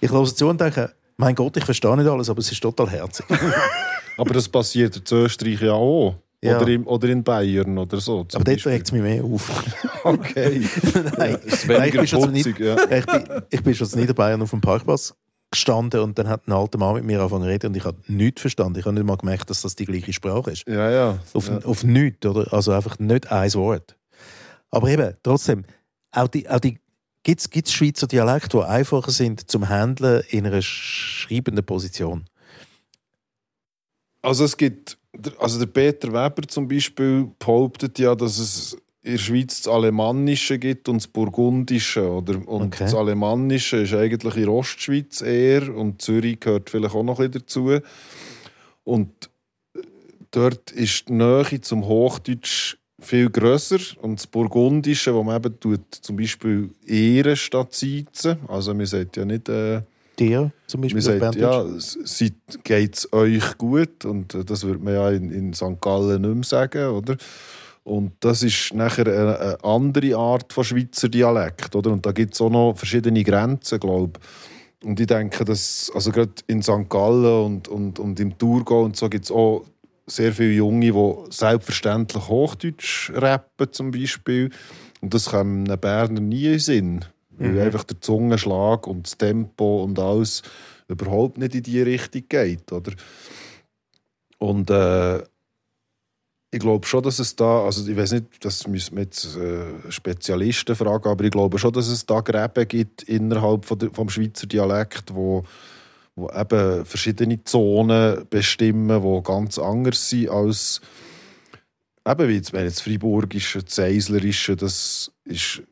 Ich 0.00 0.10
höre 0.10 0.24
zu 0.26 0.48
und 0.48 0.60
denke, 0.60 0.92
mein 1.16 1.34
Gott, 1.34 1.56
ich 1.56 1.64
verstehe 1.64 1.96
nicht 1.96 2.08
alles, 2.08 2.28
aber 2.28 2.40
es 2.40 2.50
ist 2.50 2.60
total 2.60 2.90
herzig. 2.90 3.26
Aber 4.16 4.32
das 4.32 4.48
passiert 4.48 4.96
in 4.96 5.18
Österreich 5.18 5.60
ja 5.60 5.72
auch. 5.72 6.14
Ja. 6.44 6.60
Oder, 6.60 6.68
in, 6.68 6.84
oder 6.84 7.08
in 7.08 7.24
Bayern 7.24 7.78
oder 7.78 7.98
so. 8.00 8.26
Aber 8.34 8.44
dort 8.44 8.66
regt 8.66 8.86
es 8.86 8.92
mich 8.92 9.02
mehr 9.02 9.24
auf. 9.24 9.64
Okay. 10.04 10.60
Nein, 11.16 11.38
Nein, 11.66 11.88
ich 11.88 11.94
bin 11.94 12.06
schon 12.06 12.30
putzig. 12.30 12.60
Ja, 12.60 12.76
ich, 12.90 13.06
bin, 13.06 13.42
ich 13.48 13.62
bin 13.62 13.74
schon 13.74 13.88
in 13.88 14.00
Niederbayern 14.00 14.42
auf 14.42 14.50
dem 14.50 14.60
Parkplatz 14.60 15.14
gestanden 15.50 16.00
und 16.00 16.18
dann 16.18 16.28
hat 16.28 16.46
ein 16.46 16.52
alter 16.52 16.76
Mann 16.76 16.96
mit 16.96 17.04
mir 17.04 17.20
angefangen 17.20 17.44
zu 17.44 17.48
reden 17.48 17.66
und 17.68 17.76
ich 17.78 17.84
habe 17.86 17.96
nichts 18.06 18.42
verstanden. 18.42 18.78
Ich 18.78 18.84
habe 18.84 18.94
nicht 18.94 19.06
mal 19.06 19.16
gemerkt, 19.16 19.48
dass 19.48 19.62
das 19.62 19.74
die 19.76 19.86
gleiche 19.86 20.12
Sprache 20.12 20.50
ist. 20.50 20.68
Ja, 20.68 20.90
ja. 20.90 21.18
Auf, 21.32 21.48
ja. 21.48 21.58
auf 21.64 21.84
nichts, 21.84 22.26
oder? 22.26 22.52
Also 22.52 22.72
einfach 22.72 22.98
nicht 22.98 23.32
ein 23.32 23.54
Wort. 23.54 23.96
Aber 24.70 24.88
eben, 24.90 25.14
trotzdem, 25.22 25.64
auch 26.10 26.28
die, 26.28 26.46
auch 26.50 26.60
die 26.60 26.78
gibt 27.22 27.48
es 27.54 27.72
Schweizer 27.72 28.06
Dialekte, 28.06 28.58
die 28.58 28.64
einfacher 28.64 29.10
sind 29.10 29.50
zum 29.50 29.70
Handeln 29.70 30.22
in 30.28 30.46
einer 30.46 30.60
schreibenden 30.60 31.64
Position. 31.64 32.26
Also 34.20 34.44
es 34.44 34.58
gibt, 34.58 34.98
also 35.38 35.58
der 35.58 35.66
Peter 35.66 36.08
Weber 36.08 36.46
zum 36.48 36.68
Beispiel 36.68 37.28
behauptet 37.38 37.98
ja, 37.98 38.14
dass 38.14 38.38
es 38.38 38.76
in 39.02 39.12
der 39.12 39.18
Schweiz 39.18 39.62
das 39.62 39.72
Alemannische 39.72 40.58
gibt 40.58 40.88
und 40.88 40.96
das 40.96 41.06
Burgundische. 41.06 42.10
Oder? 42.10 42.36
Und 42.48 42.66
Okay. 42.66 42.84
das 42.84 42.94
Alemannische 42.94 43.78
ist 43.78 43.92
eigentlich 43.94 44.36
in 44.36 44.42
der 44.42 44.52
Ostschweiz 44.52 45.20
eher 45.20 45.74
und 45.74 46.00
Zürich 46.00 46.40
gehört 46.40 46.70
vielleicht 46.70 46.94
auch 46.94 47.02
noch 47.02 47.20
ein 47.20 47.30
dazu. 47.30 47.78
Und 48.82 49.30
dort 50.30 50.70
ist 50.70 51.08
die 51.08 51.12
Nähe 51.12 51.60
zum 51.60 51.84
Hochdeutsch 51.84 52.76
viel 52.98 53.28
grösser 53.28 53.78
und 54.00 54.20
das 54.20 54.26
Burgundische, 54.26 55.14
wo 55.14 55.22
man 55.22 55.36
eben 55.36 55.60
tut, 55.60 55.94
zum 56.00 56.16
Beispiel 56.16 56.70
Ehren 56.86 57.36
statt 57.36 57.74
Siezen, 57.74 58.38
also 58.48 58.72
man 58.74 58.86
sagt 58.86 59.16
ja 59.16 59.24
nicht... 59.24 59.48
Äh, 59.48 59.82
Dir 60.18 60.52
zum 60.66 60.80
Beispiel 60.80 61.00
auf 61.00 61.20
sagt, 61.20 61.36
ja, 61.36 61.64
geht 62.62 62.96
es 62.96 63.12
euch 63.12 63.58
gut? 63.58 64.04
Und 64.04 64.34
äh, 64.34 64.44
das 64.44 64.64
würde 64.64 64.82
man 64.82 64.94
ja 64.94 65.10
in, 65.10 65.30
in 65.30 65.52
St. 65.52 65.80
Gallen 65.80 66.22
nicht 66.22 66.34
mehr 66.34 66.44
sagen, 66.44 66.88
oder? 66.90 67.16
Und 67.84 68.12
das 68.20 68.42
ist 68.42 68.72
nachher 68.72 69.06
eine, 69.06 69.38
eine 69.38 69.64
andere 69.64 70.16
Art 70.16 70.52
von 70.52 70.64
Schweizer 70.64 71.08
Dialekt, 71.08 71.76
oder? 71.76 71.92
Und 71.92 72.06
da 72.06 72.12
gibt 72.12 72.34
es 72.34 72.40
auch 72.40 72.50
noch 72.50 72.74
verschiedene 72.76 73.22
Grenzen, 73.22 73.78
glaube 73.78 74.18
ich. 74.18 74.86
Und 74.86 75.00
ich 75.00 75.06
denke, 75.06 75.44
dass, 75.44 75.90
also 75.94 76.10
gerade 76.10 76.32
in 76.46 76.62
St. 76.62 76.88
Gallen 76.88 77.44
und, 77.44 77.68
und, 77.68 77.98
und 77.98 78.20
im 78.20 78.36
Thurgau 78.36 78.82
und 78.82 78.96
so 78.96 79.08
gibt 79.08 79.24
es 79.24 79.30
auch 79.30 79.64
sehr 80.06 80.32
viele 80.32 80.52
Junge, 80.52 80.92
die 80.92 81.14
selbstverständlich 81.30 82.28
Hochdeutsch 82.28 83.10
rappen, 83.14 83.72
zum 83.72 83.90
Beispiel. 83.90 84.50
Und 85.00 85.14
das 85.14 85.26
kommt 85.26 85.68
einem 85.68 85.80
Berner 85.80 86.20
nie 86.20 86.46
in 86.46 86.58
den 87.00 87.04
Sinn. 87.38 87.56
Weil 87.56 87.66
einfach 87.66 87.84
der 87.84 88.00
Zungenschlag 88.00 88.86
und 88.86 89.06
das 89.06 89.18
Tempo 89.18 89.82
und 89.82 89.98
alles 89.98 90.42
überhaupt 90.88 91.38
nicht 91.38 91.54
in 91.54 91.62
die 91.62 91.82
Richtung 91.82 92.24
geht, 92.28 92.72
oder? 92.72 92.92
Und 94.38 94.70
äh, 94.70 95.22
ich 96.50 96.60
glaube 96.60 96.86
schon, 96.86 97.02
dass 97.02 97.18
es 97.18 97.34
da, 97.34 97.64
also 97.64 97.88
ich 97.90 97.96
weiß 97.96 98.12
nicht, 98.12 98.44
das 98.44 98.66
müssen 98.68 98.96
wir 98.96 99.04
jetzt 99.04 99.36
äh, 99.36 99.90
Spezialisten 99.90 100.76
fragen, 100.76 101.08
aber 101.08 101.24
ich 101.24 101.32
glaube 101.32 101.58
schon, 101.58 101.72
dass 101.72 101.88
es 101.88 102.06
da 102.06 102.20
Gräben 102.20 102.68
gibt 102.68 103.02
innerhalb 103.02 103.64
von 103.64 103.78
der, 103.78 103.90
vom 103.90 104.08
Schweizer 104.08 104.46
Dialekt, 104.46 105.14
wo, 105.14 105.44
wo 106.14 106.30
eben 106.30 106.84
verschiedene 106.84 107.42
Zonen 107.42 108.24
bestimmen, 108.30 109.02
die 109.02 109.22
ganz 109.24 109.58
anders 109.58 110.08
sind 110.08 110.28
als 110.28 110.80
eben 112.06 112.28
wie 112.28 112.34
jetzt, 112.34 112.52
wenn 112.52 112.64
jetzt 112.64 112.76
das 112.76 112.82
Friburgische, 112.82 113.62
das 113.62 113.78
Eislerische, 113.78 114.56
das 114.56 115.10
ist 115.24 115.62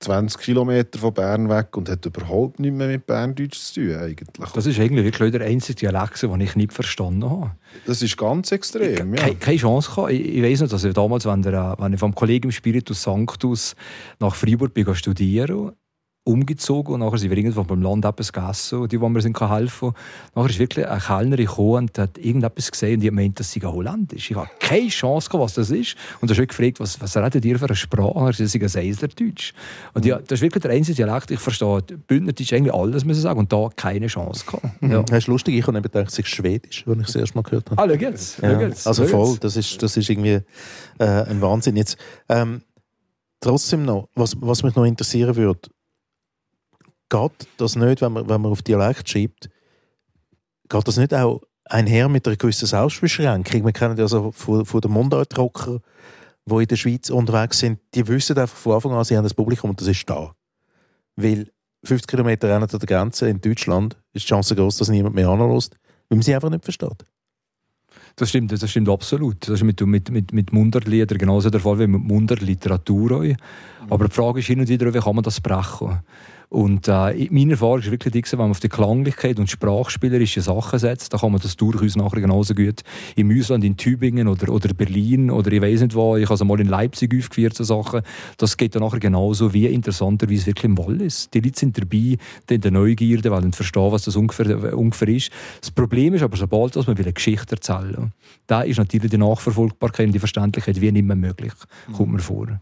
20 0.00 0.40
Kilometer 0.40 0.98
von 0.98 1.12
Bern 1.12 1.48
weg 1.50 1.76
und 1.76 1.88
hat 1.90 2.06
überhaupt 2.06 2.58
nichts 2.58 2.76
mehr 2.76 2.88
mit 2.88 3.06
Berndeutsch 3.06 3.58
zu 3.58 3.80
tun 3.80 3.96
eigentlich. 3.96 4.50
Das 4.54 4.64
ist 4.64 4.80
eigentlich 4.80 5.04
wirklich 5.04 5.32
der 5.32 5.42
einzige 5.42 5.80
Dialekt, 5.80 6.22
den 6.22 6.40
ich 6.40 6.56
nicht 6.56 6.72
verstanden 6.72 7.28
habe. 7.28 7.50
Das 7.86 8.00
ist 8.00 8.16
ganz 8.16 8.50
extrem, 8.50 9.14
ja. 9.14 9.34
Keine, 9.34 9.58
Chance 9.58 9.90
gehabt. 9.94 10.12
Ich, 10.12 10.36
ich 10.36 10.42
weiß 10.42 10.62
noch, 10.62 10.68
dass 10.68 10.84
ich 10.84 10.94
damals, 10.94 11.26
wenn, 11.26 11.42
der, 11.42 11.76
wenn 11.78 11.92
ich 11.92 12.00
vom 12.00 12.14
Kollegen 12.14 12.50
Spiritus 12.50 13.02
Sanctus 13.02 13.76
nach 14.18 14.34
Freiburg 14.34 14.72
bin, 14.72 14.94
studieren 14.94 15.72
umgezogen 16.30 16.94
und 16.94 17.00
nachher 17.00 17.18
sind 17.18 17.30
wir 17.30 17.38
irgendwann 17.38 17.66
beim 17.66 17.82
Land 17.82 18.04
etwas 18.04 18.32
gegessen, 18.32 18.88
die, 18.88 19.00
wo 19.00 19.08
wir 19.08 19.20
sind 19.20 19.38
helfen 19.40 19.92
Nachher 20.34 20.50
ist 20.50 20.58
wirklich 20.58 20.86
ein 20.86 21.00
Kellner 21.00 21.36
gekommen 21.36 21.88
und 21.88 21.98
hat 21.98 22.18
irgendetwas 22.18 22.70
gesehen 22.70 23.00
und 23.00 23.04
ich 23.04 23.10
meinte, 23.10 23.42
das 23.42 23.52
sei 23.52 23.60
holländisch. 23.60 24.30
Ich 24.30 24.36
hatte 24.36 24.50
keine 24.60 24.88
Chance, 24.88 25.28
gehabt, 25.28 25.44
was 25.44 25.54
das 25.54 25.70
ist. 25.70 25.96
Und 26.20 26.30
er 26.30 26.36
hat 26.36 26.48
gefragt, 26.48 26.80
was, 26.80 27.00
was 27.00 27.16
redet 27.16 27.44
ihr 27.44 27.58
für 27.58 27.66
eine 27.66 27.74
Sprache? 27.74 28.10
Und 28.10 28.34
sei 28.36 28.60
ein 28.60 28.68
Seislerdeutsch. 28.68 29.52
Und 29.94 30.04
ja, 30.04 30.18
das 30.18 30.38
ist 30.38 30.42
wirklich 30.42 30.62
der 30.62 30.70
einzige 30.72 30.96
Dialekt, 30.96 31.30
ich 31.30 31.40
verstehe 31.40 31.82
Bündnerdeutsch 32.06 32.52
eigentlich 32.52 32.74
alles, 32.74 33.04
muss 33.04 33.16
ich 33.16 33.22
sagen, 33.22 33.38
und 33.38 33.52
da 33.52 33.68
keine 33.74 34.06
Chance 34.06 34.44
gehabt. 34.46 34.66
Ja. 34.82 35.02
Das 35.02 35.18
ist 35.18 35.26
lustig, 35.26 35.56
ich 35.56 35.66
habe 35.66 35.76
eben 35.76 35.82
gedacht, 35.82 36.08
es 36.08 36.18
ist 36.18 36.28
Schwedisch, 36.28 36.84
als 36.86 36.98
ich 37.00 37.08
es 37.08 37.14
erst 37.14 37.34
mal 37.34 37.42
gehört 37.42 37.70
habe. 37.70 37.82
Ah, 37.82 37.86
schau 37.88 38.46
Ja, 38.46 38.60
jetzt, 38.60 38.86
also 38.86 39.06
voll, 39.06 39.36
das 39.40 39.56
ist, 39.56 39.82
das 39.82 39.96
ist 39.96 40.08
irgendwie 40.08 40.40
äh, 40.98 41.04
ein 41.04 41.40
Wahnsinn. 41.40 41.76
Jetzt, 41.76 41.96
ähm, 42.28 42.62
trotzdem 43.40 43.84
noch, 43.84 44.08
was, 44.14 44.36
was 44.40 44.62
mich 44.62 44.74
noch 44.74 44.84
interessieren 44.84 45.36
würde, 45.36 45.60
geht 47.10 47.48
das 47.58 47.76
nicht, 47.76 48.00
wenn 48.00 48.12
man, 48.12 48.28
wenn 48.28 48.40
man 48.40 48.52
auf 48.52 48.62
Dialekt 48.62 49.08
schreibt, 49.08 49.50
geht 50.68 50.88
das 50.88 50.96
nicht 50.96 51.12
auch 51.12 51.42
einher 51.64 52.08
mit 52.08 52.26
einer 52.26 52.36
gewissen 52.36 52.66
Selbstbeschränkung? 52.66 53.64
Wir 53.64 53.72
kennen 53.72 53.98
ja 53.98 54.08
so 54.08 54.32
von, 54.32 54.64
von 54.64 54.80
den 54.80 54.92
Mundartrocker, 54.92 55.80
die 56.46 56.54
in 56.54 56.66
der 56.66 56.76
Schweiz 56.76 57.10
unterwegs 57.10 57.58
sind, 57.58 57.80
die 57.94 58.06
wissen 58.08 58.38
einfach 58.38 58.56
von 58.56 58.74
Anfang 58.74 58.92
an, 58.92 59.04
sie 59.04 59.16
haben 59.16 59.24
das 59.24 59.34
Publikum 59.34 59.70
und 59.70 59.80
das 59.80 59.88
ist 59.88 60.08
da. 60.08 60.34
Weil 61.16 61.50
50 61.84 62.06
Kilometer 62.06 62.58
hinter 62.58 62.78
der 62.78 62.86
Grenze 62.86 63.28
in 63.28 63.40
Deutschland 63.40 63.96
ist 64.12 64.24
die 64.24 64.28
Chance 64.28 64.54
groß, 64.54 64.78
dass 64.78 64.88
niemand 64.88 65.14
mehr 65.14 65.28
anlässt, 65.28 65.76
weil 66.08 66.16
man 66.16 66.22
sie 66.22 66.34
einfach 66.34 66.50
nicht 66.50 66.64
versteht. 66.64 67.04
Das 68.16 68.28
stimmt, 68.28 68.52
das 68.52 68.68
stimmt 68.68 68.88
absolut. 68.88 69.48
Das 69.48 69.60
ist 69.60 69.64
mit, 69.64 69.80
mit, 69.80 70.10
mit, 70.10 70.32
mit 70.32 70.52
Mundartliedern 70.52 71.18
genauso 71.18 71.48
der 71.50 71.60
Fall 71.60 71.78
wie 71.78 71.86
mit 71.86 72.02
Mundartliteratur. 72.02 73.12
auch. 73.12 73.90
Aber 73.90 74.08
die 74.08 74.14
Frage 74.14 74.40
ist 74.40 74.46
hin 74.46 74.60
und 74.60 74.68
wieder, 74.68 74.92
wie 74.92 74.98
kann 74.98 75.14
man 75.14 75.24
das 75.24 75.40
brechen? 75.40 76.00
Und 76.50 76.88
äh, 76.88 77.28
meine 77.30 77.52
Erfahrung 77.52 77.78
ist 77.78 77.92
wirklich 77.92 78.12
die, 78.12 78.32
wenn 78.32 78.40
man 78.40 78.50
auf 78.50 78.58
die 78.58 78.68
Klanglichkeit 78.68 79.38
und 79.38 79.48
sprachspielerische 79.48 80.40
Sachen 80.40 80.80
setzt, 80.80 81.12
dann 81.12 81.20
kann 81.20 81.30
man 81.30 81.40
das 81.40 81.56
durchaus 81.56 81.94
nachher 81.94 82.20
genauso 82.20 82.54
gut 82.54 82.80
im 83.14 83.30
Ausland, 83.38 83.62
in 83.62 83.76
Tübingen 83.76 84.26
oder, 84.26 84.52
oder 84.52 84.74
Berlin 84.74 85.30
oder 85.30 85.52
ich 85.52 85.62
weiß 85.62 85.82
nicht 85.82 85.94
wo, 85.94 86.16
ich 86.16 86.24
habe 86.24 86.34
es 86.34 86.42
mal 86.42 86.58
in 86.58 86.66
Leipzig 86.66 87.16
aufgeführt, 87.16 87.54
so 87.54 87.62
Sachen. 87.62 88.02
Das 88.36 88.56
geht 88.56 88.74
dann 88.74 88.82
nachher 88.82 88.98
genauso 88.98 89.54
wie 89.54 89.66
interessanterweise 89.66 90.46
wirklich 90.46 90.64
im 90.64 90.76
Wallis. 90.76 91.30
Die 91.30 91.38
Leute 91.38 91.56
sind 91.56 91.78
dabei, 91.78 92.18
die 92.48 92.54
in 92.54 92.60
der 92.60 92.72
Neugierde, 92.72 93.30
weil 93.30 93.44
sie 93.44 93.52
verstehen, 93.52 93.92
was 93.92 94.02
das 94.02 94.16
ungefähr, 94.16 94.76
ungefähr 94.76 95.08
ist. 95.08 95.30
Das 95.60 95.70
Problem 95.70 96.14
ist 96.14 96.22
aber, 96.22 96.36
sobald 96.36 96.74
dass 96.74 96.88
man 96.88 96.96
eine 96.96 97.12
Geschichte 97.12 97.54
erzählen 97.54 97.96
will, 97.96 98.10
da 98.48 98.62
ist 98.62 98.78
natürlich 98.78 99.12
die 99.12 99.18
Nachverfolgbarkeit 99.18 100.06
und 100.06 100.12
die 100.14 100.18
Verständlichkeit 100.18 100.80
wie 100.80 100.90
nicht 100.90 101.06
mehr 101.06 101.14
möglich, 101.14 101.52
kommt 101.92 102.10
mir 102.10 102.18
vor. 102.18 102.60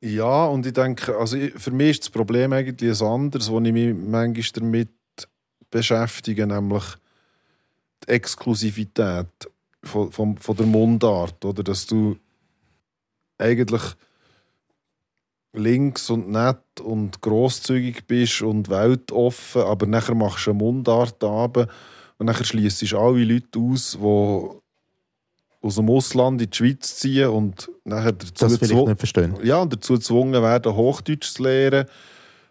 Ja, 0.00 0.46
und 0.46 0.64
ich 0.64 0.72
denke, 0.72 1.16
also 1.16 1.36
für 1.56 1.72
mich 1.72 1.90
ist 1.90 2.02
das 2.04 2.10
Problem 2.10 2.52
eigentlich 2.52 3.00
ein 3.00 3.06
anderes, 3.06 3.50
wo 3.50 3.60
ich 3.60 3.72
mich 3.72 3.94
manchmal 3.94 4.44
damit 4.54 4.90
beschäftige, 5.70 6.46
nämlich 6.46 6.84
die 8.04 8.12
Exklusivität 8.12 9.26
von, 9.82 10.12
von, 10.12 10.36
von 10.36 10.56
der 10.56 10.66
Mundart. 10.66 11.44
Oder 11.44 11.64
dass 11.64 11.86
du 11.86 12.16
eigentlich, 13.38 13.82
links 15.52 16.10
und 16.10 16.30
nett 16.30 16.80
und 16.80 17.20
grosszügig 17.20 18.06
bist 18.06 18.42
und 18.42 18.68
weltoffen, 18.68 19.62
aber 19.62 19.86
nachher 19.86 20.14
machst 20.14 20.46
du 20.46 20.50
eine 20.50 20.58
Mundart 20.58 21.22
ab 21.24 21.56
und 22.18 22.26
nachher 22.26 22.44
schließt 22.44 22.82
du 22.82 22.98
alle 22.98 23.24
Leute 23.24 23.58
aus, 23.58 23.98
die 24.00 24.67
aus 25.60 25.74
dem 25.76 25.90
Ausland 25.90 26.40
in 26.40 26.50
die 26.50 26.56
Schweiz 26.56 26.96
ziehen 26.96 27.28
und 27.28 27.70
nachher 27.84 28.12
dazu, 28.12 28.32
Das 28.38 28.60
will 28.60 28.70
ich 28.70 28.86
nicht 28.86 28.98
verstehen. 28.98 29.34
ja, 29.42 29.60
und 29.60 29.72
dazu 29.72 29.94
gezwungen 29.94 30.40
werden, 30.42 30.74
Hochdeutsch 30.74 31.32
zu 31.34 31.42
lernen. 31.42 31.86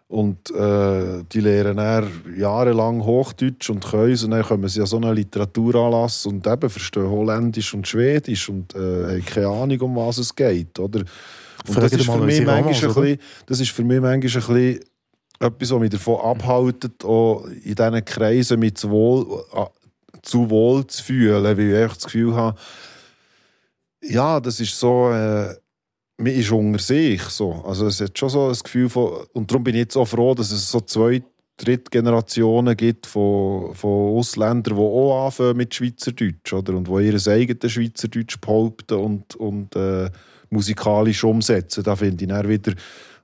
Und 0.08 0.50
äh, 0.52 1.22
die 1.30 1.40
lernen 1.40 1.76
dann 1.76 2.10
jahrelang 2.34 3.04
Hochdeutsch 3.04 3.68
und 3.68 3.84
können 3.84 4.18
und 4.24 4.30
dann 4.30 4.42
kommen 4.42 4.66
sie 4.66 4.80
an 4.80 4.86
so 4.86 4.96
einen 4.96 5.14
Literaturanlass 5.14 6.24
und 6.24 6.46
eben 6.46 6.70
verstehen 6.70 7.10
Holländisch 7.10 7.74
und 7.74 7.86
Schwedisch 7.86 8.48
und 8.48 8.74
äh, 8.74 8.78
haben 8.78 9.24
keine 9.26 9.48
Ahnung, 9.48 9.80
um 9.82 9.96
was 9.96 10.16
es 10.16 10.34
geht. 10.34 10.78
Oder? 10.78 11.00
Und 11.00 11.76
das 11.76 11.92
ist, 11.92 12.06
für 12.06 12.18
mich 12.18 12.42
manchmal 12.42 12.72
ein 12.72 12.94
bisschen, 12.94 13.18
das 13.44 13.60
ist 13.60 13.70
für 13.70 13.84
mich 13.84 14.00
manchmal 14.00 14.14
ein 14.14 14.20
bisschen 14.20 14.80
etwas, 15.40 15.70
was 15.70 15.78
mich 15.80 15.90
davon 15.90 16.20
abhält, 16.20 17.04
auch 17.04 17.44
in 17.44 17.74
diesen 17.74 18.04
Kreisen 18.06 18.60
mit 18.60 18.78
zu 18.78 18.88
wohl, 18.88 19.44
äh, 19.54 19.66
zu 20.22 20.48
wohl 20.48 20.86
zu 20.86 21.04
fühlen, 21.04 21.44
weil 21.44 21.60
ich 21.60 21.92
das 21.92 22.04
Gefühl 22.04 22.34
habe, 22.34 22.58
ja, 24.02 24.40
das 24.40 24.60
ist 24.60 24.78
so, 24.78 25.10
äh, 25.10 25.54
man 26.18 26.32
ist 26.32 26.50
unter 26.50 26.78
sich. 26.78 27.22
So. 27.22 27.64
Also 27.64 27.86
es 27.86 28.00
hat 28.00 28.18
schon 28.18 28.28
so 28.28 28.48
ein 28.48 28.58
Gefühl 28.62 28.88
von, 28.88 29.26
und 29.32 29.50
darum 29.50 29.64
bin 29.64 29.74
ich 29.74 29.80
jetzt 29.80 29.96
auch 29.96 30.06
froh, 30.06 30.34
dass 30.34 30.50
es 30.50 30.70
so 30.70 30.80
zwei, 30.80 31.22
dritte 31.58 31.90
Generationen 31.90 32.76
gibt 32.76 33.06
von, 33.06 33.74
von 33.74 34.16
Ausländern, 34.16 34.76
die 34.76 34.80
auch 34.80 35.26
anfangen 35.26 35.56
mit 35.56 35.74
Schweizerdeutsch, 35.74 36.52
oder? 36.52 36.74
Und 36.74 36.88
die 36.88 37.06
ihr 37.06 37.26
eigenes 37.26 37.72
Schweizerdeutsch 37.72 38.40
behaupten 38.40 38.98
und, 38.98 39.34
und 39.34 39.74
äh, 39.76 40.08
musikalisch 40.50 41.24
umsetzen. 41.24 41.82
Da 41.82 41.96
finde 41.96 42.24
ich 42.24 42.30
dann 42.30 42.48
wieder, 42.48 42.74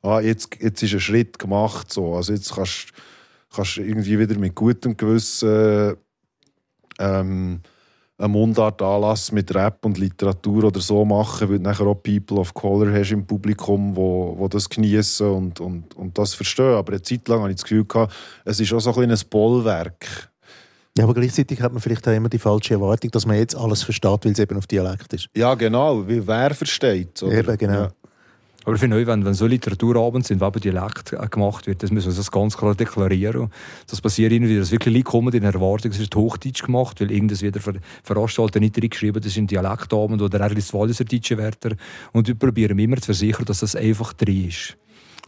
ah, 0.03 0.21
jetzt, 0.21 0.57
jetzt 0.61 0.83
ist 0.83 0.95
ein 0.95 1.01
Schritt 1.01 1.39
gemacht. 1.39 1.93
So. 1.93 2.15
Also 2.15 2.33
jetzt 2.33 2.55
kannst 2.55 2.89
kannst 3.55 3.77
du 3.77 3.83
irgendwie 3.83 4.19
wieder 4.19 4.37
mit 4.39 4.55
gutem 4.55 4.97
Gewissen 4.97 5.97
ähm, 6.99 7.61
einen 8.17 8.33
Mundartanlass 8.33 9.33
mit 9.33 9.53
Rap 9.55 9.85
und 9.85 9.99
Literatur 9.99 10.65
oder 10.65 10.81
so 10.81 11.05
machen, 11.05 11.49
weil 11.49 11.59
du 11.59 11.65
nachher 11.65 11.87
auch 11.87 12.01
People 12.01 12.39
of 12.39 12.55
Color 12.55 12.93
hast 12.93 13.11
im 13.11 13.27
Publikum, 13.27 13.97
wo, 13.97 14.35
wo 14.39 14.49
das 14.49 14.69
genießen 14.69 15.27
und, 15.27 15.61
und, 15.61 15.95
und 15.97 16.17
das 16.17 16.35
verstehen. 16.35 16.75
Aber 16.75 16.93
eine 16.93 17.03
Zeit 17.03 17.27
lang 17.29 17.41
hatte 17.41 17.51
ich 17.51 17.57
das 17.57 17.65
Gefühl, 17.65 17.85
gehabt, 17.85 18.15
es 18.45 18.61
ist 18.61 18.73
auch 18.73 18.81
so 18.81 18.91
ein 18.91 18.97
kleines 18.97 19.25
Bollwerk. 19.25 20.31
Ja, 20.97 21.05
aber 21.05 21.15
gleichzeitig 21.15 21.61
hat 21.61 21.73
man 21.73 21.83
vielleicht 21.83 22.07
auch 22.07 22.13
immer 22.13 22.29
die 22.29 22.39
falsche 22.39 22.75
Erwartung, 22.75 23.11
dass 23.11 23.27
man 23.27 23.37
jetzt 23.37 23.57
alles 23.57 23.83
versteht, 23.83 24.25
weil 24.25 24.33
es 24.33 24.39
eben 24.39 24.57
auf 24.57 24.69
Dialekt 24.69 25.13
ist. 25.13 25.29
Ja, 25.35 25.55
genau, 25.55 26.07
wie 26.07 26.25
wer 26.25 26.55
versteht? 26.55 27.21
Eben, 27.21 27.59
genau. 27.59 27.73
Ja. 27.73 27.93
Aber 28.65 28.75
ich 28.75 28.81
finde, 28.81 28.97
auch, 28.97 29.07
wenn, 29.07 29.25
wenn 29.25 29.35
so 29.35 29.47
Literaturabende 29.47 30.27
sind, 30.27 30.41
wo 30.41 30.47
eben 30.47 30.61
Dialekt 30.61 31.13
äh, 31.13 31.27
gemacht 31.29 31.67
wird, 31.67 31.83
das 31.83 31.91
müssen 31.91 32.11
wir 32.11 32.17
das 32.17 32.31
ganz 32.31 32.57
klar 32.57 32.75
deklarieren. 32.75 33.51
Das 33.89 34.01
passiert 34.01 34.33
irgendwie, 34.33 34.59
dass 34.59 34.71
wirklich 34.71 34.95
Leute 34.95 35.05
kommen 35.05 35.35
in 35.35 35.43
Erwartung, 35.43 35.91
es 35.91 35.99
wird 35.99 36.17
Hochdeutsch 36.17 36.63
gemacht, 36.63 37.01
weil 37.01 37.11
irgendwas 37.11 37.43
wieder 37.43 37.61
ver 37.61 37.75
Veranstalter 38.03 38.61
nicht 38.61 38.77
reingeschrieben 38.77 39.23
das 39.23 39.35
sind 39.35 39.51
Dialektabend 39.51 40.23
oder 40.23 40.41
er 40.41 40.57
ist 40.57 40.73
Walliser 40.73 41.05
Deutsche 41.05 41.37
Wärter. 41.37 41.77
Und 42.13 42.27
wir 42.27 42.35
probieren 42.35 42.79
immer 42.79 42.97
zu 42.97 43.07
versichern, 43.07 43.45
dass 43.45 43.61
das 43.61 43.77
einfach 43.77 44.13
drin 44.15 44.49
ist. 44.49 44.77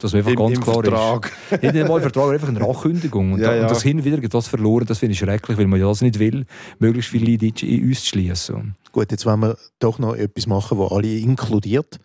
Dass 0.01 0.13
man 0.13 0.21
einfach 0.21 0.33
Im, 0.33 0.39
ganz 0.39 0.57
im 0.57 0.63
klar 0.63 0.83
Vertrag. 0.83 1.33
ist. 1.51 1.63
Nicht 1.63 1.77
einmal 1.77 2.01
Vertrag, 2.01 2.33
einfach 2.33 2.49
eine 2.49 2.61
Ankündigung. 2.67 3.33
Und, 3.33 3.41
Ja, 3.41 3.55
ja. 3.55 3.63
und 3.63 3.71
das 3.71 3.83
hin 3.83 3.99
und 3.99 4.05
wieder 4.05 4.19
geht 4.19 4.35
das 4.35 4.49
verloren, 4.49 4.87
das 4.87 4.99
finde 4.99 5.13
ich 5.13 5.19
schrecklich, 5.19 5.57
weil 5.57 5.67
man 5.67 5.81
ja 5.81 5.89
das 5.89 6.03
nicht 6.03 6.19
will, 6.19 6.47
möglichst 6.79 7.11
viele 7.11 7.39
Deutsche 7.39 7.67
in 7.67 7.89
uns 7.89 8.01
zu 8.01 8.09
schließen. 8.09 8.77
Gut, 8.93 9.11
jetzt 9.11 9.27
wollen 9.27 9.41
wir 9.41 9.57
doch 9.79 9.99
noch 9.99 10.15
etwas 10.15 10.47
machen, 10.47 10.79
das 10.79 10.91
alle 10.91 11.19
inkludiert. 11.19 11.99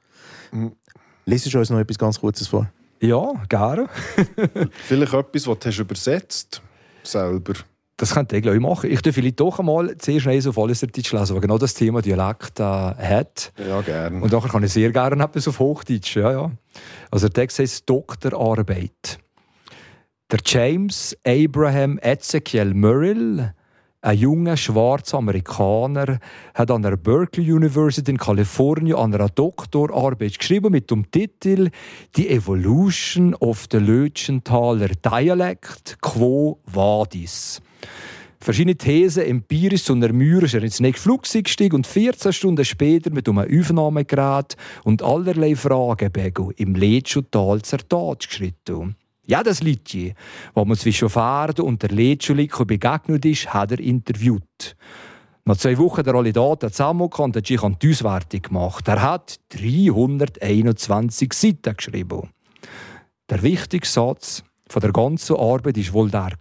Lesest 1.26 1.54
du 1.54 1.60
uns 1.60 1.70
noch 1.70 1.80
etwas 1.80 1.98
ganz 1.98 2.20
Kurzes 2.20 2.48
vor? 2.48 2.70
Ja, 3.02 3.34
gerne. 3.50 3.88
Vielleicht 4.88 5.14
etwas, 5.14 5.48
was 5.48 5.60
du 5.60 5.68
hast 5.70 5.80
übersetzt 5.80 6.62
selber. 7.04 7.54
Das 7.98 8.16
könnte 8.16 8.36
ich, 8.36 8.42
glaube 8.42 8.58
ich, 8.58 8.62
machen. 8.64 8.90
Ich 8.90 9.02
darf 9.04 9.14
vielleicht 9.14 9.40
doch 9.40 9.60
einmal 9.60 9.96
zuerst 9.98 10.26
eins 10.26 10.48
auf 10.48 10.58
alles 10.58 10.80
Deutsch 10.80 11.12
lesen, 11.12 11.36
weil 11.36 11.42
genau 11.42 11.60
das 11.60 11.76
Thema 11.76 12.02
Dialekt 12.02 12.60
äh, 12.60 12.64
hat. 12.64 13.54
Ja, 13.58 13.82
gerne. 13.82 14.22
Und 14.22 14.32
nachher 14.32 14.50
kann 14.50 14.64
ich 14.64 14.74
sehr 14.74 14.92
gerne 14.92 15.24
etwas 15.24 15.48
auf 15.48 15.60
Hochdeutsch. 15.60 16.16
Ja, 16.16 16.32
ja. 16.32 16.52
Also 17.12 17.28
der 17.28 17.34
Text 17.34 17.60
heißt 17.60 17.88
Doktorarbeit. 17.88 19.20
Der 20.32 20.40
James 20.44 21.16
Abraham 21.24 22.00
Ezekiel 22.00 22.74
Murrill, 22.74 23.54
ein 24.02 24.18
junger 24.18 24.58
schwarzer 24.58 25.20
Amerikaner, 25.20 26.20
hat 26.56 26.72
an 26.72 26.82
der 26.82 26.98
Berkeley 26.98 27.52
University 27.52 28.12
in 28.12 28.18
Kalifornien 28.18 28.98
an 28.98 29.14
einer 29.14 29.30
Doktorarbeit 29.30 30.40
geschrieben 30.40 30.72
mit 30.72 30.90
dem 30.90 31.10
Titel 31.12 31.70
Die 32.16 32.30
Evolution 32.30 33.36
of 33.36 33.68
the 33.72 33.78
Lötschenthaler 33.78 34.90
Dialect 34.90 35.98
Quo 36.02 36.60
Vadis. 36.66 37.62
Verschiedene 38.40 38.76
Thesen 38.76 39.24
empirisch 39.24 39.88
ermüren, 39.88 40.46
ist 40.46 40.56
er 40.56 40.64
ins 40.64 40.80
nächste 40.80 41.04
Flugzeug 41.04 41.44
gestiegen 41.44 41.76
und 41.76 41.86
14 41.86 42.34
Stunden 42.34 42.66
später 42.66 43.12
mit 43.12 43.30
einem 43.30 43.38
Aufnahmegerät 43.38 44.58
und 44.84 45.04
allerlei 45.04 45.56
Fragebögen 45.56 46.50
im 46.58 46.74
Letschutal 46.74 47.62
zur 47.62 47.88
Tat 47.88 48.28
geschritten. 48.28 48.96
Ja, 49.32 49.44
das 49.44 49.64
Liedchen, 49.64 50.14
das 50.54 50.66
man 50.66 50.76
zwischen 50.76 51.10
Pferden 51.10 51.64
und 51.64 51.82
der 51.82 51.92
Letschuliko 51.92 52.66
begegnet 52.66 53.24
ist, 53.24 53.54
hat 53.54 53.72
er 53.72 53.80
interviewt. 53.80 54.76
Nach 55.46 55.56
zwei 55.56 55.78
Wochen 55.78 56.04
der 56.04 56.16
alle 56.16 56.34
Daten 56.34 56.70
zusammengekommen 56.70 57.30
und 57.30 57.38
hat 57.38 57.48
die 57.48 57.90
Auswertung 57.90 58.42
gemacht. 58.42 58.90
Er 58.90 59.02
hat 59.02 59.40
321 59.58 61.32
Seiten 61.32 61.78
geschrieben. 61.78 62.30
Der 63.30 63.42
wichtigste 63.42 63.94
Satz 63.94 64.44
von 64.68 64.82
der 64.82 64.92
ganzen 64.92 65.38
Arbeit 65.38 65.78
ist 65.78 65.94
wohl 65.94 66.12
der. 66.12 66.32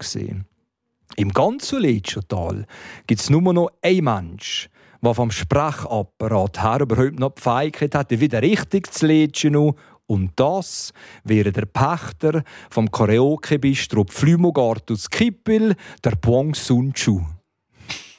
Im 1.15 1.29
ganzen 1.33 1.83
Letschotal 1.83 2.67
gibt 3.07 3.21
es 3.21 3.31
nur 3.31 3.53
noch 3.53 3.71
einen 3.83 4.03
Mensch, 4.03 4.69
der 5.01 5.15
vom 5.15 5.31
Sprechapparat 5.31 6.63
her 6.63 6.81
überhaupt 6.81 7.21
noch 7.21 7.35
die 7.37 7.43
Fähigkeit 7.43 7.95
hat, 7.95 8.11
wieder 8.11 8.43
richtig 8.43 8.93
zu 8.93 9.07
letschen. 9.07 9.75
Und 10.11 10.33
das 10.35 10.93
wäre 11.23 11.53
der 11.53 11.67
Pächter 11.67 12.43
vom 12.69 12.91
Karaoke-Bistro 12.91 14.03
Pflümogartus 14.03 15.09
Kippel, 15.09 15.77
der 16.03 16.17
Buang 16.17 16.53
Sun 16.53 16.93
Chu. 16.93 17.25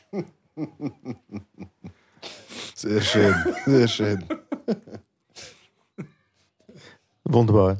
Sehr 2.75 3.01
schön, 3.01 3.35
sehr 3.65 3.87
schön. 3.87 4.23
Wunderbar. 7.25 7.77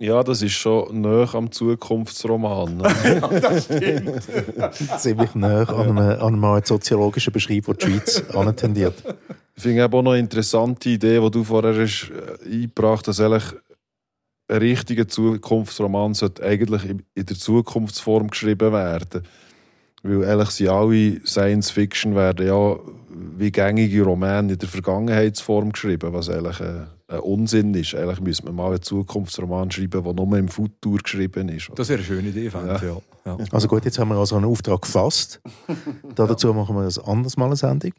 Ja, 0.00 0.24
das 0.24 0.42
ist 0.42 0.54
schon 0.54 1.00
näher 1.00 1.32
am 1.34 1.52
Zukunftsroman. 1.52 2.78
ne? 2.78 4.20
Ziemlich 4.98 5.34
nah 5.36 5.62
an 5.62 5.96
einem, 5.96 6.20
an 6.20 6.44
einem 6.44 6.64
soziologischen 6.64 7.32
Beschreib, 7.32 7.66
der 7.66 7.74
die 7.74 7.86
Schweiz 7.86 8.22
antendiert. 8.34 9.02
Ich 9.56 9.62
finde 9.62 9.84
auch 9.84 10.02
noch 10.02 10.12
eine 10.12 10.20
interessante 10.20 10.88
Idee, 10.88 11.20
die 11.20 11.30
du 11.30 11.44
vorher 11.44 11.80
hast, 11.80 12.10
äh, 12.10 12.44
eingebracht 12.44 13.06
hast, 13.06 13.18
dass 13.18 13.20
eigentlich 13.20 13.52
ein 14.48 14.58
richtiger 14.58 15.08
Zukunftsroman 15.08 16.14
sollte 16.14 16.42
eigentlich 16.42 16.84
in 16.84 17.26
der 17.26 17.36
Zukunftsform 17.36 18.28
geschrieben 18.28 18.72
werden. 18.72 19.22
Weil 20.02 20.24
eigentlich 20.24 20.50
sind 20.50 20.68
alle 20.68 21.20
Science-Fiction 21.24 22.14
werden 22.14 22.46
ja 22.46 22.76
wie 23.36 23.50
gängige 23.50 24.02
Romane 24.02 24.52
in 24.52 24.58
der 24.58 24.68
Vergangenheitsform 24.68 25.72
geschrieben, 25.72 26.12
was 26.12 26.28
eigentlich 26.28 26.60
ein, 26.60 26.88
ein 27.08 27.20
Unsinn 27.20 27.72
ist. 27.74 27.94
Eigentlich 27.94 28.20
müsste 28.20 28.44
man 28.46 28.56
mal 28.56 28.72
einen 28.72 28.82
Zukunftsroman 28.82 29.70
schreiben, 29.70 30.04
der 30.04 30.12
nur 30.12 30.36
im 30.36 30.48
Futur 30.48 30.98
geschrieben 30.98 31.48
ist. 31.48 31.70
Das 31.74 31.88
wäre 31.88 31.98
eine 31.98 32.06
schöne 32.06 32.28
Idee, 32.28 32.50
fände 32.50 32.74
ich, 32.76 32.82
ja. 32.82 32.96
Ja. 33.24 33.36
Also 33.50 33.68
gut, 33.68 33.84
jetzt 33.84 33.98
haben 33.98 34.08
wir 34.08 34.16
also 34.16 34.36
einen 34.36 34.44
Auftrag 34.44 34.82
gefasst. 34.82 35.40
Da 36.14 36.26
dazu 36.26 36.54
machen 36.54 36.76
wir 36.76 36.82
ein 36.82 37.08
anderes 37.08 37.36
Mal 37.36 37.46
eine 37.46 37.56
Sendung. 37.56 37.92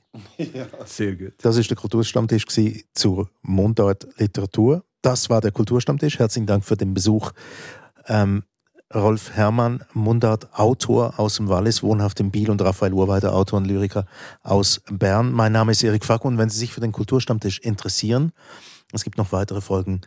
Sehr 0.86 1.16
gut. 1.18 1.34
Das 1.42 1.58
war 1.58 1.64
der 1.64 1.76
Kulturstammtisch 1.76 2.46
zur 2.94 3.30
Mundart 3.42 4.08
Literatur. 4.18 4.86
Das 5.02 5.30
war 5.30 5.42
der 5.42 5.52
Kulturstammtisch. 5.52 6.18
Herzlichen 6.18 6.46
Dank 6.46 6.64
für 6.64 6.78
den 6.78 6.94
Besuch. 6.94 7.32
Ähm, 8.08 8.44
Rolf 8.94 9.32
Herrmann, 9.32 9.84
Mundart, 9.94 10.48
Autor 10.54 11.20
aus 11.20 11.36
dem 11.36 11.50
Wallis, 11.50 11.84
wohnhaft 11.84 12.20
in 12.20 12.32
Biel 12.32 12.50
und 12.50 12.62
Raphael 12.62 12.94
Urweider, 12.94 13.34
Autor 13.34 13.58
und 13.58 13.66
Lyriker 13.66 14.06
aus 14.44 14.82
Bern. 14.90 15.32
Mein 15.34 15.52
Name 15.52 15.72
ist 15.72 15.84
Erik 15.84 16.06
Fack 16.06 16.24
und 16.24 16.38
wenn 16.38 16.50
Sie 16.50 16.60
sich 16.60 16.72
für 16.72 16.82
den 16.82 16.92
Kulturstammtisch 16.92 17.60
interessieren, 17.60 18.32
es 18.94 19.04
gibt 19.04 19.18
noch 19.18 19.32
weitere 19.32 19.60
Folgen 19.60 20.02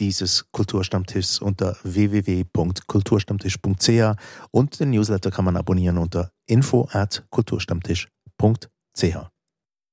dieses 0.00 0.50
Kulturstammtischs 0.52 1.38
unter 1.38 1.76
www.kulturstammtisch.ch 1.82 4.16
und 4.50 4.80
den 4.80 4.90
Newsletter 4.90 5.30
kann 5.30 5.44
man 5.44 5.56
abonnieren 5.56 5.98
unter 5.98 6.30
info 6.46 6.88
at 6.92 7.26
kulturstammtisch.ch. 7.30 9.35